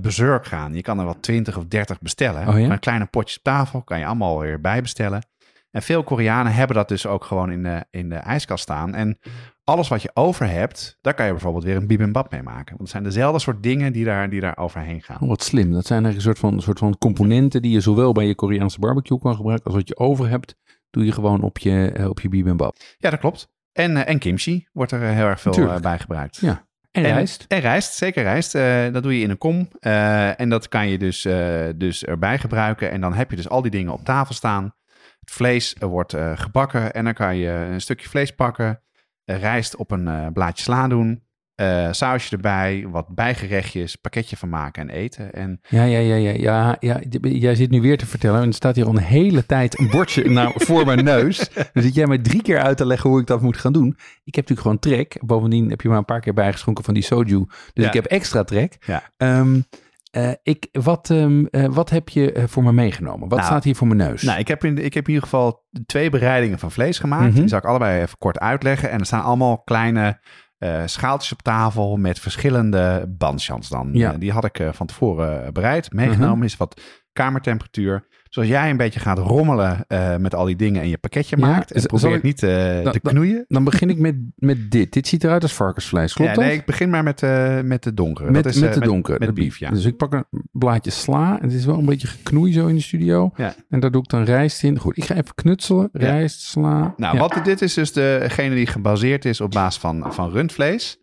bezurk 0.00 0.46
gaan. 0.46 0.74
Je 0.74 0.82
kan 0.82 0.98
er 0.98 1.04
wat 1.04 1.22
20 1.22 1.56
of 1.56 1.64
30 1.64 2.00
bestellen. 2.00 2.48
Oh, 2.48 2.60
ja? 2.60 2.76
Kleine 2.76 3.06
potje 3.06 3.36
op 3.36 3.42
tafel 3.42 3.82
kan 3.82 3.98
je 3.98 4.06
allemaal 4.06 4.38
weer 4.38 4.60
bijbestellen. 4.60 5.26
En 5.70 5.82
veel 5.82 6.02
Koreanen 6.02 6.52
hebben 6.52 6.76
dat 6.76 6.88
dus 6.88 7.06
ook 7.06 7.24
gewoon 7.24 7.50
in 7.50 7.62
de, 7.62 7.84
in 7.90 8.08
de 8.08 8.14
ijskast 8.14 8.62
staan. 8.62 8.94
En 8.94 9.18
alles 9.64 9.88
wat 9.88 10.02
je 10.02 10.10
over 10.14 10.48
hebt, 10.48 10.98
daar 11.00 11.14
kan 11.14 11.26
je 11.26 11.32
bijvoorbeeld 11.32 11.64
weer 11.64 11.76
een 11.76 11.86
bibimbap 11.86 12.30
mee 12.30 12.42
maken. 12.42 12.68
Want 12.68 12.80
het 12.80 12.90
zijn 12.90 13.02
dezelfde 13.02 13.38
soort 13.38 13.62
dingen 13.62 13.92
die 13.92 14.04
daar, 14.04 14.30
die 14.30 14.40
daar 14.40 14.56
overheen 14.56 15.02
gaan. 15.02 15.20
Oh, 15.20 15.28
wat 15.28 15.42
slim. 15.42 15.72
Dat 15.72 15.86
zijn 15.86 16.04
eigenlijk 16.04 16.16
een 16.16 16.36
soort 16.36 16.52
van, 16.52 16.62
soort 16.62 16.78
van 16.78 16.98
componenten 16.98 17.62
die 17.62 17.72
je 17.72 17.80
zowel 17.80 18.12
bij 18.12 18.26
je 18.26 18.34
Koreaanse 18.34 18.78
barbecue 18.78 19.18
kan 19.18 19.36
gebruiken 19.36 19.66
als 19.66 19.74
wat 19.74 19.88
je 19.88 19.96
over 19.96 20.28
hebt, 20.28 20.56
doe 20.90 21.04
je 21.04 21.12
gewoon 21.12 21.42
op 21.42 21.58
je, 21.58 21.94
uh, 21.98 22.08
op 22.08 22.20
je 22.20 22.28
bibimbap. 22.28 22.76
Ja, 22.98 23.10
dat 23.10 23.20
klopt. 23.20 23.48
En, 23.72 23.90
uh, 23.90 24.08
en 24.08 24.18
kimchi 24.18 24.66
wordt 24.72 24.92
er 24.92 25.00
heel 25.00 25.26
erg 25.26 25.40
veel 25.40 25.80
bij 25.80 25.98
gebruikt. 25.98 26.36
Ja. 26.36 26.66
En 26.94 27.02
rijst. 27.02 27.44
En, 27.48 27.60
rijst, 27.60 27.92
zeker 27.92 28.22
rijst. 28.22 28.54
Uh, 28.54 28.92
dat 28.92 29.02
doe 29.02 29.18
je 29.18 29.24
in 29.24 29.30
een 29.30 29.38
kom. 29.38 29.68
Uh, 29.80 30.40
en 30.40 30.48
dat 30.48 30.68
kan 30.68 30.88
je 30.88 30.98
dus, 30.98 31.24
uh, 31.24 31.68
dus 31.76 32.04
erbij 32.04 32.38
gebruiken. 32.38 32.90
En 32.90 33.00
dan 33.00 33.14
heb 33.14 33.30
je 33.30 33.36
dus 33.36 33.48
al 33.48 33.62
die 33.62 33.70
dingen 33.70 33.92
op 33.92 34.04
tafel 34.04 34.34
staan. 34.34 34.74
Het 35.20 35.30
vlees 35.30 35.76
wordt 35.78 36.16
gebakken 36.34 36.92
en 36.92 37.04
dan 37.04 37.14
kan 37.14 37.36
je 37.36 37.48
een 37.48 37.80
stukje 37.80 38.08
vlees 38.08 38.34
pakken. 38.34 38.82
rijst 39.24 39.76
op 39.76 39.90
een 39.90 40.32
blaadje 40.32 40.62
sla 40.62 40.88
doen 40.88 41.23
uh, 41.56 41.88
sausje 41.90 42.34
erbij, 42.34 42.86
wat 42.90 43.08
bijgerechtjes, 43.08 43.96
pakketje 43.96 44.36
van 44.36 44.48
maken 44.48 44.88
en 44.88 44.94
eten. 44.94 45.32
En... 45.32 45.60
Ja, 45.68 45.84
ja, 45.84 45.98
ja, 45.98 46.14
ja, 46.14 46.30
ja, 46.30 46.76
ja. 46.80 47.00
Jij 47.20 47.54
zit 47.54 47.70
nu 47.70 47.80
weer 47.80 47.98
te 47.98 48.06
vertellen 48.06 48.40
en 48.40 48.48
er 48.48 48.54
staat 48.54 48.76
hier 48.76 48.86
al 48.86 48.96
een 48.96 49.02
hele 49.02 49.46
tijd 49.46 49.78
een 49.78 49.90
bordje 49.90 50.30
nou, 50.30 50.52
voor 50.54 50.86
mijn 50.86 51.04
neus. 51.04 51.50
Dan 51.72 51.82
zit 51.82 51.94
jij 51.94 52.06
mij 52.06 52.18
drie 52.18 52.42
keer 52.42 52.58
uit 52.58 52.76
te 52.76 52.86
leggen 52.86 53.10
hoe 53.10 53.20
ik 53.20 53.26
dat 53.26 53.42
moet 53.42 53.56
gaan 53.56 53.72
doen. 53.72 53.96
Ik 54.24 54.34
heb 54.34 54.48
natuurlijk 54.48 54.60
gewoon 54.60 54.78
trek. 54.78 55.18
Bovendien 55.20 55.70
heb 55.70 55.80
je 55.80 55.88
maar 55.88 55.98
een 55.98 56.04
paar 56.04 56.20
keer 56.20 56.34
bijgeschonken 56.34 56.84
van 56.84 56.94
die 56.94 57.02
soju. 57.02 57.44
Dus 57.46 57.84
ja. 57.84 57.86
ik 57.86 57.92
heb 57.92 58.04
extra 58.04 58.44
trek. 58.44 58.76
Ja. 58.80 59.02
Um, 59.16 59.64
uh, 60.16 60.30
ik, 60.42 60.68
wat, 60.72 61.08
um, 61.08 61.48
uh, 61.50 61.66
wat 61.70 61.90
heb 61.90 62.08
je 62.08 62.44
voor 62.46 62.62
me 62.62 62.72
meegenomen? 62.72 63.28
Wat 63.28 63.38
nou, 63.38 63.50
staat 63.50 63.64
hier 63.64 63.76
voor 63.76 63.86
mijn 63.86 64.08
neus? 64.08 64.22
Nou, 64.22 64.38
ik 64.38 64.48
heb, 64.48 64.64
in, 64.64 64.78
ik 64.78 64.94
heb 64.94 65.04
in 65.04 65.14
ieder 65.14 65.28
geval 65.28 65.64
twee 65.86 66.10
bereidingen 66.10 66.58
van 66.58 66.70
vlees 66.70 66.98
gemaakt. 66.98 67.20
Mhm. 67.20 67.28
Mm 67.28 67.34
-hmm. 67.34 67.40
Die 67.40 67.50
zal 67.50 67.58
ik 67.58 67.64
allebei 67.64 68.02
even 68.02 68.18
kort 68.18 68.38
uitleggen. 68.38 68.90
En 68.90 68.98
er 68.98 69.06
staan 69.06 69.22
allemaal 69.22 69.62
kleine 69.62 70.20
uh, 70.64 70.82
schaaltjes 70.86 71.32
op 71.32 71.42
tafel 71.42 71.96
met 71.96 72.18
verschillende 72.18 73.04
bandchans 73.08 73.68
dan. 73.68 73.90
Ja. 73.92 74.12
Uh, 74.12 74.18
die 74.18 74.32
had 74.32 74.44
ik 74.44 74.58
uh, 74.58 74.68
van 74.72 74.86
tevoren 74.86 75.52
bereid. 75.52 75.92
Meegenomen 75.92 76.36
Mhm. 76.36 76.44
is 76.44 76.56
wat 76.56 76.80
kamertemperatuur. 77.12 78.06
Zoals 78.34 78.48
jij 78.48 78.70
een 78.70 78.76
beetje 78.76 79.00
gaat 79.00 79.18
rommelen 79.18 79.86
met 80.18 80.34
al 80.34 80.44
die 80.44 80.56
dingen 80.56 80.82
en 80.82 80.88
je 80.88 80.98
pakketje 80.98 81.36
Ja, 81.38 81.46
maakt. 81.46 81.70
En 81.72 81.82
probeert 81.82 82.14
ik- 82.14 82.22
niet 82.22 82.36
te 82.36 82.80
Da- 82.84 82.90
da- 82.90 83.10
knoeien. 83.10 83.44
Dan 83.48 83.64
begin 83.64 83.90
ik 83.90 83.98
met, 83.98 84.14
met 84.36 84.70
dit. 84.70 84.92
Dit 84.92 85.06
ziet 85.08 85.24
eruit 85.24 85.42
als 85.42 85.52
varkensvlees, 85.52 86.12
klopt 86.12 86.30
Ja, 86.30 86.36
dat? 86.36 86.44
nee, 86.44 86.54
ik 86.54 86.64
begin 86.64 86.90
maar 86.90 87.02
met, 87.02 87.22
uh, 87.22 87.60
met 87.60 87.82
de 87.82 87.94
donkere. 87.94 88.30
met, 88.30 88.44
dat 88.44 88.54
is, 88.54 88.60
met 88.60 88.74
de 88.74 88.80
donkere. 88.80 89.18
Met, 89.18 89.28
de 89.28 89.34
beef, 89.34 89.58
ja. 89.58 89.70
Dus 89.70 89.84
ik 89.84 89.96
pak 89.96 90.12
een 90.12 90.24
blaadje 90.52 90.90
sla. 90.90 91.38
Het 91.40 91.52
is 91.52 91.64
wel 91.64 91.78
een 91.78 91.84
beetje 91.84 92.06
geknoei 92.06 92.52
zo 92.52 92.66
in 92.66 92.74
de 92.74 92.80
studio. 92.80 93.30
Ja. 93.36 93.54
En 93.68 93.80
daar 93.80 93.90
doe 93.90 94.02
ik 94.02 94.08
dan 94.08 94.22
rijst 94.24 94.62
in. 94.62 94.78
Goed, 94.78 94.96
ik 94.96 95.04
ga 95.04 95.14
even 95.14 95.34
knutselen. 95.34 95.88
Rijst, 95.92 96.40
sla. 96.40 96.94
Nou, 96.96 97.18
wat, 97.18 97.40
dit 97.44 97.62
is 97.62 97.74
dus 97.74 97.92
degene 97.92 98.54
die 98.54 98.66
gebaseerd 98.66 99.24
is 99.24 99.40
op 99.40 99.50
basis 99.50 99.80
van, 99.80 100.12
van 100.12 100.30
rundvlees. 100.30 100.98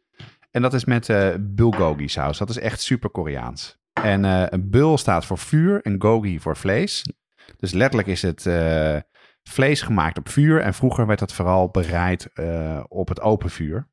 En 0.52 0.62
dat 0.62 0.74
is 0.74 0.86
met 0.86 1.10
bulgogi 1.40 2.08
saus. 2.08 2.38
Dat 2.38 2.50
is 2.50 2.60
echt 2.60 2.82
super 2.82 3.10
Koreaans. 3.10 3.80
En 3.94 4.24
uh, 4.24 4.44
een 4.50 4.70
bul 4.70 4.98
staat 4.98 5.26
voor 5.26 5.38
vuur 5.38 5.82
en 5.82 5.96
gogi 6.00 6.40
voor 6.40 6.58
vlees. 6.58 7.06
Dus 7.62 7.72
letterlijk 7.72 8.08
is 8.08 8.22
het 8.22 8.46
uh, 8.46 8.98
vlees 9.44 9.82
gemaakt 9.82 10.18
op 10.18 10.30
vuur. 10.30 10.62
En 10.62 10.74
vroeger 10.74 11.06
werd 11.08 11.20
dat 11.20 11.34
vooral 11.34 11.70
bereid 11.70 12.30
uh, 12.36 12.84
op 12.88 13.08
het 13.08 13.22
open 13.22 13.50
vuur. 13.50 13.90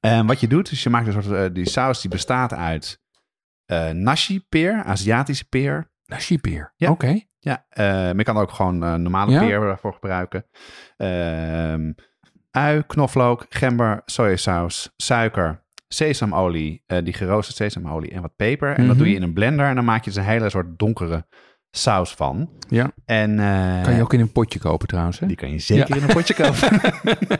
En 0.00 0.26
wat 0.26 0.40
je 0.40 0.46
doet, 0.48 0.70
is 0.70 0.82
je 0.82 0.90
maakt 0.90 1.06
een 1.06 1.22
soort, 1.22 1.26
uh, 1.26 1.54
die 1.54 1.68
saus 1.68 2.00
die 2.00 2.10
bestaat 2.10 2.52
uit 2.54 3.00
uh, 3.66 3.90
nashi 3.90 4.40
peer, 4.48 4.82
Aziatische 4.84 5.48
peer. 5.48 5.90
Nashi 6.04 6.38
peer, 6.38 6.72
Ja. 6.76 6.90
oké. 6.90 7.04
Okay. 7.06 7.28
Ja, 7.38 7.64
maar 7.76 8.16
je 8.16 8.22
kan 8.22 8.36
ook 8.36 8.50
gewoon 8.50 9.02
normale 9.02 9.30
Ja. 9.32 9.40
peer 9.40 9.60
daarvoor 9.60 9.92
gebruiken. 9.92 10.46
Uh, 10.98 11.92
ui, 12.50 12.82
knoflook, 12.86 13.46
gember, 13.48 14.02
sojasaus, 14.04 14.92
suiker, 14.96 15.64
sesamolie, 15.88 16.84
uh, 16.86 16.98
die 17.04 17.12
geroosterde 17.12 17.62
sesamolie 17.70 18.10
en 18.10 18.22
wat 18.22 18.36
peper. 18.36 18.68
En 18.68 18.78
Mhm. 18.78 18.86
dat 18.88 18.98
doe 18.98 19.08
je 19.08 19.14
in 19.14 19.22
een 19.22 19.32
blender 19.32 19.66
en 19.66 19.74
dan 19.74 19.84
maak 19.84 20.04
je 20.04 20.10
dus 20.10 20.18
een 20.18 20.24
hele 20.30 20.50
soort 20.50 20.78
donkere 20.78 21.26
saus 21.70 22.14
van. 22.14 22.48
Ja. 22.68 22.90
En, 23.04 23.30
uh, 23.38 23.82
Kan 23.82 23.94
je 23.94 24.02
ook 24.02 24.12
in 24.12 24.20
een 24.20 24.32
potje 24.32 24.58
kopen 24.58 24.88
trouwens, 24.88 25.18
hè? 25.20 25.26
Die 25.26 25.36
kan 25.36 25.50
je 25.50 25.58
zeker 25.58 25.88
Ja. 25.88 26.02
in 26.02 26.08
een 26.08 26.14
potje 26.14 26.34
kopen. 26.34 26.80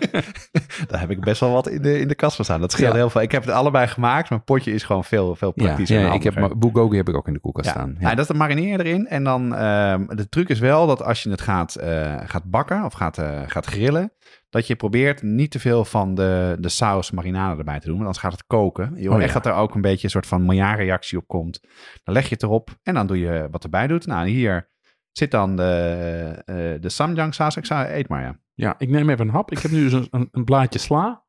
Daar 0.89 1.01
heb 1.01 1.11
ik 1.11 1.21
best 1.21 1.41
wel 1.41 1.53
wat 1.53 1.69
in 1.69 1.83
de, 1.83 1.99
in 2.01 2.09
de 2.09 2.15
kast 2.15 2.37
van 2.37 2.45
staan. 2.45 2.61
Dat 2.61 2.73
scheelt 2.73 2.91
Ja. 2.93 2.97
heel 2.99 3.11
veel. 3.11 3.21
Ik 3.21 3.33
heb 3.33 3.45
het 3.45 3.55
allebei 3.55 3.87
gemaakt, 3.87 4.31
maar 4.31 4.41
potje 4.41 4.73
is 4.73 4.83
gewoon 4.83 5.05
veel, 5.05 5.35
veel 5.35 5.53
praktischer. 5.53 6.01
ja, 6.01 6.13
ik 6.13 6.23
heb 6.23 6.55
bulgogi 6.57 6.97
heb 6.97 7.09
ik 7.09 7.17
ook 7.17 7.27
in 7.27 7.33
de 7.33 7.39
koelkast 7.41 7.69
staan. 7.71 7.97
Ja. 8.01 8.15
dat 8.15 8.27
dan 8.27 8.37
marineer 8.37 8.69
je 8.79 8.85
erin. 8.85 9.07
En 9.09 9.25
dan, 9.25 9.55
ehm, 9.55 10.07
de 10.07 10.29
truc 10.29 10.49
is 10.49 10.59
wel 10.59 10.87
dat 10.87 11.03
als 11.03 11.23
je 11.23 11.31
het 11.31 11.41
gaat, 11.41 11.75
eh, 11.75 12.15
gaat 12.25 12.45
bakken 12.45 12.85
of 12.85 12.93
gaat, 12.93 13.19
eh, 13.19 13.41
gaat 13.47 13.67
grillen, 13.67 14.13
dat 14.49 14.67
je 14.67 14.77
probeert 14.77 15.23
niet 15.23 15.51
te 15.51 15.59
veel 15.59 15.85
van 15.85 16.15
de, 16.15 16.57
de 16.61 16.69
saus 16.69 17.11
marinade 17.11 17.59
erbij 17.59 17.81
te 17.81 17.87
doen, 17.87 17.95
want 17.97 18.07
anders 18.07 18.25
gaat 18.25 18.33
het 18.33 18.47
koken. 18.47 18.93
Je 18.97 19.07
hoort 19.07 19.19
Oh, 19.19 19.25
echt 19.25 19.35
ja. 19.35 19.41
dat 19.41 19.53
er 19.53 19.59
ook 19.59 19.75
een 19.75 19.81
beetje 19.81 20.05
een 20.05 20.11
soort 20.11 20.27
van 20.27 20.43
Maillard-reactie 20.43 21.19
op 21.19 21.27
komt. 21.27 21.61
Dan 22.05 22.15
leg 22.15 22.25
je 22.25 22.35
het 22.35 22.43
erop 22.43 22.71
en 22.83 22.95
dan 22.95 23.07
doe 23.07 23.19
je 23.19 23.49
wat 23.51 23.65
erbij 23.65 23.87
doet. 23.87 24.07
Nou, 24.07 24.29
hier 24.29 24.71
zit 25.13 25.31
dan 25.31 25.57
de, 25.57 26.43
eh, 26.45 26.55
de 26.81 26.89
samjang 26.89 27.35
saus. 27.35 27.57
Ik 27.57 27.67
zou 27.67 27.87
eet 27.87 28.09
maar, 28.09 28.23
ja. 28.23 28.39
Ja, 28.55 28.75
ik 28.79 28.89
neem 28.89 29.11
even 29.11 29.27
een 29.29 29.35
hap. 29.35 29.51
Ik 29.51 29.59
heb 29.59 29.71
nu 29.71 29.83
dus 29.83 29.93
een, 29.93 30.09
een, 30.11 30.29
een 30.33 30.45
blaadje 30.45 30.79
sla. 30.79 31.25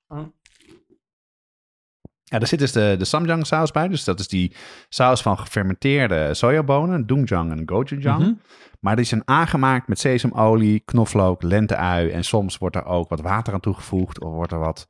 Ja, 2.23 2.39
daar 2.39 2.47
zit 2.47 2.59
dus 2.59 2.71
de, 2.71 2.95
de 2.97 3.05
samjang 3.05 3.47
saus 3.47 3.71
bij. 3.71 3.87
Dus 3.87 4.03
dat 4.03 4.19
is 4.19 4.27
die 4.27 4.55
saus 4.89 5.21
van 5.21 5.37
gefermenteerde 5.37 6.33
sojabonen, 6.33 7.05
doenjang 7.05 7.51
en 7.51 7.63
gochujang. 7.65 8.19
Mhm. 8.19 8.33
Maar 8.81 8.95
die 8.95 9.05
zijn 9.05 9.21
aangemaakt 9.25 9.87
met 9.87 9.99
sesamolie, 9.99 10.79
knoflook, 10.79 11.41
lenteui. 11.43 12.09
En 12.09 12.23
soms 12.23 12.57
wordt 12.57 12.75
er 12.75 12.85
ook 12.85 13.09
wat 13.09 13.21
water 13.21 13.53
aan 13.53 13.59
toegevoegd 13.59 14.21
of 14.23 14.33
wordt 14.33 14.51
er 14.51 14.59
wat 14.59 14.87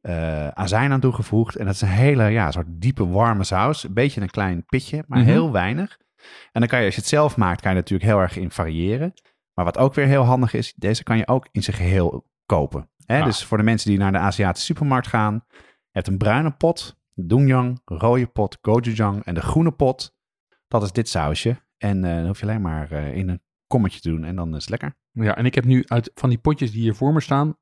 eh, 0.00 0.48
azijn 0.48 0.92
aan 0.92 1.00
toegevoegd. 1.00 1.56
En 1.56 1.64
dat 1.66 1.74
is 1.74 1.80
een 1.80 1.88
hele 1.88 2.24
ja, 2.28 2.50
soort 2.50 2.66
diepe 2.68 3.08
warme 3.08 3.44
saus. 3.44 3.84
Een 3.84 3.94
beetje 3.94 4.20
een 4.20 4.30
klein 4.30 4.64
pitje, 4.66 5.04
maar 5.06 5.18
Mhm. 5.18 5.28
heel 5.28 5.52
weinig. 5.52 5.98
En 6.52 6.60
dan 6.60 6.66
kan 6.68 6.78
je, 6.78 6.84
als 6.84 6.94
je 6.94 7.00
het 7.00 7.10
zelf 7.10 7.36
maakt, 7.36 7.60
kan 7.60 7.70
je 7.70 7.76
natuurlijk 7.76 8.10
heel 8.10 8.20
erg 8.20 8.36
in 8.36 8.50
variëren. 8.50 9.12
Maar 9.54 9.64
wat 9.64 9.78
ook 9.78 9.94
weer 9.94 10.06
heel 10.06 10.22
handig 10.22 10.54
is, 10.54 10.74
deze 10.76 11.02
kan 11.02 11.16
je 11.16 11.26
ook 11.28 11.48
in 11.52 11.62
zijn 11.62 11.76
geheel 11.76 12.26
kopen. 12.46 12.88
Hè? 13.06 13.18
Ah. 13.18 13.24
Dus 13.24 13.44
voor 13.44 13.56
de 13.58 13.62
mensen 13.64 13.90
die 13.90 13.98
naar 13.98 14.12
de 14.12 14.18
Aziatische 14.18 14.66
supermarkt 14.66 15.06
gaan, 15.06 15.44
je 15.50 15.58
hebt 15.90 16.06
een 16.06 16.18
bruine 16.18 16.50
pot, 16.50 16.96
doenjang, 17.14 17.80
rode 17.84 18.26
pot, 18.26 18.58
gochujang 18.62 19.24
en 19.24 19.34
de 19.34 19.40
groene 19.42 19.70
pot. 19.72 20.14
Dat 20.68 20.82
is 20.82 20.92
dit 20.92 21.08
sausje. 21.08 21.62
En 21.78 22.04
eh, 22.04 22.16
dan 22.16 22.26
hoef 22.26 22.40
je 22.40 22.46
alleen 22.46 22.62
maar 22.62 22.92
eh, 22.92 23.16
in 23.16 23.28
een 23.28 23.42
kommetje 23.66 24.00
te 24.00 24.08
doen 24.08 24.24
en 24.24 24.36
dan 24.36 24.56
is 24.56 24.60
het 24.60 24.70
lekker. 24.70 24.94
Ja, 25.10 25.36
en 25.36 25.46
ik 25.46 25.54
heb 25.54 25.64
nu 25.64 25.82
uit 25.86 26.10
van 26.14 26.28
die 26.28 26.38
potjes 26.38 26.72
die 26.72 26.80
hier 26.80 26.94
voor 26.94 27.12
me 27.12 27.20
staan, 27.20 27.56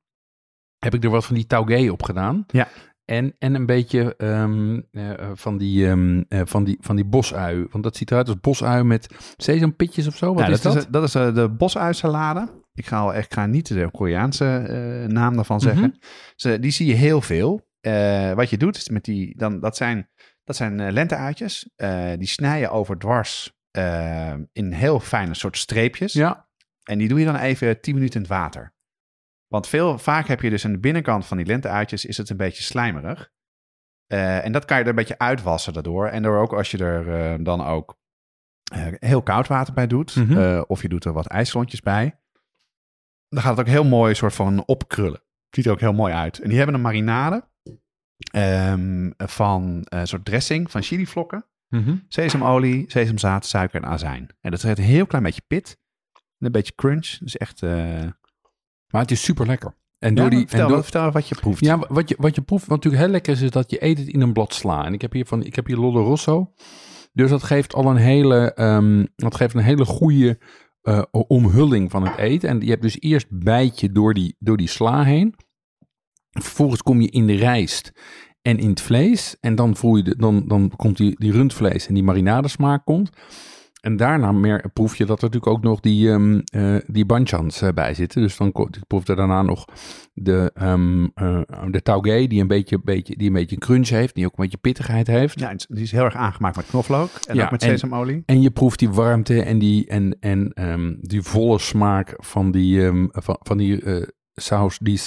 heb 0.79 0.95
ik 0.95 1.05
er 1.05 1.11
wat 1.11 1.27
van 1.27 1.35
die 1.35 1.47
taugé 1.47 1.91
op 1.91 2.03
gedaan. 2.03 2.45
Ja. 2.47 2.69
En, 3.05 3.35
en 3.39 3.55
een 3.55 3.67
beetje 3.67 4.17
ehm, 4.17 4.81
eh, 4.91 5.31
van, 5.35 5.59
die, 5.59 5.89
eh, 5.89 6.41
van, 6.45 6.65
die, 6.65 6.77
van 6.81 6.97
die 6.97 7.05
bosui. 7.05 7.67
Want 7.71 7.85
dat 7.85 7.97
ziet 7.97 8.11
eruit 8.11 8.29
als 8.29 8.41
bosui 8.41 8.83
met 8.83 9.35
sesampitjes 9.37 10.07
of 10.07 10.17
zo. 10.17 10.35
Wat 10.35 10.47
Ja, 10.47 10.51
is 10.51 10.61
dat? 10.61 10.77
Is, 10.77 10.87
dat 10.87 11.03
is 11.03 11.13
de 11.13 11.55
bosuisalade. 11.59 12.61
Ik 12.75 12.87
ga, 12.87 12.99
al 12.99 13.15
echt, 13.15 13.27
ik 13.27 13.35
ga 13.35 13.47
niet 13.47 13.69
de 13.69 13.91
Koreaanse 13.91 14.45
naam 15.09 15.35
daarvan 15.35 15.61
zeggen. 15.61 15.89
Mhm. 15.89 15.97
Ze, 16.37 16.59
die 16.59 16.71
zie 16.71 16.87
je 16.87 16.95
heel 16.95 17.21
veel. 17.21 17.71
Wat 18.35 18.51
je 18.51 18.57
doet 18.57 18.77
is 18.77 18.89
met 18.89 19.05
die, 19.05 19.39
dan, 19.39 19.61
dat 19.61 19.77
zijn, 19.77 20.09
dat 20.45 20.57
zijn 20.57 20.93
lenteuitjes. 20.93 21.71
Die 22.19 22.29
snij 22.29 22.61
je 22.61 22.69
over 22.69 22.99
dwars 22.99 23.53
eh, 23.73 24.35
in 24.53 24.73
heel 24.73 25.01
fijne 25.01 25.35
soort 25.35 25.57
streepjes. 25.57 26.13
Ja, 26.13 26.49
En 26.83 26.99
die 26.99 27.09
doe 27.09 27.19
je 27.19 27.25
dan 27.25 27.37
even 27.37 27.81
10 27.81 27.95
minuten 27.95 28.15
in 28.15 28.21
het 28.21 28.31
water. 28.31 28.75
Want 29.47 29.67
veel, 29.67 29.99
vaak 29.99 30.27
heb 30.27 30.41
je 30.41 30.51
dus 30.51 30.65
aan 30.65 30.73
de 30.73 30.79
binnenkant 30.79 31.27
van 31.27 31.37
die 31.37 31.47
lenteuitjes 31.47 32.05
is 32.05 32.17
het 32.17 32.31
een 32.31 32.37
beetje 32.37 32.63
slijmerig. 32.63 33.33
Eh, 34.07 34.45
en 34.45 34.53
dat 34.53 34.65
kan 34.65 34.77
je 34.77 34.83
er 34.83 34.89
een 34.89 34.95
beetje 34.95 35.19
uitwassen 35.19 35.73
daardoor. 35.73 36.07
En 36.07 36.23
door 36.23 36.39
ook 36.39 36.53
als 36.53 36.71
je 36.71 36.79
er 36.79 37.15
eh, 37.15 37.45
dan 37.45 37.65
ook 37.65 38.01
heel 38.99 39.23
koud 39.23 39.49
water 39.49 39.75
bij 39.75 39.87
doet. 39.87 40.17
Mhm. 40.17 40.63
of 40.67 40.83
je 40.83 40.89
doet 40.89 41.05
er 41.05 41.13
wat 41.13 41.27
ijsklontjes 41.27 41.81
bij. 41.81 42.21
Dan 43.29 43.43
gaat 43.43 43.57
het 43.57 43.67
ook 43.67 43.73
heel 43.73 43.85
mooi 43.85 44.15
soort 44.15 44.35
van 44.35 44.65
opkrullen. 44.67 45.23
Ziet 45.51 45.67
er 45.67 45.73
ook 45.73 45.81
heel 45.81 45.93
mooi 45.93 46.13
uit. 46.13 46.39
En 46.39 46.49
die 46.49 46.57
hebben 46.57 46.75
een 46.75 46.81
marinade 46.81 47.49
ehm, 48.33 49.11
van 49.17 49.81
een 49.85 50.07
soort 50.07 50.25
dressing 50.25 50.71
van 50.71 50.83
chilivlokken 50.83 51.47
Mhm. 51.73 51.97
sesamolie, 52.09 52.85
sesamzaad, 52.87 53.47
suiker 53.47 53.83
en 53.83 53.89
azijn. 53.89 54.29
En 54.41 54.51
dat 54.51 54.63
heeft 54.63 54.79
een 54.79 54.85
heel 54.85 55.07
klein 55.07 55.25
beetje 55.25 55.43
pit. 55.47 55.79
En 56.13 56.47
een 56.47 56.53
beetje 56.53 56.75
crunch. 56.75 57.07
Dus 57.19 57.37
echt... 57.37 57.63
eh 57.63 58.05
maar 58.93 59.01
het 59.01 59.11
is 59.11 59.23
super 59.23 59.47
lekker. 59.47 59.75
En 59.99 60.15
door 60.15 60.25
ja, 60.25 60.31
die, 60.31 60.39
vertel, 60.39 60.67
en 60.67 60.73
door, 60.73 60.83
vertel 60.83 61.11
wat 61.11 61.29
je 61.29 61.35
proeft. 61.35 61.65
Ja, 61.65 61.79
wat 61.89 62.09
je, 62.09 62.17
wat 62.19 62.35
je 62.35 62.43
proeft, 62.43 62.67
wat 62.67 62.77
natuurlijk 62.77 63.03
heel 63.03 63.13
lekker 63.13 63.33
is, 63.33 63.41
is 63.41 63.51
dat 63.51 63.71
je 63.71 63.85
eet 63.85 63.99
het 63.99 64.09
in 64.09 64.21
een 64.21 64.33
blad 64.33 64.55
sla. 64.55 64.85
En 64.85 64.93
ik 64.93 65.01
heb 65.01 65.13
hier, 65.13 65.27
van, 65.27 65.45
ik 65.45 65.55
heb 65.55 65.67
hier 65.67 65.77
Lollo 65.77 66.03
Rosso. 66.03 66.53
Dus 67.13 67.31
dat 67.31 67.43
geeft 67.43 67.75
al 67.75 67.87
een 67.87 67.97
hele, 67.97 68.55
ehm, 68.55 69.05
dat 69.15 69.35
geeft 69.35 69.55
een 69.55 69.61
hele 69.61 69.85
goede 69.85 70.39
eh, 70.83 71.03
omhulling 71.11 71.91
van 71.91 72.07
het 72.07 72.17
eten. 72.17 72.49
En 72.49 72.61
je 72.61 72.71
hebt 72.71 72.83
dus 72.83 73.01
eerst 73.01 73.27
bijtje 73.31 73.93
door 73.93 74.15
die, 74.15 74.37
door 74.39 74.57
die 74.57 74.69
sla 74.69 75.05
heen. 75.05 75.35
Vervolgens 76.31 76.83
kom 76.83 77.01
je 77.01 77.11
in 77.11 77.27
de 77.27 77.35
rijst 77.35 77.93
en 78.43 78.59
in 78.59 78.69
het 78.69 78.81
vlees. 78.81 79.37
En 79.41 79.55
dan, 79.55 79.77
voel 79.77 79.97
je 79.97 80.03
de, 80.03 80.17
dan, 80.17 80.45
dan 80.47 80.73
komt 80.77 80.97
die, 80.97 81.15
die 81.19 81.33
rundvlees 81.33 81.87
en 81.87 81.95
die 81.95 82.03
marinadesmaak 82.03 82.85
komt. 82.85 83.11
En 83.81 83.97
daarna 83.97 84.33
meer, 84.33 84.71
proef 84.73 84.97
je 84.97 85.05
dat 85.05 85.19
er 85.19 85.25
natuurlijk 85.25 85.53
ook 85.53 85.63
nog 85.63 85.81
die, 85.81 86.11
eh, 86.45 86.77
die 86.87 87.05
banchans 87.07 87.63
eh, 87.63 87.69
bij 87.75 87.95
zitten. 87.95 88.23
Dus 88.23 88.37
dan 88.37 88.49
ik 88.49 88.87
proefde 88.87 89.15
daarna 89.15 89.43
nog 89.43 89.65
de, 90.15 90.51
eh, 90.55 91.41
de 91.71 91.83
taugé, 91.83 92.27
die 92.27 92.41
een 92.41 92.47
beetje, 92.47 92.81
beetje, 92.85 93.17
die 93.17 93.27
een 93.27 93.33
beetje 93.33 93.57
crunch 93.57 93.89
heeft, 93.89 94.15
die 94.15 94.25
ook 94.27 94.31
een 94.31 94.43
beetje 94.43 94.59
pittigheid 94.59 95.07
heeft. 95.07 95.41
Ja, 95.41 95.55
die 95.69 95.83
is 95.83 95.93
heel 95.93 96.05
erg 96.05 96.15
aangemaakt 96.15 96.57
met 96.57 96.67
knoflook. 96.67 97.11
En 97.29 97.35
Ja, 97.35 97.45
ook 97.45 97.51
met 97.51 97.63
en- 97.63 97.69
sesamolie. 97.69 98.23
En 98.27 98.41
je 98.41 98.51
proeft 98.51 98.79
die 98.79 98.91
warmte 98.91 99.43
en 99.43 99.59
die, 99.59 99.87
en, 99.87 100.17
en, 100.21 100.53
ehm, 100.53 100.95
die 101.01 101.23
volle 101.23 101.59
smaak 101.59 102.15
van 102.17 102.51
die, 102.51 102.91
van, 103.11 103.37
van 103.41 103.57
die 103.57 103.83
saus, 104.35 104.79
die 104.79 104.99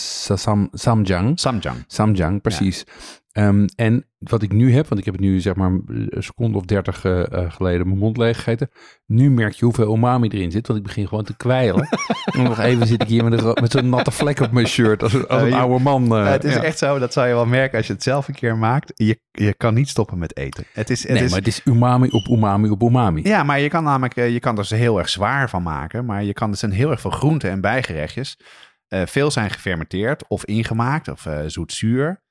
samjang. 0.72 1.40
Samjang. 1.40 1.78
Samjang, 1.88 2.42
precies. 2.42 2.86
Ehm, 3.36 3.66
en 3.76 4.06
wat 4.18 4.42
ik 4.42 4.52
nu 4.52 4.74
heb, 4.74 4.88
want 4.88 5.00
ik 5.00 5.06
heb 5.06 5.14
het 5.14 5.24
nu 5.24 5.40
zeg 5.40 5.56
maar 5.56 5.70
een 5.88 6.10
seconde 6.24 6.58
of 6.58 6.66
dertig 6.66 7.06
eh, 7.06 7.24
geleden 7.52 7.88
mijn 7.88 8.00
mond 8.00 8.18
leeg 8.18 8.36
gegeten. 8.36 8.70
Nu 9.06 9.30
merk 9.32 9.54
je 9.54 9.66
hoeveel 9.66 9.94
umami 9.96 10.28
erin 10.28 10.52
zit, 10.52 10.68
want 10.68 10.80
ik 10.80 10.86
begin 10.86 11.08
gewoon 11.08 11.24
te 11.24 11.36
kwijlen. 11.38 11.88
en 12.38 12.44
nog 12.44 12.60
even 12.60 12.88
zit 12.88 13.02
ik 13.02 13.08
hier 13.08 13.24
met, 13.24 13.44
een, 13.44 13.58
met 13.62 13.72
zo'n 13.72 13.90
natte 13.90 14.12
vlek 14.12 14.40
op 14.40 14.52
mijn 14.52 14.68
shirt, 14.68 15.04
als, 15.04 15.14
een- 15.14 15.28
als 15.28 15.42
een 15.42 15.54
oude 15.54 15.84
man. 15.84 16.16
eh, 16.16 16.30
het 16.32 16.44
is 16.44 16.54
ja. 16.54 16.64
echt 16.64 16.78
zo, 16.78 17.00
dat 17.00 17.14
zou 17.14 17.28
je 17.28 17.34
wel 17.34 17.46
merken 17.46 17.78
als 17.78 17.88
je 17.88 17.94
het 17.94 18.04
zelf 18.04 18.28
een 18.28 18.34
keer 18.34 18.58
maakt. 18.58 18.92
Je, 18.96 19.20
je 19.32 19.54
kan 19.54 19.74
niet 19.74 19.90
stoppen 19.90 20.18
met 20.18 20.38
eten. 20.38 20.64
Het 20.74 20.90
is, 20.90 21.02
het 21.04 21.12
Nee, 21.12 21.24
is, 21.24 21.30
maar 21.30 21.40
het 21.40 21.48
is 21.48 21.62
umami 21.66 22.08
op 22.10 22.28
umami 22.28 22.70
op 22.70 22.82
umami. 22.82 23.22
Ja, 23.24 23.44
maar 23.44 23.60
je 23.60 23.70
kan 23.70 23.84
namelijk, 23.84 24.16
je 24.16 24.40
kan 24.40 24.52
er 24.56 24.62
dus 24.62 24.70
heel 24.70 24.98
erg 24.98 25.10
zwaar 25.10 25.50
van 25.50 25.64
maken. 25.64 26.06
Maar 26.06 26.24
je 26.24 26.34
kan 26.34 26.52
dus 26.52 26.62
een 26.62 26.72
heel 26.72 26.92
erg 26.92 27.02
veel 27.02 27.12
groenten 27.12 27.50
en 27.50 27.62
bijgerechtjes. 27.62 28.38
Veel 28.88 29.32
zijn 29.32 29.50
gefermenteerd 29.50 30.28
of 30.28 30.46
ingemaakt 30.46 31.08
of 31.08 31.28
zoet-zuur. 31.48 32.24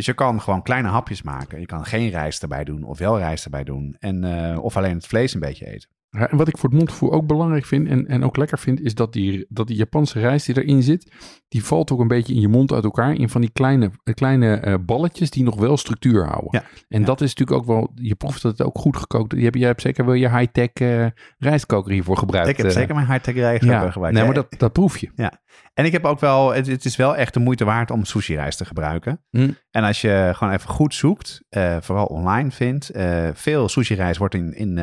Dus 0.00 0.08
je 0.08 0.14
kan 0.14 0.40
gewoon 0.40 0.62
kleine 0.62 0.88
hapjes 0.88 1.22
maken. 1.22 1.60
Je 1.60 1.66
kan 1.66 1.84
geen 1.84 2.08
rijst 2.08 2.42
erbij 2.42 2.64
doen 2.64 2.84
of 2.84 2.98
wel 2.98 3.18
rijst 3.18 3.44
erbij 3.44 3.64
doen. 3.64 3.96
En, 3.98 4.24
eh, 4.24 4.62
of 4.62 4.76
alleen 4.76 4.94
het 4.94 5.06
vlees 5.06 5.34
een 5.34 5.40
beetje 5.40 5.66
eten. 5.66 5.88
Ja, 6.10 6.30
en 6.30 6.36
wat 6.36 6.48
ik 6.48 6.58
voor 6.58 6.68
het 6.68 6.78
mondgevoel 6.78 7.12
ook 7.12 7.26
belangrijk 7.26 7.66
vind 7.66 7.88
en, 7.88 8.06
en 8.06 8.24
ook 8.24 8.36
lekker 8.36 8.58
vind, 8.58 8.80
is 8.80 8.94
dat 8.94 9.12
die, 9.12 9.46
dat 9.48 9.66
die 9.66 9.76
Japanse 9.76 10.20
rijst 10.20 10.46
die 10.46 10.62
erin 10.62 10.82
zit, 10.82 11.12
die 11.48 11.64
valt 11.64 11.92
ook 11.92 12.00
een 12.00 12.08
beetje 12.08 12.34
in 12.34 12.40
je 12.40 12.48
mond 12.48 12.72
uit 12.72 12.84
elkaar 12.84 13.14
in 13.14 13.28
van 13.28 13.40
die 13.40 13.50
kleine, 13.50 13.90
eh, 14.04 14.14
kleine 14.14 14.56
eh, 14.56 14.74
balletjes 14.80 15.30
die 15.30 15.42
nog 15.42 15.56
wel 15.56 15.76
structuur 15.76 16.26
houden. 16.26 16.48
Ja, 16.50 16.64
En 16.88 17.00
ja. 17.00 17.06
dat 17.06 17.20
is 17.20 17.34
natuurlijk 17.34 17.58
ook 17.58 17.66
wel, 17.66 17.92
je 17.94 18.14
proeft 18.14 18.42
dat 18.42 18.58
het 18.58 18.66
ook 18.66 18.78
goed 18.78 18.96
gekookt 18.96 19.32
is. 19.32 19.38
Je 19.38 19.44
hebt, 19.44 19.58
je 19.58 19.64
hebt 19.64 19.80
zeker 19.80 20.04
wel 20.04 20.14
je 20.14 20.30
high-tech 20.30 20.70
eh, 20.72 21.06
rijstkoker 21.38 21.92
hiervoor 21.92 22.16
gebruikt. 22.16 22.48
ik 22.48 22.56
heb 22.56 22.70
zeker 22.70 22.94
mijn 22.94 23.06
high-tech 23.06 23.34
rijst 23.34 23.64
ja. 23.64 23.84
ook 23.84 23.92
gebruikt. 23.92 24.16
Nee, 24.16 24.26
maar 24.26 24.34
Ja, 24.34 24.40
dat, 24.50 24.58
dat 24.58 24.72
proef 24.72 24.98
je. 24.98 25.30
En 25.74 25.84
ik 25.84 25.92
heb 25.92 26.04
ook 26.04 26.20
wel, 26.20 26.54
het, 26.54 26.66
het 26.66 26.84
is 26.84 26.96
wel 26.96 27.16
echt 27.16 27.34
de 27.34 27.40
moeite 27.40 27.64
waard 27.64 27.90
om 27.90 28.04
sushi 28.04 28.34
rijst 28.34 28.58
te 28.58 28.64
gebruiken. 28.64 29.24
Hm. 29.30 29.50
En 29.70 29.84
als 29.84 30.00
je 30.00 30.30
gewoon 30.34 30.52
even 30.52 30.68
goed 30.68 30.94
zoekt, 30.94 31.44
vooral 31.80 32.06
online 32.06 32.50
vindt, 32.50 32.90
veel 33.32 33.68
sushi 33.68 33.94
rijst 33.94 34.18
wordt 34.18 34.34
in, 34.34 34.54
in, 34.54 34.78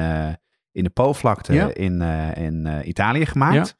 in 0.71 0.83
de 0.83 0.89
Po-vlakte 0.89 1.53
Ja. 1.53 1.73
in, 1.73 2.01
eh, 2.01 2.43
in 2.45 2.65
eh, 2.65 2.87
Italië 2.87 3.25
gemaakt. 3.25 3.77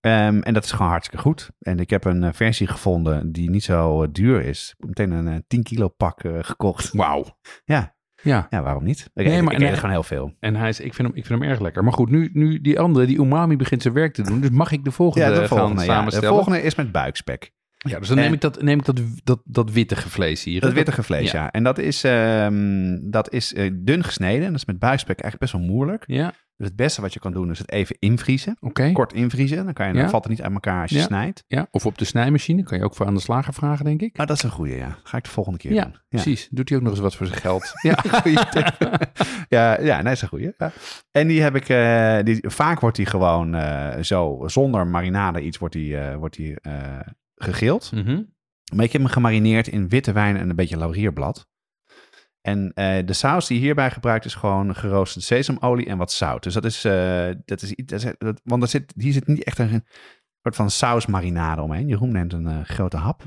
Ehm, 0.00 0.40
en 0.40 0.54
dat 0.54 0.64
is 0.64 0.72
gewoon 0.72 0.90
hartstikke 0.90 1.22
goed. 1.22 1.50
En 1.58 1.78
ik 1.78 1.90
heb 1.90 2.04
een 2.04 2.24
eh, 2.24 2.32
versie 2.32 2.66
gevonden 2.66 3.32
die 3.32 3.50
niet 3.50 3.64
zo 3.64 4.10
duur 4.10 4.42
is. 4.44 4.74
Meteen 4.78 5.10
een 5.10 5.28
eh, 5.28 5.38
10 5.46 5.62
kilo 5.62 5.88
pak 5.88 6.20
gekocht. 6.40 6.92
Wauw. 6.92 7.24
Ja. 7.64 7.94
Ja. 8.22 8.46
ja, 8.50 8.62
waarom 8.62 8.84
niet? 8.84 9.10
Ik, 9.14 9.26
Nee, 9.26 9.42
maar- 9.42 9.54
ik 9.60 9.74
gewoon 9.74 9.90
heel 9.90 10.02
veel. 10.02 10.34
En 10.40 10.56
hij 10.56 10.68
is, 10.68 10.80
ik, 10.80 10.94
vind 10.94 11.08
hem, 11.08 11.16
ik 11.16 11.26
vind 11.26 11.40
hem 11.40 11.50
erg 11.50 11.60
lekker. 11.60 11.84
Maar 11.84 11.92
goed, 11.92 12.10
nu, 12.10 12.30
nu 12.32 12.60
die 12.60 12.80
andere, 12.80 13.06
die 13.06 13.18
umami 13.18 13.56
begint 13.56 13.82
zijn 13.82 13.94
werk 13.94 14.14
te 14.14 14.22
doen. 14.22 14.40
Dus 14.40 14.50
mag 14.50 14.72
ik 14.72 14.84
de 14.84 14.90
volgende, 14.90 15.26
Ja, 15.26 15.32
de 15.32 15.38
gaan 15.38 15.48
volgende, 15.48 15.74
de 15.80 15.86
samenstellen? 15.86 16.28
volgende 16.28 16.62
is 16.62 16.74
met 16.74 16.92
buikspek. 16.92 17.52
Ja, 17.88 17.98
dus 17.98 18.08
dan 18.08 18.16
En- 18.16 18.22
neem 18.24 18.32
ik 18.32 18.40
dat, 18.40 18.62
neem 18.62 18.78
ik 18.78 18.84
dat, 18.84 19.00
dat, 19.24 19.40
dat 19.44 19.70
wittige 19.70 20.08
vlees 20.10 20.44
hier. 20.44 20.60
Dat 20.60 20.70
hè? 20.70 20.76
wittige 20.76 21.02
vlees, 21.02 21.30
ja. 21.30 21.50
En 21.50 21.62
dat 21.62 21.78
is, 21.78 22.04
ehm, 22.04 22.98
dat 23.02 23.32
is 23.32 23.54
eh, 23.54 23.70
dun 23.74 24.04
gesneden. 24.04 24.40
En 24.46 24.50
dat 24.52 24.60
is 24.60 24.64
met 24.64 24.78
buikspek 24.78 25.20
eigenlijk 25.20 25.52
best 25.52 25.64
wel 25.64 25.74
moeilijk. 25.74 26.04
Ja, 26.06 26.32
Dus 26.56 26.66
het 26.68 26.76
beste 26.76 27.00
wat 27.00 27.12
je 27.12 27.20
kan 27.20 27.32
doen 27.32 27.50
is 27.50 27.58
het 27.58 27.70
even 27.70 27.96
invriezen. 27.98 28.56
Kort 28.92 29.12
invriezen. 29.12 29.64
Dan, 29.64 29.72
kan 29.72 29.86
je, 29.86 29.92
dan 29.92 30.02
Ja. 30.02 30.08
valt 30.08 30.22
het 30.24 30.32
niet 30.32 30.42
uit 30.42 30.52
elkaar 30.52 30.82
als 30.82 30.90
je 30.90 30.96
Ja. 30.96 31.02
snijdt. 31.04 31.44
Ja, 31.46 31.66
of 31.70 31.86
op 31.86 31.98
de 31.98 32.04
snijmachine. 32.04 32.62
Kan 32.62 32.78
je 32.78 32.84
ook 32.84 32.94
voor 32.94 33.06
aan 33.06 33.14
de 33.14 33.20
slager 33.20 33.54
vragen, 33.54 33.84
denk 33.84 34.00
ik. 34.02 34.16
Maar 34.16 34.26
dat 34.26 34.36
is 34.36 34.42
een 34.42 34.50
goeie, 34.50 34.76
ja. 34.76 34.98
Ga 35.02 35.16
ik 35.16 35.24
de 35.24 35.30
volgende 35.30 35.58
keer 35.58 35.72
Ja, 35.72 35.82
doen. 35.82 35.92
Ja, 35.92 35.98
precies. 36.08 36.48
Doet 36.50 36.68
hij 36.68 36.78
ook 36.78 36.84
nog 36.84 36.92
eens 36.92 37.02
wat 37.02 37.14
voor 37.16 37.26
zijn 37.26 37.40
geld. 37.40 37.72
Ja, 37.82 37.94
Goeie 37.94 38.48
tip. 38.50 38.76
ja, 39.48 39.80
ja, 39.80 39.94
nee, 39.94 40.02
dat 40.04 40.12
is 40.12 40.22
een 40.22 40.28
goeie. 40.28 40.52
Ja. 40.58 40.72
En 41.10 41.26
die 41.28 41.42
heb 41.42 41.56
ik, 41.56 41.68
eh, 41.68 42.18
die, 42.24 42.44
vaak 42.50 42.80
wordt 42.80 42.96
die 42.96 43.06
gewoon 43.06 43.54
eh, 43.54 44.02
zo, 44.02 44.42
zonder 44.46 44.86
marinade 44.86 45.40
iets, 45.40 45.58
wordt 45.58 45.74
die, 45.74 45.96
eh, 45.98 46.16
wordt 46.16 46.36
die 46.36 46.54
gegild. 47.42 47.92
Mhm. 47.92 48.22
Maar 48.74 48.84
ik 48.84 48.92
heb 48.92 49.02
hem 49.02 49.10
gemarineerd 49.10 49.68
in 49.68 49.88
witte 49.88 50.12
wijn 50.12 50.36
en 50.36 50.50
een 50.50 50.56
beetje 50.56 50.76
laurierblad. 50.78 51.48
En 52.40 52.72
eh, 52.74 53.06
de 53.06 53.12
saus 53.12 53.46
die 53.46 53.58
hierbij 53.58 53.90
gebruikt 53.90 54.24
is 54.24 54.34
gewoon 54.34 54.74
geroosterde 54.74 55.26
sesamolie 55.26 55.86
en 55.86 55.98
wat 55.98 56.12
zout. 56.12 56.42
Dus 56.42 56.54
dat 56.54 56.64
is, 56.64 56.84
eh, 56.84 57.28
dat 57.44 57.62
is, 57.62 57.72
iets- 57.72 57.90
dat 57.92 58.02
is 58.04 58.12
dat- 58.18 58.40
want 58.44 58.62
er 58.62 58.68
zit, 58.68 58.92
hier 58.96 59.12
zit 59.12 59.26
niet 59.26 59.44
echt 59.44 59.58
een 59.58 59.84
soort 60.42 60.56
van 60.56 60.70
sausmarinade 60.70 61.62
omheen. 61.62 61.86
Jeroen 61.88 62.12
neemt 62.12 62.32
een 62.32 62.46
eh, 62.46 62.60
grote 62.64 62.96
hap. 62.96 63.22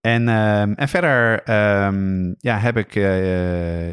En, 0.00 0.28
ehm, 0.28 0.72
en 0.72 0.88
verder 0.88 1.42
ehm, 1.42 2.34
ja, 2.38 2.58
heb 2.58 2.76
ik, 2.76 2.94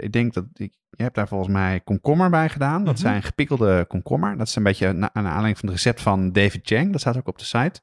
ik 0.04 0.12
denk 0.12 0.34
dat 0.34 0.46
ik, 0.54 0.74
je 0.90 1.04
hebt 1.04 1.16
daar 1.16 1.28
volgens 1.28 1.50
mij 1.54 1.80
komkommer 1.80 2.30
bij 2.30 2.50
gedaan. 2.50 2.84
Dat 2.84 2.94
Mhm. 2.94 3.04
zijn 3.04 3.24
gepikkelde 3.24 3.86
komkommer. 3.88 4.38
Dat 4.38 4.48
is 4.48 4.56
een 4.56 4.64
beetje 4.64 4.92
na, 4.94 5.10
naar 5.14 5.26
aanleiding 5.26 5.58
van 5.58 5.68
het 5.70 5.78
recept 5.78 6.02
van 6.02 6.32
David 6.32 6.60
Chang. 6.68 6.92
Dat 6.92 7.02
staat 7.02 7.18
ook 7.18 7.28
op 7.28 7.38
de 7.40 7.46
site. 7.46 7.82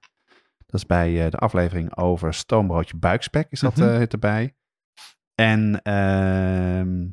Dat 0.70 0.80
is 0.80 0.86
bij 0.86 1.24
eh, 1.24 1.30
de 1.30 1.36
aflevering 1.36 1.96
over 1.96 2.34
stoombroodje 2.34 2.96
buikspek 2.96 3.46
is 3.50 3.60
dat 3.60 3.76
Mhm. 3.76 3.88
eh, 3.88 4.12
erbij. 4.12 4.56
En, 5.34 5.82
ehm, 5.82 7.06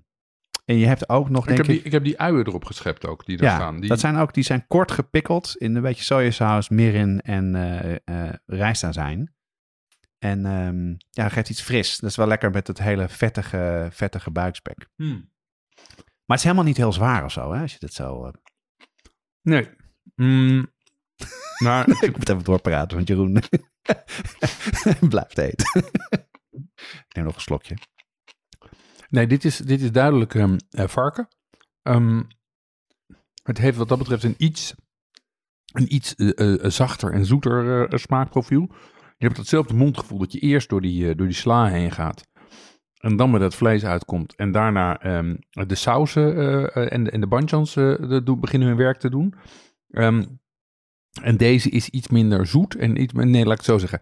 en 0.65 0.77
je 0.77 0.85
hebt 0.85 1.09
ook 1.09 1.29
nog, 1.29 1.41
Ik 1.41 1.47
denk 1.47 1.57
heb, 1.57 1.67
ik... 1.67 1.75
die, 1.75 1.85
ik 1.85 1.91
heb 1.91 2.03
die 2.03 2.19
uien 2.19 2.47
erop 2.47 2.65
geschept 2.65 3.05
ook, 3.05 3.25
die 3.25 3.37
er 3.37 3.43
ja, 3.43 3.55
staan. 3.55 3.79
Die, 3.79 3.89
dat 3.89 3.99
zijn 3.99 4.15
ook, 4.15 4.33
die 4.33 4.43
zijn 4.43 4.67
kort 4.67 4.91
gepikkeld 4.91 5.55
in 5.57 5.75
een 5.75 5.81
beetje 5.81 6.03
sojasaus, 6.03 6.69
mirin 6.69 7.21
en 7.21 7.55
eh 8.05 8.33
rijstazijn. 8.45 9.33
En 10.17 10.45
ehm, 10.45 10.95
ja, 11.09 11.29
geeft 11.29 11.49
iets 11.49 11.61
fris. 11.61 11.97
Dat 11.97 12.09
is 12.09 12.15
wel 12.15 12.27
lekker 12.27 12.51
met 12.51 12.67
het 12.67 12.79
hele 12.79 13.07
vettige, 13.09 13.87
vettige 13.91 14.31
buikspek. 14.31 14.87
Hmm. 14.95 15.33
Maar 16.25 16.37
het 16.37 16.37
is 16.37 16.43
helemaal 16.43 16.63
niet 16.65 16.77
heel 16.77 16.93
zwaar 16.93 17.23
of 17.23 17.31
zo, 17.31 17.53
hè, 17.53 17.61
als 17.61 17.71
je 17.73 17.79
dit 17.79 17.93
zo... 17.93 18.31
Nee. 19.41 19.69
Mm, 20.15 20.73
maar 21.57 21.89
ik 22.03 22.17
moet 22.17 22.29
even 22.29 22.43
doorpraten, 22.43 22.95
want 22.97 23.07
Jeroen 23.07 23.33
blijft 25.09 25.37
eten. 25.37 25.83
ik 26.81 27.15
neem 27.15 27.25
nog 27.25 27.35
een 27.35 27.41
slokje. 27.41 27.77
nee, 29.09 29.27
dit 29.27 29.45
is, 29.45 29.57
dit 29.57 29.81
is 29.81 29.91
duidelijk 29.91 30.35
ehm, 30.35 30.57
eh, 30.69 30.87
varken. 30.87 31.27
Ehm, 31.81 32.23
het 33.43 33.57
heeft 33.57 33.77
wat 33.77 33.87
dat 33.89 33.97
betreft 33.97 34.23
een 34.23 34.35
iets, 34.37 34.75
een 35.73 35.93
iets 35.95 36.15
eh, 36.15 36.63
eh, 36.63 36.71
zachter 36.71 37.13
en 37.13 37.25
zoeter 37.25 37.99
smaakprofiel. 37.99 38.67
Je 39.17 39.25
hebt 39.25 39.37
hetzelfde 39.37 39.73
mondgevoel 39.73 40.17
dat 40.17 40.31
je 40.31 40.39
eerst 40.39 40.69
door 40.69 40.81
die, 40.81 41.15
door 41.15 41.27
die 41.27 41.35
sla 41.35 41.67
heen 41.67 41.91
gaat. 41.91 42.23
En 42.95 43.15
dan 43.15 43.29
met 43.31 43.41
het 43.41 43.55
vlees 43.55 43.83
uitkomt. 43.85 44.35
En 44.35 44.51
daarna 44.51 44.99
ehm, 44.99 45.35
de 45.49 45.75
sauzen 45.75 46.37
eh, 46.73 46.91
en, 46.93 47.03
de- 47.03 47.11
en 47.11 47.19
de 47.19 47.27
banjans 47.27 47.73
beginnen 47.73 48.67
hun 48.67 48.77
werk 48.77 48.99
te 48.99 49.09
doen. 49.09 49.33
Ehm, 49.89 50.25
en 51.23 51.37
deze 51.37 51.69
is 51.69 51.89
iets 51.89 52.07
minder 52.07 52.45
zoet. 52.45 52.75
En 52.75 53.01
iets, 53.01 53.13
nee, 53.13 53.43
laat 53.43 53.51
ik 53.51 53.57
het 53.57 53.65
zo 53.65 53.77
zeggen. 53.77 53.99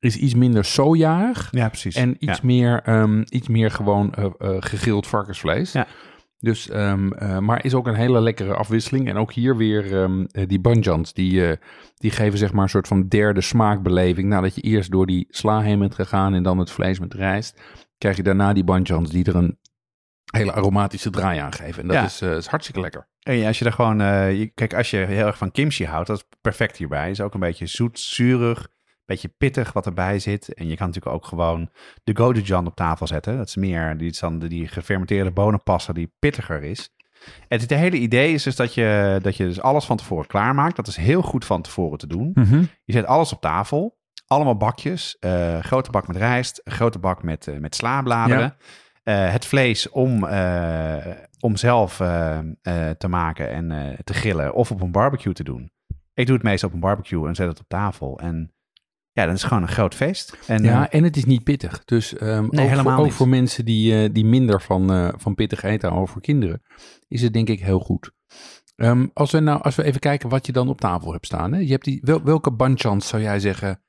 Is 0.00 0.16
iets 0.16 0.34
minder 0.34 0.64
sojaig. 0.64 1.48
Ja, 1.50 1.68
precies. 1.68 1.94
En 1.94 2.10
iets, 2.18 2.38
Ja. 2.38 2.38
meer, 2.42 2.82
ehm, 2.84 3.22
iets 3.28 3.48
meer 3.48 3.70
gewoon 3.70 4.14
eh, 4.14 4.24
eh, 4.24 4.56
gegrild 4.60 5.06
varkensvlees. 5.06 5.72
Ja. 5.72 5.86
Dus, 6.38 6.68
ehm, 6.68 7.12
eh, 7.12 7.38
maar 7.38 7.64
is 7.64 7.74
ook 7.74 7.86
een 7.86 7.94
hele 7.94 8.20
lekkere 8.20 8.54
afwisseling. 8.54 9.08
En 9.08 9.16
ook 9.16 9.32
hier 9.32 9.56
weer 9.56 10.02
ehm, 10.02 10.24
eh, 10.30 10.48
die 10.48 10.60
banjans. 10.60 11.12
Die, 11.12 11.42
die 11.96 12.10
geven 12.10 12.38
zeg 12.38 12.52
maar 12.52 12.62
een 12.62 12.68
soort 12.68 12.88
van 12.88 13.08
derde 13.08 13.40
smaakbeleving. 13.40 14.28
Nadat 14.28 14.54
je 14.54 14.60
eerst 14.60 14.90
door 14.90 15.06
die 15.06 15.26
sla 15.30 15.60
heen 15.60 15.78
bent 15.78 15.94
gegaan 15.94 16.34
en 16.34 16.42
dan 16.42 16.58
het 16.58 16.70
vlees 16.70 16.98
met 16.98 17.14
rijst. 17.14 17.60
Krijg 17.98 18.16
je 18.16 18.22
daarna 18.22 18.52
die 18.52 18.64
banjans 18.64 19.10
die 19.10 19.24
er 19.24 19.36
een 19.36 19.58
hele 20.30 20.52
aromatische 20.52 21.10
draai 21.10 21.38
aan 21.38 21.52
geven. 21.52 21.82
En 21.82 21.86
dat 21.88 21.96
Ja. 21.96 22.04
is, 22.04 22.20
eh, 22.20 22.36
is 22.36 22.46
hartstikke 22.46 22.80
lekker. 22.80 23.08
En 23.20 23.34
ja, 23.34 23.46
als 23.46 23.58
je 23.58 23.64
er 23.64 23.72
gewoon, 23.72 24.00
eh, 24.00 24.38
je- 24.38 24.46
kijk, 24.54 24.74
als 24.74 24.90
je 24.90 24.96
heel 24.96 25.26
erg 25.26 25.36
van 25.38 25.50
kimchi 25.50 25.84
houdt, 25.86 26.06
dat 26.06 26.16
is 26.16 26.24
perfect 26.40 26.76
hierbij. 26.76 27.10
Is 27.10 27.20
ook 27.20 27.34
een 27.34 27.40
beetje 27.40 27.66
zoet, 27.66 27.98
zuurig, 28.00 28.68
beetje 29.06 29.28
pittig 29.28 29.72
wat 29.72 29.86
erbij 29.86 30.18
zit. 30.18 30.54
En 30.54 30.68
je 30.68 30.76
kan 30.76 30.86
natuurlijk 30.86 31.14
ook 31.14 31.26
gewoon 31.26 31.70
de 32.04 32.16
gochujang 32.16 32.66
op 32.66 32.74
tafel 32.76 33.06
zetten. 33.06 33.36
Dat 33.36 33.48
is 33.48 33.56
meer, 33.56 33.96
die, 33.96 34.16
dan 34.20 34.38
die 34.38 34.68
gefermenteerde 34.68 35.30
bonenpasta 35.30 35.92
die 35.92 36.12
pittiger 36.18 36.62
is. 36.62 36.94
En 37.48 37.60
het 37.60 37.70
hele 37.70 37.96
idee 37.96 38.32
is 38.32 38.42
dus 38.42 38.56
dat 38.56 38.74
je, 38.74 39.18
dat 39.22 39.36
je 39.36 39.44
dus 39.44 39.60
alles 39.60 39.84
van 39.84 39.96
tevoren 39.96 40.26
klaarmaakt. 40.26 40.76
Dat 40.76 40.86
is 40.86 40.96
heel 40.96 41.22
goed 41.22 41.44
van 41.44 41.62
tevoren 41.62 41.98
te 41.98 42.06
doen. 42.06 42.32
Je 42.84 42.92
zet 42.92 43.04
alles 43.06 43.32
op 43.32 43.40
tafel. 43.40 43.98
Allemaal 44.26 44.56
bakjes. 44.56 45.16
eh, 45.18 45.58
grote 45.58 45.90
bak 45.90 46.06
met 46.06 46.16
rijst. 46.16 46.60
Grote 46.64 46.98
bak 46.98 47.22
met, 47.22 47.46
eh, 47.48 47.58
met 47.58 47.74
slaabladeren. 47.74 48.44
Eh, 48.44 48.66
het 49.02 49.46
vlees 49.46 49.88
om, 49.88 50.24
eh, 50.24 51.06
om 51.40 51.56
zelf 51.56 52.00
eh, 52.00 52.38
eh, 52.38 52.90
te 52.98 53.08
maken 53.08 53.50
en 53.50 53.70
eh, 53.70 53.98
te 54.04 54.14
grillen. 54.14 54.54
Of 54.54 54.70
op 54.70 54.80
een 54.80 54.92
barbecue 54.92 55.32
te 55.32 55.44
doen. 55.44 55.70
Ik 56.14 56.26
doe 56.26 56.34
het 56.34 56.44
meestal 56.44 56.68
op 56.68 56.74
een 56.74 56.80
barbecue 56.80 57.28
en 57.28 57.34
zet 57.34 57.48
het 57.48 57.60
op 57.60 57.68
tafel. 57.68 58.18
En 58.18 58.52
ja, 59.12 59.24
dan 59.24 59.34
is 59.34 59.40
het 59.40 59.48
gewoon 59.48 59.62
een 59.62 59.74
groot 59.74 59.94
feest. 59.94 60.38
En, 60.46 60.62
Ja, 60.62 60.88
eh, 60.88 60.98
en 60.98 61.04
het 61.04 61.16
is 61.16 61.24
niet 61.24 61.44
pittig. 61.44 61.84
Dus 61.84 62.16
ehm, 62.16 62.44
ook, 62.44 62.70
voor, 62.76 62.92
ook 62.92 63.04
niet. 63.04 63.12
voor 63.12 63.28
mensen 63.28 63.64
die, 63.64 64.02
eh, 64.02 64.08
die 64.12 64.24
minder 64.24 64.60
van, 64.60 64.92
eh, 64.92 65.08
van 65.16 65.34
pittig 65.34 65.62
eten 65.62 65.88
houden 65.88 66.12
voor 66.12 66.22
kinderen, 66.22 66.62
is 67.08 67.22
het 67.22 67.32
denk 67.32 67.48
ik 67.48 67.60
heel 67.60 67.80
goed. 67.80 68.12
Ehm, 68.76 69.06
als, 69.12 69.30
we 69.30 69.40
nou, 69.40 69.62
als 69.62 69.74
we 69.74 69.82
even 69.82 70.00
kijken 70.00 70.28
wat 70.28 70.46
je 70.46 70.52
dan 70.52 70.68
op 70.68 70.80
tafel 70.80 71.12
hebt 71.12 71.26
staan. 71.26 71.52
Hè? 71.52 71.58
Je 71.58 71.70
hebt 71.70 71.84
die, 71.84 72.00
wel, 72.04 72.22
welke 72.22 72.52
banchans 72.52 73.08
zou 73.08 73.22
jij 73.22 73.40
zeggen, 73.40 73.82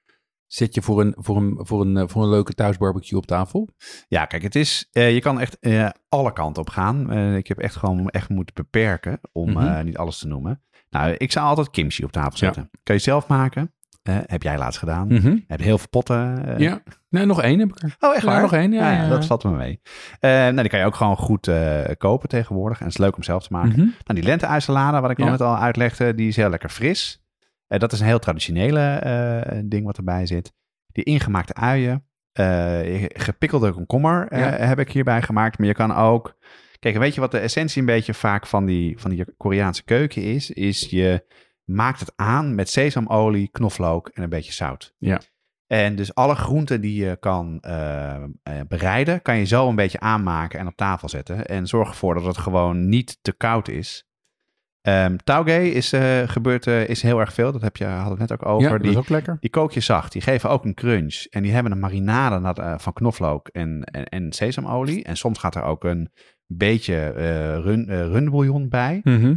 zet 0.54 0.76
je 0.76 0.82
voor 0.82 1.02
een, 1.02 1.14
voor 1.18 1.38
een, 1.38 1.60
voor 1.62 1.82
een, 1.82 1.98
eh, 1.98 2.04
voor 2.08 2.24
een 2.24 2.30
leuke 2.30 2.54
thuisbarbecue 2.54 3.18
op 3.18 3.26
tafel? 3.26 3.70
ja, 4.08 4.26
kijk, 4.26 4.42
het 4.44 4.56
is, 4.56 4.88
eh, 4.92 5.14
je 5.14 5.20
kan 5.20 5.40
echt 5.40 5.60
eh, 5.60 5.90
alle 6.10 6.34
kanten 6.34 6.62
op 6.62 6.70
gaan. 6.70 7.12
Ik 7.36 7.48
heb 7.48 7.58
echt 7.60 7.76
gewoon 7.76 8.10
echt 8.10 8.30
moeten 8.30 8.56
beperken 8.56 9.20
om 9.32 9.52
Mhm. 9.52 9.86
niet 9.86 9.98
alles 9.98 10.18
te 10.18 10.28
noemen. 10.28 10.62
Nou, 10.90 11.12
ik 11.18 11.32
zou 11.32 11.46
altijd 11.46 11.70
kimchi 11.70 12.04
op 12.04 12.12
tafel 12.12 12.32
Ja. 12.32 12.38
zetten. 12.38 12.70
Kan 12.84 12.96
je 12.96 13.02
zelf 13.02 13.28
maken. 13.28 13.74
Heb 14.26 14.44
jij 14.44 14.58
laatst 14.58 14.80
gedaan. 14.80 15.08
Mhm. 15.08 15.38
Heb 15.48 15.60
heel 15.60 15.78
veel 15.78 15.88
potten. 15.90 16.44
Ja, 16.58 16.84
nee, 17.10 17.26
nog 17.26 17.42
één 17.42 17.60
heb 17.60 17.70
ik 17.70 17.82
er. 17.84 17.96
Oh, 18.00 18.14
echt 18.14 18.24
Ja, 18.24 18.28
waar? 18.30 18.42
nog 18.42 18.54
één, 18.54 18.72
ja, 18.72 18.92
ja. 18.92 19.08
Dat 19.10 19.26
valt 19.26 19.44
me 19.44 19.52
mee. 19.52 19.82
Nou, 20.20 20.56
die 20.56 20.70
kan 20.70 20.80
je 20.80 20.86
ook 20.86 20.96
gewoon 20.96 21.18
goed 21.18 21.50
kopen 21.98 22.30
tegenwoordig. 22.30 22.80
En 22.80 22.86
het 22.86 22.94
is 22.94 23.00
leuk 23.00 23.16
om 23.16 23.24
zelf 23.24 23.44
te 23.48 23.54
maken. 23.54 23.70
Mhm. 23.70 23.80
Nou, 23.80 23.94
die 24.14 24.24
lente-ijsalade, 24.24 25.00
wat 25.00 25.12
ik 25.12 25.20
al 25.20 25.30
net 25.30 25.42
al 25.42 25.58
uitlegde, 25.58 26.16
die 26.16 26.28
is 26.28 26.36
heel 26.36 26.50
lekker 26.50 26.70
fris. 26.70 27.21
Eh, 27.72 27.80
dat 27.80 27.92
is 27.92 28.00
een 28.00 28.06
heel 28.06 28.20
traditionele 28.20 28.80
eh, 28.80 29.60
ding 29.66 29.86
wat 29.86 29.98
erbij 29.98 30.26
zit. 30.26 30.54
Die 30.86 31.04
ingemaakte 31.04 31.54
uien, 31.54 32.06
eh, 32.32 33.06
gepikkelde 33.08 33.72
komkommer 33.72 34.38
Ja. 34.38 34.50
heb 34.50 34.80
ik 34.80 34.92
hierbij 34.92 35.22
gemaakt. 35.22 35.58
Maar 35.58 35.68
je 35.68 35.74
kan 35.74 35.96
ook... 35.96 36.38
Kijk, 36.80 36.98
weet 36.98 37.16
je 37.16 37.22
wat 37.22 37.32
de 37.32 37.40
essentie 37.40 37.80
een 37.80 37.86
beetje 37.86 38.14
vaak 38.14 38.48
van 38.48 38.66
die, 38.66 39.00
van 39.00 39.10
die 39.10 39.26
Koreaanse 39.38 39.84
keuken 39.84 40.22
is? 40.22 40.52
Is 40.52 40.90
je 40.90 41.26
maakt 41.64 42.00
het 42.00 42.14
aan 42.16 42.56
met 42.56 42.70
sesamolie, 42.70 43.48
knoflook 43.52 44.08
en 44.08 44.24
een 44.24 44.30
beetje 44.30 44.54
zout. 44.54 44.96
Ja. 44.98 45.22
En 45.68 45.96
dus 45.96 46.16
alle 46.16 46.36
groenten 46.36 46.82
die 46.82 47.06
je 47.06 47.18
kan 47.20 47.60
bereiden, 48.68 49.22
kan 49.22 49.38
je 49.38 49.46
zo 49.46 49.70
een 49.70 49.76
beetje 49.76 50.00
aanmaken 50.00 50.60
en 50.60 50.68
op 50.68 50.76
tafel 50.76 51.10
zetten. 51.10 51.46
En 51.46 51.68
zorg 51.68 51.90
ervoor 51.90 52.14
dat 52.14 52.26
het 52.26 52.38
gewoon 52.38 52.90
niet 52.90 53.18
te 53.22 53.32
koud 53.32 53.68
is. 53.68 54.11
Tauge 55.24 55.72
is, 55.72 55.94
eh, 55.94 56.22
gebeurt, 56.28 56.68
eh, 56.68 56.88
is 56.90 57.02
heel 57.02 57.20
erg 57.20 57.34
veel. 57.34 57.52
Dat 57.52 57.62
heb 57.62 57.78
je, 57.78 57.86
had 57.86 58.10
het 58.10 58.20
net 58.20 58.32
ook 58.32 58.46
over. 58.46 58.72
Ja, 58.72 58.78
die, 58.78 58.92
is 58.92 58.98
ook 58.98 59.10
lekker. 59.10 59.38
die 59.40 59.50
kook 59.50 59.72
je 59.72 59.80
zacht. 59.80 60.12
Die 60.12 60.22
geven 60.22 60.50
ook 60.50 60.66
een 60.66 60.74
crunch. 60.74 61.26
En 61.30 61.44
die 61.44 61.52
hebben 61.52 61.72
een 61.72 61.80
marinade 61.80 62.40
na- 62.40 62.54
eh, 62.54 62.80
van 62.80 62.94
knoflook 62.94 63.48
en, 63.48 63.84
en, 63.84 64.06
en 64.06 64.34
sesamolie. 64.34 65.04
En 65.04 65.18
soms 65.18 65.40
gaat 65.40 65.56
er 65.56 65.64
ook 65.64 65.84
een 65.84 66.12
beetje 66.46 66.96
eh 66.96 67.56
run, 67.64 67.88
eh, 67.90 68.06
runbouillon 68.06 68.70
bij. 68.70 69.00
Mhm. 69.04 69.36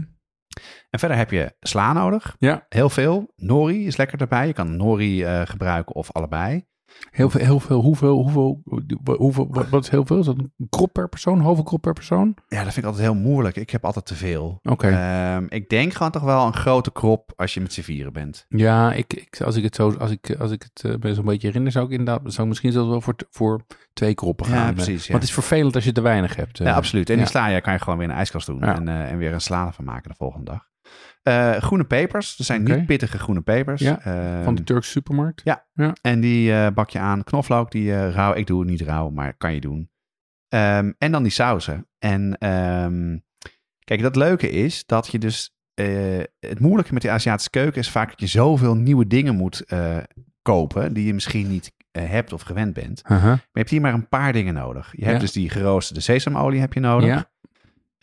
En 0.90 0.98
verder 0.98 1.16
heb 1.16 1.30
je 1.30 1.54
sla 1.60 1.92
nodig. 1.92 2.36
Ja, 2.38 2.66
Heel 2.68 2.90
veel. 2.90 3.32
Nori 3.36 3.86
is 3.86 3.96
lekker 3.96 4.20
erbij. 4.20 4.46
Je 4.46 4.52
kan 4.52 4.76
nori 4.76 5.24
eh, 5.24 5.40
gebruiken 5.44 5.94
of 5.94 6.12
allebei. 6.12 6.66
Heel 7.10 7.30
veel, 7.30 7.40
heel 7.40 7.60
veel. 7.60 7.80
Hoeveel, 7.80 8.16
hoeveel, 8.16 8.62
hoeveel 9.16 9.48
wat, 9.70 9.82
is 9.82 9.88
heel 9.90 10.06
veel? 10.06 10.18
Is 10.18 10.26
dat 10.26 10.38
een 10.38 10.52
krop 10.68 10.92
per 10.92 11.08
persoon? 11.08 11.40
Halve 11.40 11.62
krop 11.62 11.80
per 11.80 11.92
persoon? 11.92 12.36
Ja, 12.48 12.64
dat 12.64 12.72
vind 12.72 12.76
ik 12.76 12.84
altijd 12.84 13.02
heel 13.04 13.14
moeilijk. 13.14 13.56
Ik 13.56 13.70
heb 13.70 13.84
altijd 13.84 14.06
te 14.06 14.14
veel. 14.14 14.58
Oké. 14.62 14.88
Ehm, 14.88 15.46
ik 15.48 15.68
denk 15.68 15.92
gewoon 15.92 16.12
toch 16.12 16.22
wel 16.22 16.46
een 16.46 16.54
grote 16.54 16.92
krop 16.92 17.32
als 17.36 17.54
je 17.54 17.60
met 17.60 17.72
z'n 17.72 17.80
vieren 17.80 18.12
bent. 18.12 18.46
Ja, 18.48 18.92
ik, 18.92 19.12
ik, 19.12 19.40
als 19.44 19.56
ik 19.56 19.62
het 19.62 19.74
zo, 19.74 19.94
als 19.98 20.10
ik, 20.10 20.36
als 20.38 20.50
ik 20.50 20.62
het 20.72 20.84
eh, 20.90 20.94
me 21.00 21.14
zo'n 21.14 21.24
beetje 21.24 21.46
herinner, 21.46 21.72
zou 21.72 21.84
ik 21.86 21.90
inderdaad, 21.90 22.20
zou 22.24 22.42
ik 22.42 22.48
misschien 22.48 22.72
zelfs 22.72 22.88
wel 22.88 23.00
voor, 23.00 23.14
voor 23.30 23.60
twee 23.92 24.14
kroppen 24.14 24.46
gaan. 24.46 24.56
Ja, 24.56 24.68
eh. 24.68 24.74
precies, 24.74 25.06
ja. 25.06 25.10
Want 25.12 25.22
het 25.22 25.22
is 25.22 25.32
vervelend 25.32 25.74
als 25.74 25.84
je 25.84 25.92
te 25.92 26.00
weinig 26.00 26.36
hebt. 26.36 26.60
eh. 26.60 26.66
Ja, 26.66 26.74
absoluut. 26.74 27.10
En 27.10 27.16
die 27.16 27.26
sla 27.26 27.46
je 27.46 27.60
kan 27.60 27.72
je 27.72 27.78
gewoon 27.78 27.94
weer 27.98 28.06
in 28.06 28.12
de 28.12 28.18
ijskast 28.18 28.46
doen. 28.46 28.62
En, 28.62 28.88
eh, 28.88 29.10
en 29.10 29.18
weer 29.18 29.32
een 29.32 29.40
salade 29.40 29.72
van 29.72 29.84
maken 29.84 30.10
de 30.10 30.16
volgende 30.16 30.50
dag. 30.50 30.72
Eh, 31.24 31.52
groene 31.56 31.84
pepers. 31.84 32.38
Er 32.38 32.44
zijn 32.44 32.62
niet 32.62 32.86
pittige 32.86 33.18
groene 33.18 33.40
pepers. 33.40 33.80
Ja, 33.80 34.00
Ehm, 34.04 34.42
Van 34.44 34.54
de 34.54 34.64
Turkse 34.64 34.90
supermarkt. 34.90 35.40
En 36.00 36.20
die 36.20 36.52
eh, 36.52 36.66
bak 36.74 36.90
je 36.90 36.98
aan. 36.98 37.24
Knoflook, 37.24 37.70
die 37.70 37.92
eh, 37.94 38.10
rauw. 38.10 38.34
Ik 38.34 38.46
doe 38.46 38.60
het 38.60 38.68
niet 38.70 38.80
rauw, 38.80 39.10
maar 39.10 39.34
kan 39.36 39.54
je 39.54 39.60
doen. 39.60 39.90
Ehm, 40.48 40.92
en 40.98 41.12
dan 41.12 41.22
die 41.22 41.32
sauzen. 41.32 41.88
En 41.98 42.36
ehm, 42.38 43.18
kijk, 43.84 44.02
dat 44.02 44.16
leuke 44.16 44.50
is 44.50 44.86
dat 44.86 45.06
je 45.06 45.18
dus... 45.18 45.52
het 46.38 46.60
moeilijke 46.60 46.92
met 46.92 47.02
de 47.02 47.10
Aziatische 47.10 47.50
keuken 47.50 47.80
is 47.80 47.90
vaak 47.90 48.08
dat 48.10 48.20
je 48.20 48.26
zoveel 48.26 48.74
nieuwe 48.76 49.06
dingen 49.06 49.34
moet 49.34 49.64
kopen... 50.42 50.92
die 50.92 51.06
je 51.06 51.14
misschien 51.14 51.48
niet 51.48 51.72
hebt 51.98 52.32
of 52.32 52.42
gewend 52.42 52.72
bent. 52.74 53.02
Maar 53.08 53.20
je 53.52 53.58
hebt 53.58 53.70
hier 53.70 53.80
maar 53.80 53.94
een 53.94 54.08
paar 54.08 54.32
dingen 54.32 54.54
nodig. 54.54 54.92
Je 54.96 55.02
hebt 55.04 55.14
Ja. 55.16 55.20
dus 55.20 55.32
die 55.32 55.50
geroosterde 55.50 56.00
sesamolie 56.00 56.60
heb 56.60 56.72
je 56.72 56.80
nodig. 56.80 57.08
Ja, 57.08 57.30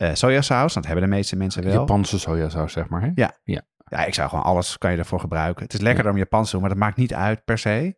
Eh, 0.02 0.14
sojasaus, 0.14 0.74
dat 0.74 0.84
hebben 0.86 1.04
de 1.04 1.10
meeste 1.10 1.36
mensen 1.36 1.62
wel. 1.64 1.72
Japanse 1.72 2.18
sojasaus, 2.18 2.72
zeg 2.72 2.88
maar. 2.88 3.02
Hè? 3.02 3.10
Ja, 3.14 4.06
ik 4.06 4.14
zou 4.14 4.28
gewoon 4.28 4.44
alles 4.44 4.78
kan 4.78 4.92
je 4.92 4.98
ervoor 4.98 5.20
gebruiken. 5.20 5.62
Het 5.64 5.74
is 5.74 5.80
lekkerder 5.80 6.12
om 6.12 6.18
Japans 6.18 6.46
te 6.46 6.52
doen, 6.52 6.60
maar 6.60 6.70
dat 6.70 6.78
maakt 6.78 6.96
niet 6.96 7.14
uit 7.14 7.44
per 7.44 7.58
se. 7.58 7.96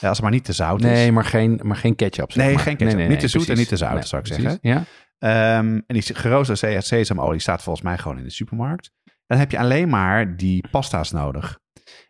Ja, 0.00 0.08
als 0.08 0.16
het 0.16 0.20
maar 0.20 0.30
niet 0.30 0.44
te 0.44 0.52
zout 0.52 0.80
is. 0.80 0.86
Nee, 0.86 1.12
maar 1.12 1.24
geen, 1.24 1.60
maar 1.62 1.76
geen 1.76 1.94
ketchup. 1.96 2.32
Zeg 2.32 2.44
Nee, 2.44 2.54
maar. 2.54 2.62
geen 2.62 2.76
ketchup. 2.76 3.08
Niet 3.08 3.20
te 3.20 3.28
zoet 3.28 3.48
en 3.48 3.56
niet 3.56 3.68
te 3.68 3.76
zout, 3.76 4.06
zou 4.08 4.22
ik 4.22 4.28
precies. 4.28 4.44
zeggen. 4.44 4.58
Ja. 4.62 4.84
Ehm, 5.58 5.74
en 5.74 5.84
die 5.86 6.02
geroosterde 6.02 6.80
se- 6.80 6.86
sesamolie 6.96 7.40
staat 7.40 7.62
volgens 7.62 7.84
mij 7.84 7.98
gewoon 7.98 8.18
in 8.18 8.24
de 8.24 8.30
supermarkt. 8.30 8.90
Dan 9.26 9.38
heb 9.38 9.50
je 9.50 9.58
alleen 9.58 9.88
maar 9.88 10.36
die 10.36 10.68
pasta's 10.70 11.10
nodig. 11.10 11.58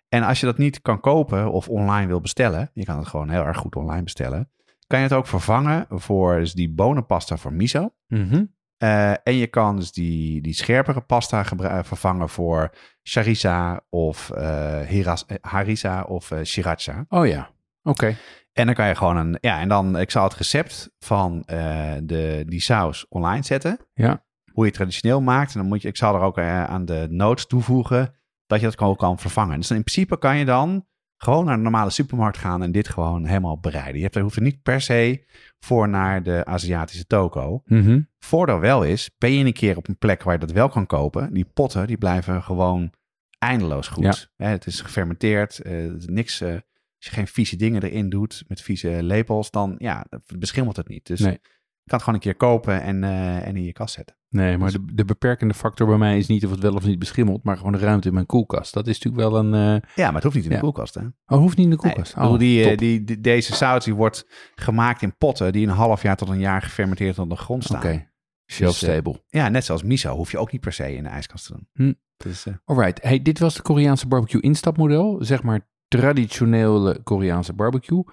En 0.08 0.22
als 0.22 0.40
je 0.40 0.46
dat 0.46 0.58
niet 0.58 0.82
kan 0.82 1.00
kopen 1.00 1.52
of 1.52 1.68
online 1.68 2.06
wil 2.06 2.20
bestellen, 2.20 2.70
je 2.74 2.84
kan 2.84 2.98
het 2.98 3.06
gewoon 3.08 3.28
heel 3.28 3.44
erg 3.44 3.56
goed 3.56 3.76
online 3.76 4.02
bestellen, 4.02 4.50
kan 4.86 4.98
je 4.98 5.04
het 5.04 5.14
ook 5.14 5.26
vervangen 5.26 5.86
voor 5.88 6.38
dus 6.38 6.52
die 6.52 6.70
bonenpasta 6.70 7.36
voor 7.36 7.52
miso. 7.52 7.94
Mhm. 8.08 8.44
Eh, 8.76 9.10
en 9.10 9.34
je 9.34 9.46
kan 9.46 9.76
dus 9.76 9.92
die, 9.92 10.42
die 10.42 10.54
scherpere 10.54 11.00
pasta 11.00 11.44
eh, 11.44 11.78
vervangen 11.82 12.28
voor 12.28 12.70
charissa 13.02 13.84
of 13.88 14.30
hiras- 14.86 15.26
eh, 15.26 15.36
harissa 15.40 16.02
of 16.02 16.30
eh, 16.30 16.38
sriracha. 16.42 17.04
Oh 17.08 17.26
ja, 17.26 17.50
oké. 17.82 18.16
En 18.52 18.66
dan 18.66 18.74
kan 18.74 18.88
je 18.88 18.94
gewoon 18.94 19.16
een, 19.16 19.38
ja, 19.40 19.60
en 19.60 19.68
dan, 19.68 19.98
ik 19.98 20.10
zal 20.10 20.24
het 20.24 20.34
recept 20.34 20.90
van 20.98 21.42
uh, 21.46 21.92
de, 22.02 22.44
die 22.46 22.60
saus 22.60 23.08
online 23.08 23.42
zetten. 23.44 23.78
Ja. 23.94 24.24
Hoe 24.52 24.64
je 24.64 24.70
het 24.70 24.74
traditioneel 24.74 25.20
maakt. 25.20 25.54
En 25.54 25.60
dan 25.60 25.68
moet 25.68 25.82
je, 25.82 25.88
ik 25.88 25.96
zal 25.96 26.14
er 26.14 26.20
ook 26.20 26.38
uh, 26.38 26.64
aan 26.64 26.84
de 26.84 27.06
notes 27.10 27.46
toevoegen 27.46 28.14
dat 28.46 28.60
je 28.60 28.66
dat 28.66 28.78
gewoon 28.78 28.96
kan 28.96 29.18
vervangen. 29.18 29.58
Dus 29.58 29.70
in 29.70 29.82
principe 29.82 30.18
kan 30.18 30.36
je 30.36 30.44
dan 30.44 30.86
gewoon 31.16 31.44
naar 31.44 31.56
de 31.56 31.62
normale 31.62 31.90
supermarkt 31.90 32.38
gaan 32.38 32.62
en 32.62 32.72
dit 32.72 32.88
gewoon 32.88 33.24
helemaal 33.24 33.58
bereiden. 33.58 33.96
Je 33.96 34.02
hebt, 34.02 34.14
hoeft 34.14 34.36
er 34.36 34.42
niet 34.42 34.62
per 34.62 34.80
se 34.80 35.24
voor 35.58 35.88
naar 35.88 36.22
de 36.22 36.44
Aziatische 36.44 37.06
toko. 37.06 37.62
Mm 37.66 38.12
Voordeel 38.18 38.60
wel 38.60 38.82
is, 38.82 39.10
ben 39.18 39.32
je 39.32 39.44
een 39.44 39.52
keer 39.52 39.76
op 39.76 39.88
een 39.88 39.98
plek 39.98 40.22
waar 40.22 40.34
je 40.34 40.40
dat 40.40 40.52
wel 40.52 40.68
kan 40.68 40.86
kopen. 40.86 41.32
Die 41.32 41.44
potten, 41.44 41.86
die 41.86 41.98
blijven 41.98 42.42
gewoon 42.42 42.92
eindeloos 43.38 43.88
goed. 43.88 44.30
Ja. 44.36 44.46
het 44.46 44.66
is 44.66 44.80
gefermenteerd, 44.80 45.60
uh, 45.66 45.92
niks... 46.06 46.40
Uh, 46.40 46.54
als 46.96 47.12
je 47.12 47.20
geen 47.20 47.34
vieze 47.34 47.56
dingen 47.56 47.82
erin 47.82 48.08
doet 48.08 48.44
met 48.48 48.60
vieze 48.60 49.02
lepels, 49.02 49.50
dan 49.50 49.74
ja, 49.78 50.06
beschimmelt 50.38 50.76
het 50.76 50.88
niet. 50.88 51.06
Dus 51.06 51.20
nee. 51.20 51.40
Je 51.84 51.90
kan 51.90 51.98
het 51.98 52.02
gewoon 52.02 52.14
een 52.14 52.20
keer 52.20 52.34
kopen 52.34 52.82
en, 52.82 53.02
uh, 53.02 53.46
en 53.46 53.56
in 53.56 53.64
je 53.64 53.72
kast 53.72 53.94
zetten. 53.94 54.16
Nee, 54.28 54.58
maar 54.58 54.72
de, 54.72 54.84
de, 54.94 55.04
beperkende 55.04 55.54
factor 55.54 55.86
bij 55.86 55.96
mij 55.96 56.18
is 56.18 56.26
niet 56.26 56.44
of 56.44 56.50
het 56.50 56.60
wel 56.60 56.74
of 56.74 56.84
niet 56.84 56.98
beschimmelt, 56.98 57.44
maar 57.44 57.56
gewoon 57.56 57.72
de 57.72 57.78
ruimte 57.78 58.08
in 58.08 58.14
mijn 58.14 58.26
koelkast. 58.26 58.74
Dat 58.74 58.86
is 58.86 58.98
natuurlijk 59.00 59.30
wel 59.30 59.40
een... 59.40 59.74
Uh... 59.74 59.80
Ja, 59.94 60.04
maar 60.04 60.14
het 60.14 60.22
hoeft 60.22 60.34
niet 60.34 60.44
in 60.44 60.50
de 60.50 60.58
koelkast, 60.58 60.94
hè? 60.94 61.00
Oh, 61.26 61.38
hoeft 61.38 61.56
niet 61.56 61.66
in 61.66 61.72
de 61.72 61.78
koelkast? 61.78 62.16
Nee, 62.16 62.28
oh, 62.28 62.38
die, 62.38 62.76
die, 62.76 63.04
die, 63.04 63.20
deze 63.20 63.54
zout 63.54 63.84
die 63.84 63.94
wordt 63.94 64.26
gemaakt 64.54 65.02
in 65.02 65.16
potten 65.16 65.52
die 65.52 65.66
een 65.66 65.72
half 65.72 66.02
jaar 66.02 66.16
tot 66.16 66.28
een 66.28 66.38
jaar 66.38 66.62
gefermenteerd 66.62 67.18
op 67.18 67.30
de 67.30 67.36
grond 67.36 67.64
staan. 67.64 67.76
Oké, 67.76 67.86
okay. 67.86 68.10
shelf 68.46 68.76
stable. 68.76 69.12
Dus, 69.12 69.22
uh, 69.30 69.40
ja, 69.42 69.48
net 69.48 69.64
zoals 69.64 69.82
miso 69.82 70.14
hoef 70.14 70.30
je 70.30 70.38
ook 70.38 70.52
niet 70.52 70.60
per 70.60 70.72
se 70.72 70.96
in 70.96 71.02
de 71.02 71.08
ijskast 71.08 71.46
te 71.46 71.52
doen. 71.52 71.68
Hm. 71.72 71.92
Dus, 72.16 72.46
uh... 72.46 72.54
Alright, 72.64 73.02
hey, 73.02 73.22
dit 73.22 73.38
was 73.38 73.54
de 73.54 73.62
Koreaanse 73.62 74.08
barbecue 74.08 74.40
instapmodel. 74.40 75.18
Zeg 75.20 75.42
maar 75.42 75.68
traditionele 75.88 77.00
Koreaanse 77.02 77.52
barbecue. 77.52 78.04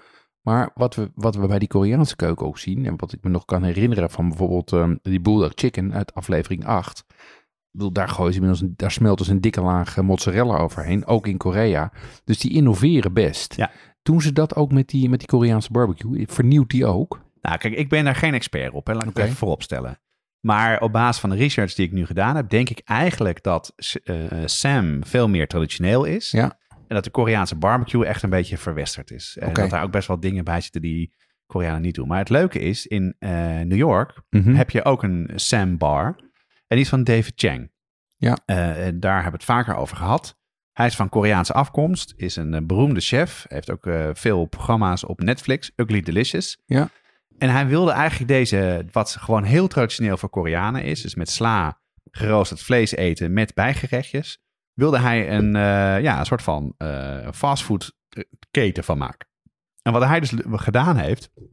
Maar 0.42 0.72
wat 0.76 0.96
we, 0.96 1.12
wat 1.16 1.36
we 1.36 1.48
bij 1.48 1.60
die 1.60 1.68
Koreaanse 1.68 2.16
keuken 2.16 2.46
ook 2.46 2.58
zien, 2.58 2.86
en 2.86 2.94
wat 2.98 3.14
ik 3.14 3.24
me 3.24 3.30
nog 3.30 3.46
kan 3.46 3.64
herinneren 3.64 4.10
van 4.10 4.28
bijvoorbeeld 4.28 4.72
um, 4.72 5.00
die 5.02 5.22
Bulldog 5.22 5.52
Chicken 5.56 5.94
uit 5.94 6.14
aflevering 6.14 6.66
8. 6.66 7.06
Ik 7.08 7.78
bedoel, 7.78 7.92
daar, 7.92 8.10
gooien 8.10 8.34
ze 8.34 8.40
inmiddels, 8.40 8.70
een, 8.70 8.74
daar 8.76 8.92
smelt 8.92 9.18
dus 9.18 9.28
een 9.28 9.42
dikke 9.42 9.62
laag 9.62 10.02
mozzarella 10.02 10.58
overheen, 10.58 11.06
ook 11.06 11.28
in 11.28 11.38
Korea. 11.38 11.92
Dus 12.24 12.40
die 12.40 12.54
innoveren 12.54 13.14
best. 13.14 13.56
Ja. 13.56 13.72
Doen 14.02 14.22
ze 14.22 14.34
dat 14.34 14.56
ook 14.56 14.72
met 14.72 14.90
die, 14.90 15.10
met 15.10 15.20
die 15.20 15.28
Koreaanse 15.28 15.72
barbecue? 15.72 16.26
Vernieuwt 16.28 16.70
die 16.70 16.86
ook? 16.86 17.22
Nou, 17.42 17.58
kijk, 17.58 17.74
ik 17.74 17.90
ben 17.90 18.04
daar 18.04 18.16
geen 18.16 18.34
expert 18.34 18.74
op, 18.74 18.88
hè. 18.88 18.94
laat 18.94 19.04
ik 19.04 19.10
okay. 19.10 19.22
het 19.22 19.32
even 19.32 19.46
vooropstellen. 19.46 20.00
Maar 20.40 20.80
op 20.80 20.92
basis 20.92 21.22
van 21.22 21.30
de 21.30 21.36
research 21.36 21.74
die 21.74 21.86
ik 21.86 21.92
nu 21.92 22.06
gedaan 22.06 22.36
heb, 22.36 22.50
denk 22.50 22.70
ik 22.70 22.82
eigenlijk 22.86 23.44
dat 23.44 23.74
uh, 24.04 24.26
Sam 24.46 25.06
veel 25.06 25.30
meer 25.30 25.48
traditioneel 25.48 26.04
is. 26.06 26.32
Ja. 26.32 26.60
En 26.92 26.98
dat 26.98 27.06
de 27.06 27.12
Koreaanse 27.12 27.56
barbecue 27.56 28.06
echt 28.06 28.24
een 28.24 28.30
beetje 28.30 28.58
verwesterd 28.58 29.12
is. 29.12 29.38
En 29.40 29.54
dat 29.54 29.70
daar 29.70 29.84
ook 29.84 29.92
best 29.92 30.08
wel 30.08 30.20
dingen 30.20 30.44
bij 30.44 30.62
zitten 30.62 30.82
die 30.82 31.14
Koreanen 31.46 31.82
niet 31.82 31.96
doen. 31.96 32.08
Maar 32.08 32.18
het 32.18 32.30
leuke 32.30 32.60
is, 32.60 32.88
in 32.88 33.16
eh, 33.20 33.32
New 33.60 33.78
York 33.78 34.22
Mhm. 34.30 34.54
heb 34.54 34.70
je 34.70 34.84
ook 34.84 35.04
een 35.04 35.30
Sam 35.36 35.78
Bar. 35.78 36.06
En 36.08 36.24
die 36.68 36.80
is 36.80 36.90
van 36.90 37.04
David 37.04 37.34
Chang. 37.36 37.72
Ja. 38.18 38.38
Eh, 38.46 38.86
en 38.86 39.00
daar 39.00 39.14
hebben 39.14 39.32
we 39.32 39.38
het 39.38 39.46
vaker 39.46 39.76
over 39.76 39.98
gehad. 39.98 40.38
Hij 40.72 40.86
is 40.86 40.96
van 40.96 41.10
Koreaanse 41.10 41.54
afkomst, 41.54 42.14
is 42.16 42.36
een 42.36 42.54
eh, 42.54 42.62
beroemde 42.64 43.00
chef. 43.00 43.46
Heeft 43.48 43.72
ook 43.72 43.90
veel 44.14 44.46
programma's 44.46 45.06
op 45.06 45.20
Netflix, 45.22 45.72
Ugly 45.76 46.02
Delicious. 46.02 46.58
Ja. 46.66 46.90
En 47.38 47.50
hij 47.50 47.68
wilde 47.68 47.92
eigenlijk 47.92 48.30
deze, 48.30 48.86
wat 48.92 49.16
gewoon 49.20 49.44
heel 49.44 49.68
traditioneel 49.68 50.18
voor 50.18 50.30
Koreanen 50.30 50.84
is, 50.84 51.02
dus 51.02 51.16
met 51.16 51.30
sla, 51.30 51.80
geroosterd 52.12 52.62
vlees 52.62 52.96
eten 52.96 53.34
met 53.34 53.54
bijgerechtjes, 53.54 54.41
wilde 54.74 55.00
hij 55.00 55.32
een, 55.32 55.56
eh, 55.56 56.02
ja, 56.02 56.20
een 56.20 56.26
soort 56.26 56.42
van 56.42 56.74
eh 56.78 57.28
fastfoodketen 57.34 58.84
van 58.84 58.98
maken. 58.98 59.28
En 59.82 59.92
wat 59.92 60.04
hij 60.06 60.20
dus 60.20 60.34
gedaan 60.46 60.98
heeft, 60.98 61.30
en 61.36 61.50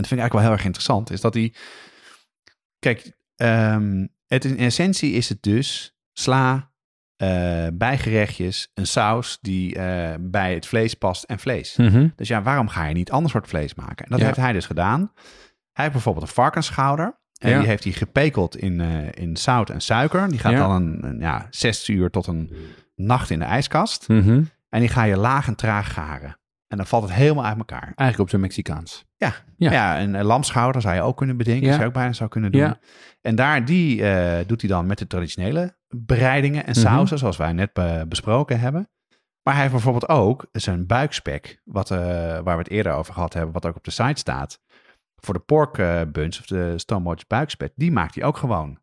dat 0.00 0.06
vind 0.06 0.10
ik 0.12 0.18
eigenlijk 0.18 0.32
wel 0.32 0.42
heel 0.42 0.52
erg 0.52 0.64
interessant, 0.64 1.10
is 1.10 1.20
dat 1.20 1.34
hij, 1.34 1.54
kijk, 2.78 3.12
ehm, 3.36 4.06
het 4.26 4.44
in 4.44 4.58
essentie 4.58 5.12
is 5.12 5.28
het 5.28 5.42
dus 5.42 5.96
sla, 6.12 6.70
eh, 7.16 7.66
bijgerechtjes, 7.72 8.70
een 8.74 8.86
saus 8.86 9.38
die 9.40 9.74
eh, 9.74 10.14
bij 10.20 10.54
het 10.54 10.66
vlees 10.66 10.94
past 10.94 11.24
en 11.24 11.38
vlees. 11.38 11.76
Mhm. 11.76 12.08
Dus 12.16 12.28
ja, 12.28 12.42
waarom 12.42 12.68
ga 12.68 12.84
je 12.86 12.94
niet 12.94 13.10
ander 13.10 13.30
soort 13.30 13.48
vlees 13.48 13.74
maken? 13.74 14.04
En 14.04 14.10
dat 14.10 14.18
Ja. 14.18 14.24
heeft 14.24 14.36
hij 14.38 14.52
dus 14.52 14.66
gedaan. 14.66 15.00
Hij 15.72 15.84
heeft 15.84 15.92
bijvoorbeeld 15.92 16.26
een 16.26 16.32
varkensschouder. 16.34 17.20
En 17.42 17.50
Ja. 17.50 17.58
die 17.58 17.68
heeft 17.68 17.84
hij 17.84 17.92
gepekeld 17.92 18.56
in, 18.56 18.80
eh, 18.80 18.88
in 19.22 19.36
zout 19.36 19.70
en 19.70 19.80
suiker. 19.80 20.28
Die 20.28 20.38
gaat 20.38 20.52
Ja. 20.52 20.58
dan 20.58 20.70
een, 20.70 21.04
een, 21.04 21.18
ja, 21.20 21.46
zes 21.50 21.88
uur 21.88 22.10
tot 22.10 22.26
een 22.26 22.52
nacht 22.94 23.30
in 23.30 23.38
de 23.38 23.44
ijskast. 23.44 24.08
Mhm. 24.08 24.42
En 24.68 24.80
die 24.80 24.88
ga 24.88 25.02
je 25.02 25.16
laag 25.16 25.46
en 25.46 25.54
traag 25.54 25.92
garen. 25.92 26.36
En 26.68 26.76
dan 26.76 26.86
valt 26.86 27.02
het 27.02 27.12
helemaal 27.12 27.44
uit 27.44 27.58
elkaar. 27.58 27.82
Eigenlijk 27.82 28.18
op 28.18 28.28
zijn 28.28 28.40
Mexicaans. 28.40 29.04
Ja, 29.16 29.32
Ja. 29.56 29.72
ja. 29.72 30.00
een, 30.00 30.14
een 30.14 30.24
lamschouder 30.24 30.80
zou 30.82 30.94
je 30.94 31.00
ook 31.02 31.16
kunnen 31.16 31.36
bedenken. 31.36 31.62
Ja. 31.64 31.68
Zou 31.70 31.80
je 31.80 31.88
ook 31.88 31.94
bijna 31.94 32.12
zou 32.12 32.30
kunnen 32.30 32.52
doen. 32.52 32.60
Ja. 32.60 32.78
En 33.20 33.34
daar 33.34 33.64
die, 33.64 34.04
eh, 34.08 34.46
doet 34.46 34.60
hij 34.60 34.70
dan 34.70 34.86
met 34.86 34.98
de 34.98 35.06
traditionele 35.06 35.76
bereidingen 35.88 36.64
en 36.66 36.70
Mhm. 36.70 36.80
sauzen, 36.80 37.18
zoals 37.18 37.36
wij 37.36 37.52
net 37.52 37.72
be- 37.72 38.04
besproken 38.08 38.60
hebben. 38.60 38.88
Maar 39.42 39.52
hij 39.54 39.62
heeft 39.62 39.74
bijvoorbeeld 39.74 40.08
ook 40.08 40.46
zijn 40.52 40.86
buikspek, 40.86 41.60
wat, 41.64 41.90
eh, 41.90 41.98
waar 41.98 42.42
we 42.56 42.62
het 42.62 42.70
eerder 42.70 42.92
over 42.92 43.14
gehad 43.14 43.32
hebben, 43.34 43.52
wat 43.52 43.66
ook 43.66 43.76
op 43.76 43.84
de 43.84 43.90
site 43.90 44.20
staat. 44.20 44.60
Voor 45.24 45.34
de 45.34 45.40
pork 45.40 45.78
eh, 45.78 46.00
buns 46.12 46.40
of 46.40 46.46
de 46.46 46.78
stonemoortjes 46.78 47.26
buikspek, 47.28 47.72
die 47.76 47.92
maakt 47.92 48.14
hij 48.14 48.24
ook 48.24 48.36
gewoon. 48.36 48.80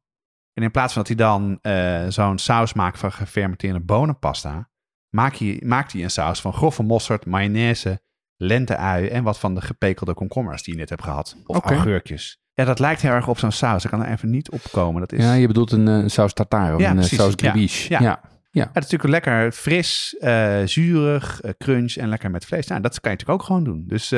En 0.54 0.64
in 0.64 0.72
plaats 0.72 0.94
van 0.94 1.04
dat 1.04 1.18
hij 1.18 1.26
dan 1.28 1.60
eh, 1.62 2.06
zo'n 2.08 2.38
saus 2.38 2.74
maakt 2.74 3.00
van 3.00 3.12
gefermenteerde 3.12 3.80
bonenpasta, 3.80 4.70
maakt 5.10 5.40
hij, 5.40 5.62
maakt 5.66 5.92
hij 5.94 6.04
een 6.04 6.10
saus 6.12 6.42
van 6.42 6.54
grove 6.54 6.84
mosterd, 6.84 7.26
mayonaise, 7.26 8.02
lente-ui 8.36 9.08
en 9.08 9.24
wat 9.24 9.40
van 9.40 9.56
de 9.56 9.62
gepekelde 9.62 10.14
komkommers 10.14 10.64
die 10.64 10.74
je 10.74 10.80
net 10.80 10.90
hebt 10.90 11.04
gehad. 11.04 11.36
Of 11.46 11.58
Oké. 11.58 11.74
augurkjes. 11.74 12.40
Ja, 12.54 12.66
dat 12.66 12.80
lijkt 12.80 13.02
heel 13.02 13.12
erg 13.12 13.28
op 13.28 13.40
zo'n 13.40 13.52
saus. 13.52 13.84
Ik 13.84 13.90
kan 13.90 14.04
er 14.06 14.12
even 14.12 14.30
niet 14.30 14.50
opkomen. 14.50 15.00
Dat 15.00 15.12
is, 15.12 15.24
Ja, 15.24 15.34
je 15.34 15.48
bedoelt 15.48 15.72
een, 15.72 15.88
eh, 15.88 16.04
saus 16.08 16.34
tartare 16.34 16.76
of 16.76 16.82
Ja, 16.82 16.90
een 16.90 16.96
precies. 16.96 17.18
saus 17.18 17.34
gribiche. 17.36 17.94
Ja. 17.94 18.00
ja. 18.00 18.22
Ja, 18.52 18.66
het 18.74 18.84
is 18.84 18.92
natuurlijk 18.92 19.26
lekker 19.26 19.52
fris, 19.52 20.18
eh, 20.18 20.62
zuurig, 20.66 21.42
crunch 21.58 21.96
en 21.96 22.10
lekker 22.10 22.32
met 22.32 22.46
vlees. 22.46 22.68
Nou, 22.68 22.82
dat 22.82 23.00
kan 23.00 23.12
je 23.12 23.18
natuurlijk 23.18 23.42
ook 23.42 23.48
gewoon 23.48 23.64
doen. 23.64 23.84
Dus 23.88 24.12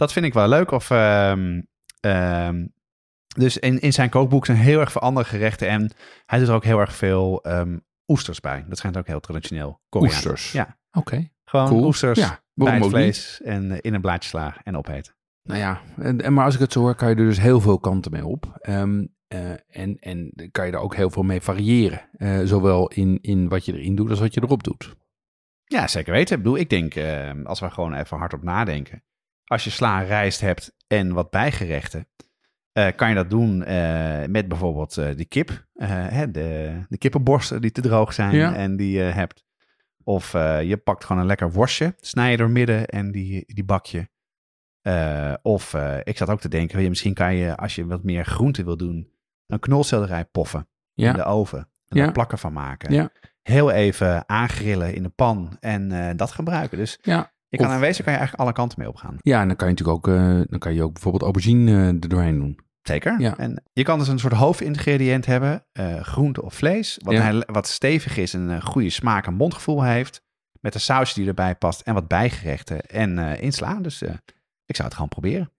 dat 0.00 0.12
vind 0.12 0.26
ik 0.26 0.34
wel 0.34 0.48
leuk. 0.48 0.70
Of, 0.70 0.90
ehm, 0.90 1.60
ehm, 2.00 2.66
dus 3.36 3.58
in, 3.58 3.80
in 3.80 3.92
zijn 3.92 4.10
kookboek 4.10 4.46
zijn 4.46 4.58
heel 4.58 4.80
erg 4.80 4.92
veel 4.92 5.00
andere 5.00 5.26
gerechten. 5.26 5.68
En 5.68 5.92
hij 6.26 6.38
doet 6.38 6.48
er 6.48 6.54
ook 6.54 6.64
heel 6.64 6.80
erg 6.80 6.94
veel 6.94 7.42
ehm, 7.42 7.78
oesters 8.06 8.40
bij. 8.40 8.64
Dat 8.68 8.78
schijnt 8.78 8.96
ook 8.96 9.06
heel 9.06 9.20
traditioneel 9.20 9.80
Koreaans. 9.88 10.16
Oesters. 10.16 10.52
Ja, 10.52 10.76
Gewoon 10.90 11.30
gewoon 11.44 11.68
Cool. 11.68 11.84
oesters 11.84 12.18
Ja, 12.18 12.40
bij 12.54 12.78
het 12.78 12.86
vlees 12.86 13.40
en 13.42 13.80
in 13.80 13.94
een 13.94 14.00
blaadje 14.00 14.28
sla 14.28 14.56
en 14.64 14.76
opeten. 14.76 15.14
Nou 15.42 15.60
ja, 15.60 15.80
en, 15.98 16.20
en 16.20 16.32
maar 16.32 16.44
als 16.44 16.54
ik 16.54 16.60
het 16.60 16.72
zo 16.72 16.80
hoor, 16.80 16.94
kan 16.94 17.08
je 17.08 17.14
er 17.14 17.24
dus 17.24 17.40
heel 17.40 17.60
veel 17.60 17.78
kanten 17.78 18.12
mee 18.12 18.26
op. 18.26 18.58
Eh, 18.60 18.82
en, 19.68 19.98
en 19.98 20.32
kan 20.50 20.66
je 20.66 20.72
er 20.72 20.78
ook 20.78 20.94
heel 20.94 21.10
veel 21.10 21.22
mee 21.22 21.40
variëren. 21.40 22.08
Eh, 22.12 22.40
zowel 22.44 22.88
in, 22.88 23.18
in 23.20 23.48
wat 23.48 23.64
je 23.64 23.72
erin 23.72 23.94
doet 23.94 24.10
als 24.10 24.20
wat 24.20 24.34
je 24.34 24.42
erop 24.42 24.62
doet. 24.62 24.96
Ja, 25.64 25.86
zeker 25.86 26.12
weten. 26.12 26.36
Ik 26.36 26.42
bedoel, 26.42 26.58
ik 26.58 26.70
denk, 26.70 26.96
als 27.46 27.60
we 27.60 27.70
gewoon 27.70 27.94
even 27.94 28.18
hardop 28.18 28.42
nadenken. 28.42 29.02
Als 29.50 29.64
je 29.64 29.70
sla 29.70 30.00
rijst 30.00 30.40
hebt 30.40 30.74
en 30.86 31.12
wat 31.12 31.30
bijgerechten, 31.30 32.08
eh, 32.72 32.88
kan 32.96 33.08
je 33.08 33.14
dat 33.14 33.30
doen 33.30 33.64
eh, 33.64 34.24
met 34.26 34.48
bijvoorbeeld 34.48 34.96
eh, 34.96 35.16
de 35.16 35.24
kip. 35.24 35.66
hè, 35.84 36.30
de, 36.30 36.80
de 36.88 36.98
kippenborsten 36.98 37.60
die 37.60 37.70
te 37.72 37.80
droog 37.80 38.12
zijn 38.12 38.34
Ja. 38.34 38.54
en 38.54 38.76
die 38.76 38.90
je 38.96 39.02
hebt. 39.02 39.44
Of 40.04 40.32
je 40.32 40.80
pakt 40.84 41.04
gewoon 41.04 41.22
een 41.22 41.28
lekker 41.28 41.52
worstje, 41.52 41.94
snij 42.00 42.30
je 42.30 42.36
door 42.36 42.50
midden 42.50 42.86
en 42.86 43.10
die, 43.10 43.44
die 43.54 43.64
bak 43.64 43.86
je. 43.86 44.08
Of 45.42 45.74
ik 46.04 46.16
zat 46.16 46.28
ook 46.28 46.40
te 46.40 46.48
denken, 46.48 46.82
je, 46.82 46.88
misschien 46.88 47.14
kan 47.14 47.34
je, 47.34 47.56
als 47.56 47.74
je 47.74 47.86
wat 47.86 48.02
meer 48.02 48.24
groente 48.24 48.64
wil 48.64 48.76
doen, 48.76 49.12
een 49.46 49.58
knolselderij 49.60 50.24
poffen 50.24 50.68
in 50.94 51.12
de 51.12 51.24
oven. 51.24 51.58
En 51.58 51.96
Ja. 51.96 52.02
daar 52.04 52.12
plakken 52.12 52.38
van 52.38 52.52
maken. 52.52 52.92
Heel 53.42 53.70
even 53.70 54.28
aangrillen 54.28 54.94
in 54.94 55.02
de 55.02 55.08
pan 55.08 55.56
en 55.60 56.16
dat 56.16 56.30
gebruiken. 56.30 56.78
Dus 56.78 56.98
ja. 57.02 57.32
Je 57.50 57.56
kan 57.58 57.66
Of- 57.66 57.72
aan 57.72 57.80
wezen 57.80 58.04
kan 58.04 58.12
je 58.12 58.18
eigenlijk 58.18 58.48
alle 58.48 58.56
kanten 58.58 58.78
mee 58.78 58.88
opgaan. 58.88 59.16
ja, 59.20 59.40
en 59.40 59.46
dan 59.46 59.56
kan 59.56 59.68
je 59.68 59.74
natuurlijk 59.74 60.06
ook, 60.08 60.14
eh, 60.14 60.40
dan 60.50 60.58
kan 60.58 60.74
je 60.74 60.82
ook 60.82 60.92
bijvoorbeeld 60.92 61.22
aubergine 61.22 61.70
eh, 61.72 61.86
er 61.86 62.08
doorheen 62.08 62.38
doen. 62.38 62.58
Zeker. 62.82 63.20
Ja. 63.20 63.36
En 63.36 63.62
je 63.72 63.82
kan 63.82 63.98
dus 63.98 64.08
een 64.08 64.18
soort 64.18 64.32
hoofdingrediënt 64.32 65.26
hebben, 65.26 65.64
eh, 65.72 66.00
groente 66.00 66.42
of 66.42 66.54
vlees, 66.54 66.98
wat, 67.02 67.14
Ja. 67.14 67.20
hij, 67.20 67.42
wat 67.46 67.66
stevig 67.68 68.16
is 68.16 68.34
en 68.34 68.48
een 68.48 68.62
goede 68.62 68.90
smaak 68.90 69.26
en 69.26 69.34
mondgevoel 69.34 69.82
heeft. 69.82 70.22
Met 70.60 70.74
een 70.74 70.80
sausje 70.80 71.14
die 71.14 71.28
erbij 71.28 71.54
past 71.54 71.80
en 71.80 71.94
wat 71.94 72.08
bijgerechten 72.08 72.80
en 72.86 73.40
inslaan. 73.40 73.82
Dus 73.82 74.02
ik 74.66 74.76
zou 74.76 74.84
het 74.88 74.94
gewoon 74.94 75.08
proberen. 75.08 75.52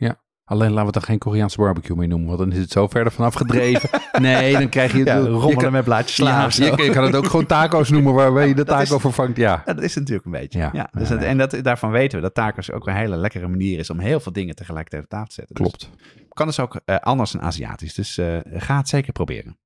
Alleen 0.51 0.69
laten 0.69 0.79
we 0.79 0.85
het 0.85 0.93
dan 0.93 1.03
geen 1.03 1.17
Koreaanse 1.17 1.57
barbecue 1.57 1.95
mee 1.97 2.07
noemen, 2.07 2.27
want 2.27 2.39
dan 2.39 2.51
is 2.51 2.57
het 2.57 2.71
zo 2.71 2.87
verder 2.87 3.11
vanaf 3.13 3.33
gedreven. 3.33 3.89
nee, 4.21 4.53
dan 4.53 4.69
krijg 4.69 4.91
je... 4.91 5.05
Ja, 5.05 5.15
je 5.17 5.27
rommelen 5.27 5.57
kan- 5.57 5.71
met 5.71 5.83
blaadjes 5.83 6.15
sla 6.15 6.29
Ja, 6.29 6.47
je, 6.75 6.83
je 6.83 6.89
kan 6.89 7.03
het 7.03 7.15
ook 7.15 7.25
gewoon 7.25 7.45
taco's 7.45 7.89
noemen 7.89 8.13
waarbij 8.13 8.47
je 8.47 8.55
de 8.55 8.61
is- 8.61 8.67
taco 8.67 8.97
vervangt. 8.99 9.37
Ja, 9.37 9.63
Ja, 9.65 9.73
dat 9.73 9.83
is 9.83 9.89
het 9.95 9.99
natuurlijk 9.99 10.25
een 10.25 10.31
beetje. 10.41 10.59
Ja. 10.59 10.69
Ja. 10.73 10.89
dus 10.91 11.07
Ja, 11.07 11.13
het- 11.13 11.23
ja. 11.23 11.29
En 11.29 11.37
dat, 11.37 11.57
daarvan 11.61 11.91
weten 11.91 12.17
we 12.17 12.23
dat 12.23 12.33
tacos 12.33 12.71
ook 12.71 12.87
een 12.87 12.95
hele 12.95 13.15
lekkere 13.15 13.47
manier 13.47 13.79
is 13.79 13.89
om 13.89 13.99
heel 13.99 14.19
veel 14.19 14.31
dingen 14.31 14.55
tegelijkertijd 14.55 15.03
op 15.03 15.09
tafel 15.09 15.27
te 15.27 15.33
zetten. 15.33 15.55
Dus 15.55 15.65
klopt. 15.67 15.89
kan 16.29 16.47
dus 16.47 16.59
ook 16.59 16.79
eh, 16.85 16.95
anders 16.95 17.31
dan 17.31 17.41
Aziatisch. 17.41 17.93
Dus 17.93 18.17
eh, 18.17 18.37
ga 18.53 18.77
het 18.77 18.89
zeker 18.89 19.11
proberen. 19.13 19.57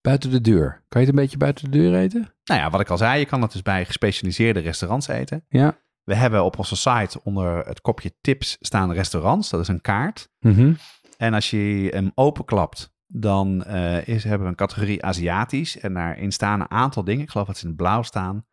Buiten 0.00 0.30
de 0.30 0.40
deur. 0.40 0.82
Kan 0.88 1.00
je 1.00 1.06
het 1.06 1.16
een 1.16 1.22
beetje 1.22 1.36
buiten 1.38 1.70
de 1.70 1.78
deur 1.78 1.94
eten? 1.94 2.34
Nou 2.44 2.60
ja, 2.60 2.70
wat 2.70 2.80
ik 2.80 2.88
al 2.90 2.96
zei, 2.96 3.18
je 3.18 3.26
kan 3.26 3.42
het 3.42 3.52
dus 3.52 3.62
bij 3.62 3.84
gespecialiseerde 3.84 4.60
restaurants 4.60 5.08
eten. 5.08 5.44
Ja. 5.48 5.78
We 6.08 6.14
hebben 6.14 6.44
op 6.44 6.58
onze 6.58 6.76
site 6.76 7.20
onder 7.22 7.66
het 7.66 7.80
kopje 7.80 8.14
tips 8.20 8.56
staan 8.60 8.92
restaurants. 8.92 9.50
Dat 9.50 9.60
is 9.60 9.68
een 9.68 9.80
kaart. 9.80 10.28
Mhm. 10.40 10.72
En 11.16 11.34
als 11.34 11.50
je 11.50 11.88
hem 11.90 12.12
openklapt, 12.14 12.92
dan 13.06 13.64
eh, 13.64 14.06
is, 14.06 14.24
hebben 14.24 14.42
we 14.42 14.48
een 14.48 14.54
categorie 14.54 15.04
Aziatisch. 15.04 15.78
En 15.78 15.94
daarin 15.94 16.32
staan 16.32 16.60
een 16.60 16.70
aantal 16.70 17.04
dingen. 17.04 17.22
Ik 17.22 17.30
geloof 17.30 17.46
dat 17.46 17.56
ze 17.56 17.62
in 17.62 17.68
het 17.68 17.76
blauw 17.76 18.02
staan. 18.02 18.46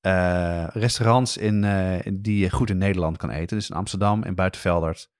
Eh, 0.00 0.66
restaurants 0.68 1.36
in, 1.36 1.64
eh, 1.64 2.12
die 2.14 2.38
je 2.38 2.50
goed 2.50 2.70
in 2.70 2.78
Nederland 2.78 3.16
kan 3.16 3.30
eten. 3.30 3.56
Dus 3.56 3.70
in 3.70 3.76
Amsterdam, 3.76 4.24
in 4.24 4.34
Buitenveldert, 4.34 5.10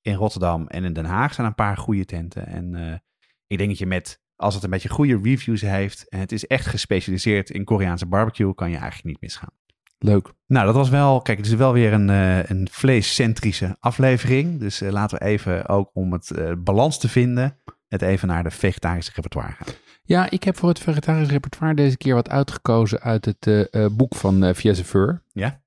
in 0.00 0.14
Rotterdam 0.14 0.66
en 0.66 0.84
in 0.84 0.92
Den 0.92 1.04
Haag 1.04 1.34
zijn 1.34 1.46
een 1.46 1.54
paar 1.54 1.76
goede 1.76 2.04
tenten. 2.04 2.46
En 2.46 3.02
ik 3.46 3.58
denk 3.58 3.70
dat 3.70 3.78
je 3.78 3.86
met, 3.86 4.20
als 4.36 4.54
het 4.54 4.64
een 4.64 4.70
beetje 4.70 4.88
goede 4.88 5.20
reviews 5.22 5.60
heeft 5.60 6.08
en 6.08 6.20
het 6.20 6.32
is 6.32 6.46
echt 6.46 6.66
gespecialiseerd 6.66 7.50
in 7.50 7.64
Koreaanse 7.64 8.06
barbecue, 8.06 8.54
kan 8.54 8.70
je 8.70 8.76
eigenlijk 8.76 9.04
niet 9.04 9.20
misgaan. 9.20 9.54
Leuk. 9.98 10.32
Nou, 10.46 10.66
dat 10.66 10.74
was 10.74 10.88
wel, 10.88 11.20
kijk, 11.20 11.38
het 11.38 11.46
is 11.46 11.54
wel 11.54 11.72
weer 11.72 11.92
een, 11.92 12.10
eh, 12.10 12.50
een 12.50 12.68
vleescentrische 12.70 13.76
aflevering. 13.80 14.60
Dus 14.60 14.80
eh, 14.80 14.90
laten 14.90 15.18
we 15.18 15.24
even 15.24 15.68
ook 15.68 15.90
om 15.92 16.12
het 16.12 16.30
eh, 16.30 16.52
balans 16.58 16.98
te 16.98 17.08
vinden, 17.08 17.58
het 17.88 18.02
even 18.02 18.28
naar 18.28 18.42
de 18.42 18.50
vegetarische 18.50 19.12
repertoire 19.14 19.52
gaan. 19.52 19.74
Ja, 20.02 20.30
ik 20.30 20.44
heb 20.44 20.56
voor 20.56 20.68
het 20.68 20.78
vegetarisch 20.78 21.30
repertoire 21.30 21.74
deze 21.74 21.96
keer 21.96 22.14
wat 22.14 22.30
uitgekozen 22.30 23.00
uit 23.00 23.24
het 23.24 23.68
boek 23.96 24.14
van 24.14 24.44
uh, 24.44 24.54
Viezeveur. 24.54 25.22
Ja? 25.32 25.60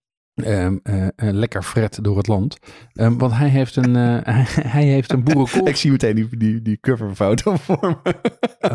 Ehm, 0.43 0.77
eh, 0.84 1.07
eh, 1.07 1.11
lekker 1.15 1.63
fret 1.63 1.99
door 2.01 2.17
het 2.17 2.27
land. 2.27 2.57
Ehm, 2.93 3.17
want 3.17 3.34
hij 3.34 3.49
heeft 3.49 3.75
een, 3.75 3.93
hij, 4.75 4.84
heeft 4.84 5.11
een 5.11 5.23
boerenkool... 5.23 5.67
Ik 5.73 5.75
zie 5.75 5.91
meteen 5.91 6.15
die, 6.15 6.38
die, 6.38 6.61
die 6.61 6.80
coverfoto 6.80 7.55
voor 7.55 8.01
me. 8.03 8.13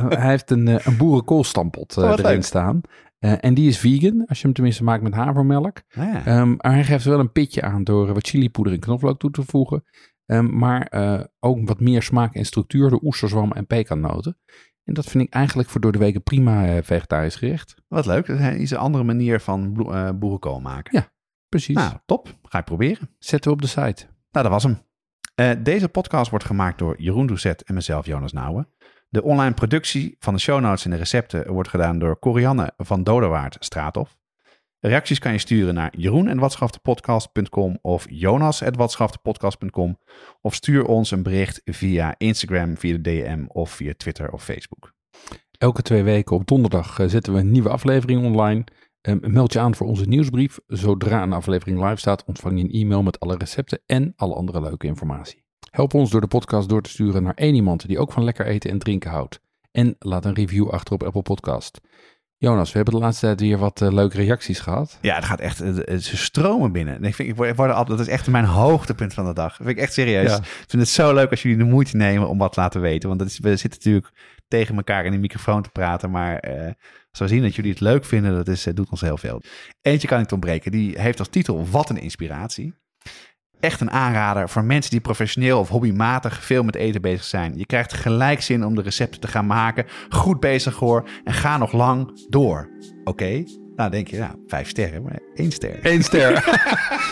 Hij 0.08 0.30
heeft 0.30 0.50
een, 0.50 0.66
een 0.66 0.96
boerenkoolstampot 0.96 1.96
Oh, 1.96 2.04
erin 2.04 2.22
leuk. 2.24 2.44
staan. 2.44 2.80
Eh, 3.24 3.32
en 3.40 3.54
die 3.54 3.68
is 3.68 3.78
vegan, 3.78 4.26
als 4.26 4.38
je 4.38 4.44
hem 4.44 4.54
tenminste 4.54 4.84
maakt 4.84 5.02
met 5.02 5.14
havermelk. 5.14 5.82
Ah, 5.94 6.12
ja. 6.12 6.26
Ehm, 6.26 6.48
maar 6.48 6.72
hij 6.72 6.84
geeft 6.84 7.04
wel 7.04 7.18
een 7.18 7.32
pitje 7.32 7.62
aan 7.62 7.84
door 7.84 8.14
wat 8.14 8.26
chilipoeder 8.26 8.72
en 8.72 8.80
knoflook 8.80 9.18
toe 9.18 9.30
te 9.30 9.42
voegen. 9.42 9.84
Ehm, 10.26 10.58
maar 10.58 10.86
eh, 10.86 11.20
ook 11.40 11.68
wat 11.68 11.80
meer 11.80 12.02
smaak 12.02 12.34
en 12.34 12.44
structuur 12.44 12.90
door 12.90 13.02
oesterzwam 13.02 13.52
en 13.52 13.66
pekannoten. 13.66 14.38
En 14.84 14.94
dat 14.94 15.04
vind 15.04 15.24
ik 15.24 15.32
eigenlijk 15.32 15.68
voor 15.68 15.80
door 15.80 15.92
de 15.92 15.98
weken 15.98 16.22
prima 16.22 16.66
eh, 16.66 16.82
vegetarisch 16.82 17.36
gerecht. 17.36 17.74
Wat 17.88 18.06
leuk, 18.06 18.26
dat 18.26 18.40
is 18.40 18.70
een 18.70 18.76
andere 18.76 19.04
manier 19.04 19.40
van 19.40 19.76
eh, 19.76 20.10
boerenkool 20.14 20.60
maken. 20.60 20.98
Ja. 20.98 21.12
Precies. 21.48 21.76
Nou, 21.76 21.92
top. 22.06 22.38
Ga 22.42 22.58
ik 22.58 22.64
proberen. 22.64 23.10
Zetten 23.18 23.50
we 23.50 23.56
op 23.56 23.62
de 23.62 23.68
site. 23.68 24.06
Nou, 24.30 24.48
dat 24.48 24.48
was 24.48 24.62
hem. 24.62 24.78
Eh, 25.34 25.50
deze 25.62 25.88
podcast 25.88 26.30
wordt 26.30 26.44
gemaakt 26.44 26.78
door 26.78 26.94
Jeroen 27.02 27.26
Doucet 27.26 27.62
en 27.62 27.74
mezelf, 27.74 28.06
Jonas 28.06 28.32
Nouwen. 28.32 28.68
De 29.14 29.22
online 29.22 29.54
productie 29.54 30.16
van 30.18 30.34
de 30.34 30.40
show 30.40 30.60
notes 30.60 30.84
en 30.84 30.90
de 30.90 30.96
recepten 30.96 31.52
wordt 31.52 31.68
gedaan 31.68 31.98
door 31.98 32.18
Corianne 32.18 32.72
van 32.76 33.02
Dodewaard 33.02 33.56
Straathof. 33.60 34.16
Reacties 34.80 35.18
kan 35.18 35.32
je 35.32 35.38
sturen 35.38 35.74
naar 35.74 35.92
jeroen.watschaftepodcast.com 35.96 37.78
of 37.82 38.06
jonas.watschaftepodcast.com 38.08 39.98
of 40.40 40.54
stuur 40.54 40.84
ons 40.84 41.10
een 41.10 41.22
bericht 41.22 41.60
via 41.64 42.14
Instagram, 42.18 42.76
via 42.76 42.92
de 42.92 43.00
DM 43.00 43.44
of 43.48 43.70
via 43.70 43.92
Twitter 43.96 44.32
of 44.32 44.44
Facebook. 44.44 44.92
Elke 45.58 45.82
twee 45.82 46.02
weken 46.02 46.36
op 46.36 46.46
donderdag 46.46 46.98
eh, 46.98 47.08
zetten 47.08 47.32
we 47.32 47.38
een 47.38 47.50
nieuwe 47.50 47.68
aflevering 47.70 48.24
online. 48.24 48.64
Ehm, 49.00 49.18
meld 49.20 49.52
je 49.52 49.60
aan 49.60 49.74
voor 49.74 49.86
onze 49.86 50.04
nieuwsbrief. 50.04 50.58
Zodra 50.66 51.22
een 51.22 51.32
aflevering 51.32 51.82
live 51.82 51.96
staat, 51.96 52.24
ontvang 52.24 52.58
je 52.58 52.64
een 52.64 52.70
e-mail 52.70 53.02
met 53.02 53.20
alle 53.20 53.36
recepten 53.36 53.82
en 53.86 54.12
alle 54.16 54.34
andere 54.34 54.60
leuke 54.60 54.86
informatie. 54.86 55.43
Help 55.70 55.94
ons 55.94 56.10
door 56.10 56.20
de 56.20 56.26
podcast 56.26 56.68
door 56.68 56.82
te 56.82 56.90
sturen 56.90 57.22
naar 57.22 57.34
één 57.34 57.54
iemand 57.54 57.86
die 57.86 57.98
ook 57.98 58.12
van 58.12 58.24
lekker 58.24 58.46
eten 58.46 58.70
en 58.70 58.78
drinken 58.78 59.10
houdt. 59.10 59.40
En 59.70 59.96
laat 59.98 60.24
een 60.24 60.34
review 60.34 60.68
achter 60.70 60.94
op 60.94 61.02
Apple 61.02 61.22
Podcast. 61.22 61.80
Jonas, 62.36 62.68
we 62.70 62.76
hebben 62.76 62.94
de 62.94 63.00
laatste 63.00 63.26
tijd 63.26 63.40
weer 63.40 63.58
wat 63.58 63.80
eh, 63.82 63.92
leuke 63.92 64.16
reacties 64.16 64.60
gehad. 64.60 64.98
Ja, 65.00 65.14
het 65.14 65.24
gaat 65.24 65.40
echt, 65.40 65.58
het- 65.58 66.04
ze 66.04 66.16
stromen 66.16 66.72
binnen. 66.72 66.94
En 66.94 67.04
ik 67.04 67.14
vind, 67.14 67.28
ik 67.28 67.36
word, 67.56 67.86
dat 67.86 68.00
is 68.00 68.08
echt 68.08 68.26
mijn 68.26 68.44
hoogtepunt 68.44 69.14
van 69.14 69.24
de 69.26 69.32
dag. 69.32 69.48
Dat 69.56 69.66
vind 69.66 69.68
ik 69.78 69.82
echt 69.82 69.92
serieus. 69.92 70.30
Ja. 70.30 70.36
Ik 70.36 70.44
vind 70.66 70.82
het 70.82 70.88
zo 70.90 71.14
leuk 71.14 71.30
als 71.30 71.42
jullie 71.42 71.58
de 71.58 71.64
moeite 71.64 71.96
nemen 71.96 72.28
om 72.28 72.38
wat 72.38 72.52
te 72.52 72.60
laten 72.60 72.80
weten. 72.80 73.08
Want 73.08 73.20
dat 73.20 73.28
is, 73.28 73.38
we 73.38 73.56
zitten 73.56 73.80
natuurlijk 73.84 74.12
tegen 74.48 74.76
elkaar 74.76 75.04
in 75.04 75.12
de 75.12 75.18
microfoon 75.18 75.62
te 75.62 75.70
praten. 75.70 76.10
Maar 76.10 76.38
eh, 76.38 76.64
als 77.10 77.18
we 77.18 77.28
zien 77.28 77.42
dat 77.42 77.54
jullie 77.54 77.70
het 77.70 77.80
leuk 77.80 78.04
vinden, 78.04 78.34
dat 78.34 78.48
is, 78.48 78.66
eh, 78.66 78.74
doet 78.74 78.90
ons 78.90 79.00
heel 79.00 79.16
veel. 79.18 79.42
Eentje 79.80 80.08
kan 80.08 80.20
ik 80.20 80.32
ontbreken. 80.32 80.70
Die 80.70 81.00
heeft 81.00 81.18
als 81.18 81.28
titel 81.28 81.66
Wat 81.70 81.90
een 81.90 82.00
inspiratie. 82.00 82.74
Echt 83.64 83.80
een 83.80 83.90
aanrader 83.90 84.48
voor 84.48 84.64
mensen 84.64 84.90
die 84.90 85.00
professioneel 85.00 85.58
of 85.58 85.68
hobbymatig 85.68 86.44
veel 86.44 86.62
met 86.62 86.74
eten 86.74 87.00
bezig 87.00 87.24
zijn. 87.24 87.52
Je 87.56 87.66
krijgt 87.66 87.92
gelijk 87.92 88.42
zin 88.42 88.64
om 88.64 88.74
de 88.74 88.82
recepten 88.82 89.20
te 89.20 89.26
gaan 89.26 89.46
maken. 89.46 89.84
Goed 90.08 90.40
bezig 90.40 90.76
hoor. 90.76 91.08
En 91.24 91.32
ga 91.32 91.58
nog 91.58 91.72
lang 91.72 92.26
door. 92.28 92.68
Oké? 93.04 93.44
Nou, 93.76 93.90
denk 93.90 94.08
je, 94.08 94.18
nou, 94.18 94.32
vijf 94.46 94.68
sterren, 94.68 95.02
maar 95.02 95.18
één 95.34 95.52
ster. 95.52 95.78
Eén 95.82 96.02
ster. 96.02 96.44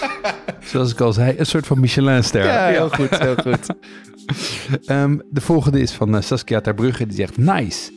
Zoals 0.70 0.92
ik 0.92 1.00
al 1.00 1.12
zei, 1.12 1.38
een 1.38 1.46
soort 1.46 1.66
van 1.66 1.80
Michelin-ster. 1.80 2.44
Ja, 2.44 2.66
heel 2.66 2.88
goed, 2.88 3.18
heel 3.18 3.36
goed. 3.36 3.66
Ehm, 4.86 5.18
de 5.30 5.40
volgende 5.40 5.80
is 5.80 5.92
van 5.92 6.16
eh, 6.16 6.22
Saskia 6.22 6.60
Terbrugge. 6.60 7.06
Die 7.06 7.16
zegt, 7.16 7.36
nice. 7.36 7.92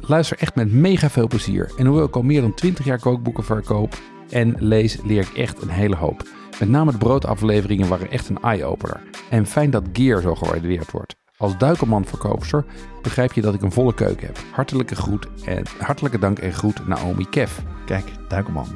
Luister 0.00 0.38
echt 0.38 0.54
met 0.54 0.72
mega 0.72 1.10
veel 1.10 1.28
plezier. 1.28 1.70
En 1.76 1.86
hoewel 1.86 2.06
ik 2.06 2.16
al 2.16 2.22
meer 2.22 2.40
dan 2.40 2.54
20 2.54 2.84
jaar 2.84 3.00
kookboeken 3.00 3.44
verkoop 3.44 3.98
en 4.28 4.54
lees, 4.58 4.98
leer 5.04 5.20
ik 5.20 5.36
echt 5.36 5.62
een 5.62 5.68
hele 5.68 5.96
hoop. 5.96 6.38
Met 6.60 6.68
name 6.68 6.90
de 6.90 6.98
broodafleveringen 6.98 7.88
waren 7.88 8.10
echt 8.10 8.28
een 8.28 8.42
eye-opener. 8.42 9.00
En 9.30 9.46
fijn 9.46 9.70
dat 9.70 9.84
gear 9.92 10.20
zo 10.20 10.34
gewaardeerd 10.34 10.90
wordt. 10.90 11.16
Als 11.36 11.58
duikelman-verkoopster 11.58 12.64
begrijp 13.02 13.32
je 13.32 13.40
dat 13.40 13.54
ik 13.54 13.62
een 13.62 13.72
volle 13.72 13.94
keuken 13.94 14.26
heb. 14.26 14.38
Hartelijke 14.52 14.94
groet 14.94 15.26
en 15.44 15.64
hartelijke 15.78 16.18
dank 16.18 16.38
en 16.38 16.52
groet 16.52 16.88
Naomi 16.88 17.26
Kev. 17.30 17.52
Kijk, 17.86 18.04
duikelman. 18.28 18.66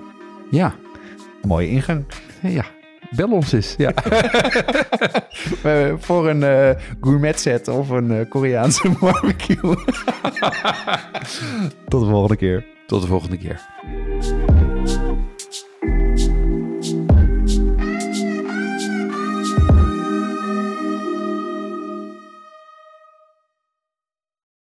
Ja, 0.50 0.74
Mooie 1.42 1.68
ingang. 1.68 2.04
ja. 2.42 2.64
Bel 3.10 3.30
ons 3.30 3.52
eens. 3.52 3.74
Ja. 3.76 3.92
Eh, 5.62 5.92
voor 5.98 6.28
een 6.28 6.42
eh, 6.42 6.70
gourmet 7.00 7.40
set 7.40 7.68
of 7.68 7.88
een 7.88 8.10
eh, 8.10 8.28
Koreaanse 8.28 8.90
barbecue. 9.00 9.60
Tot 11.88 12.00
de 12.00 12.06
volgende 12.10 12.36
keer. 12.36 12.66
Tot 12.86 13.00
de 13.02 13.06
volgende 13.06 13.36
keer. 13.38 13.60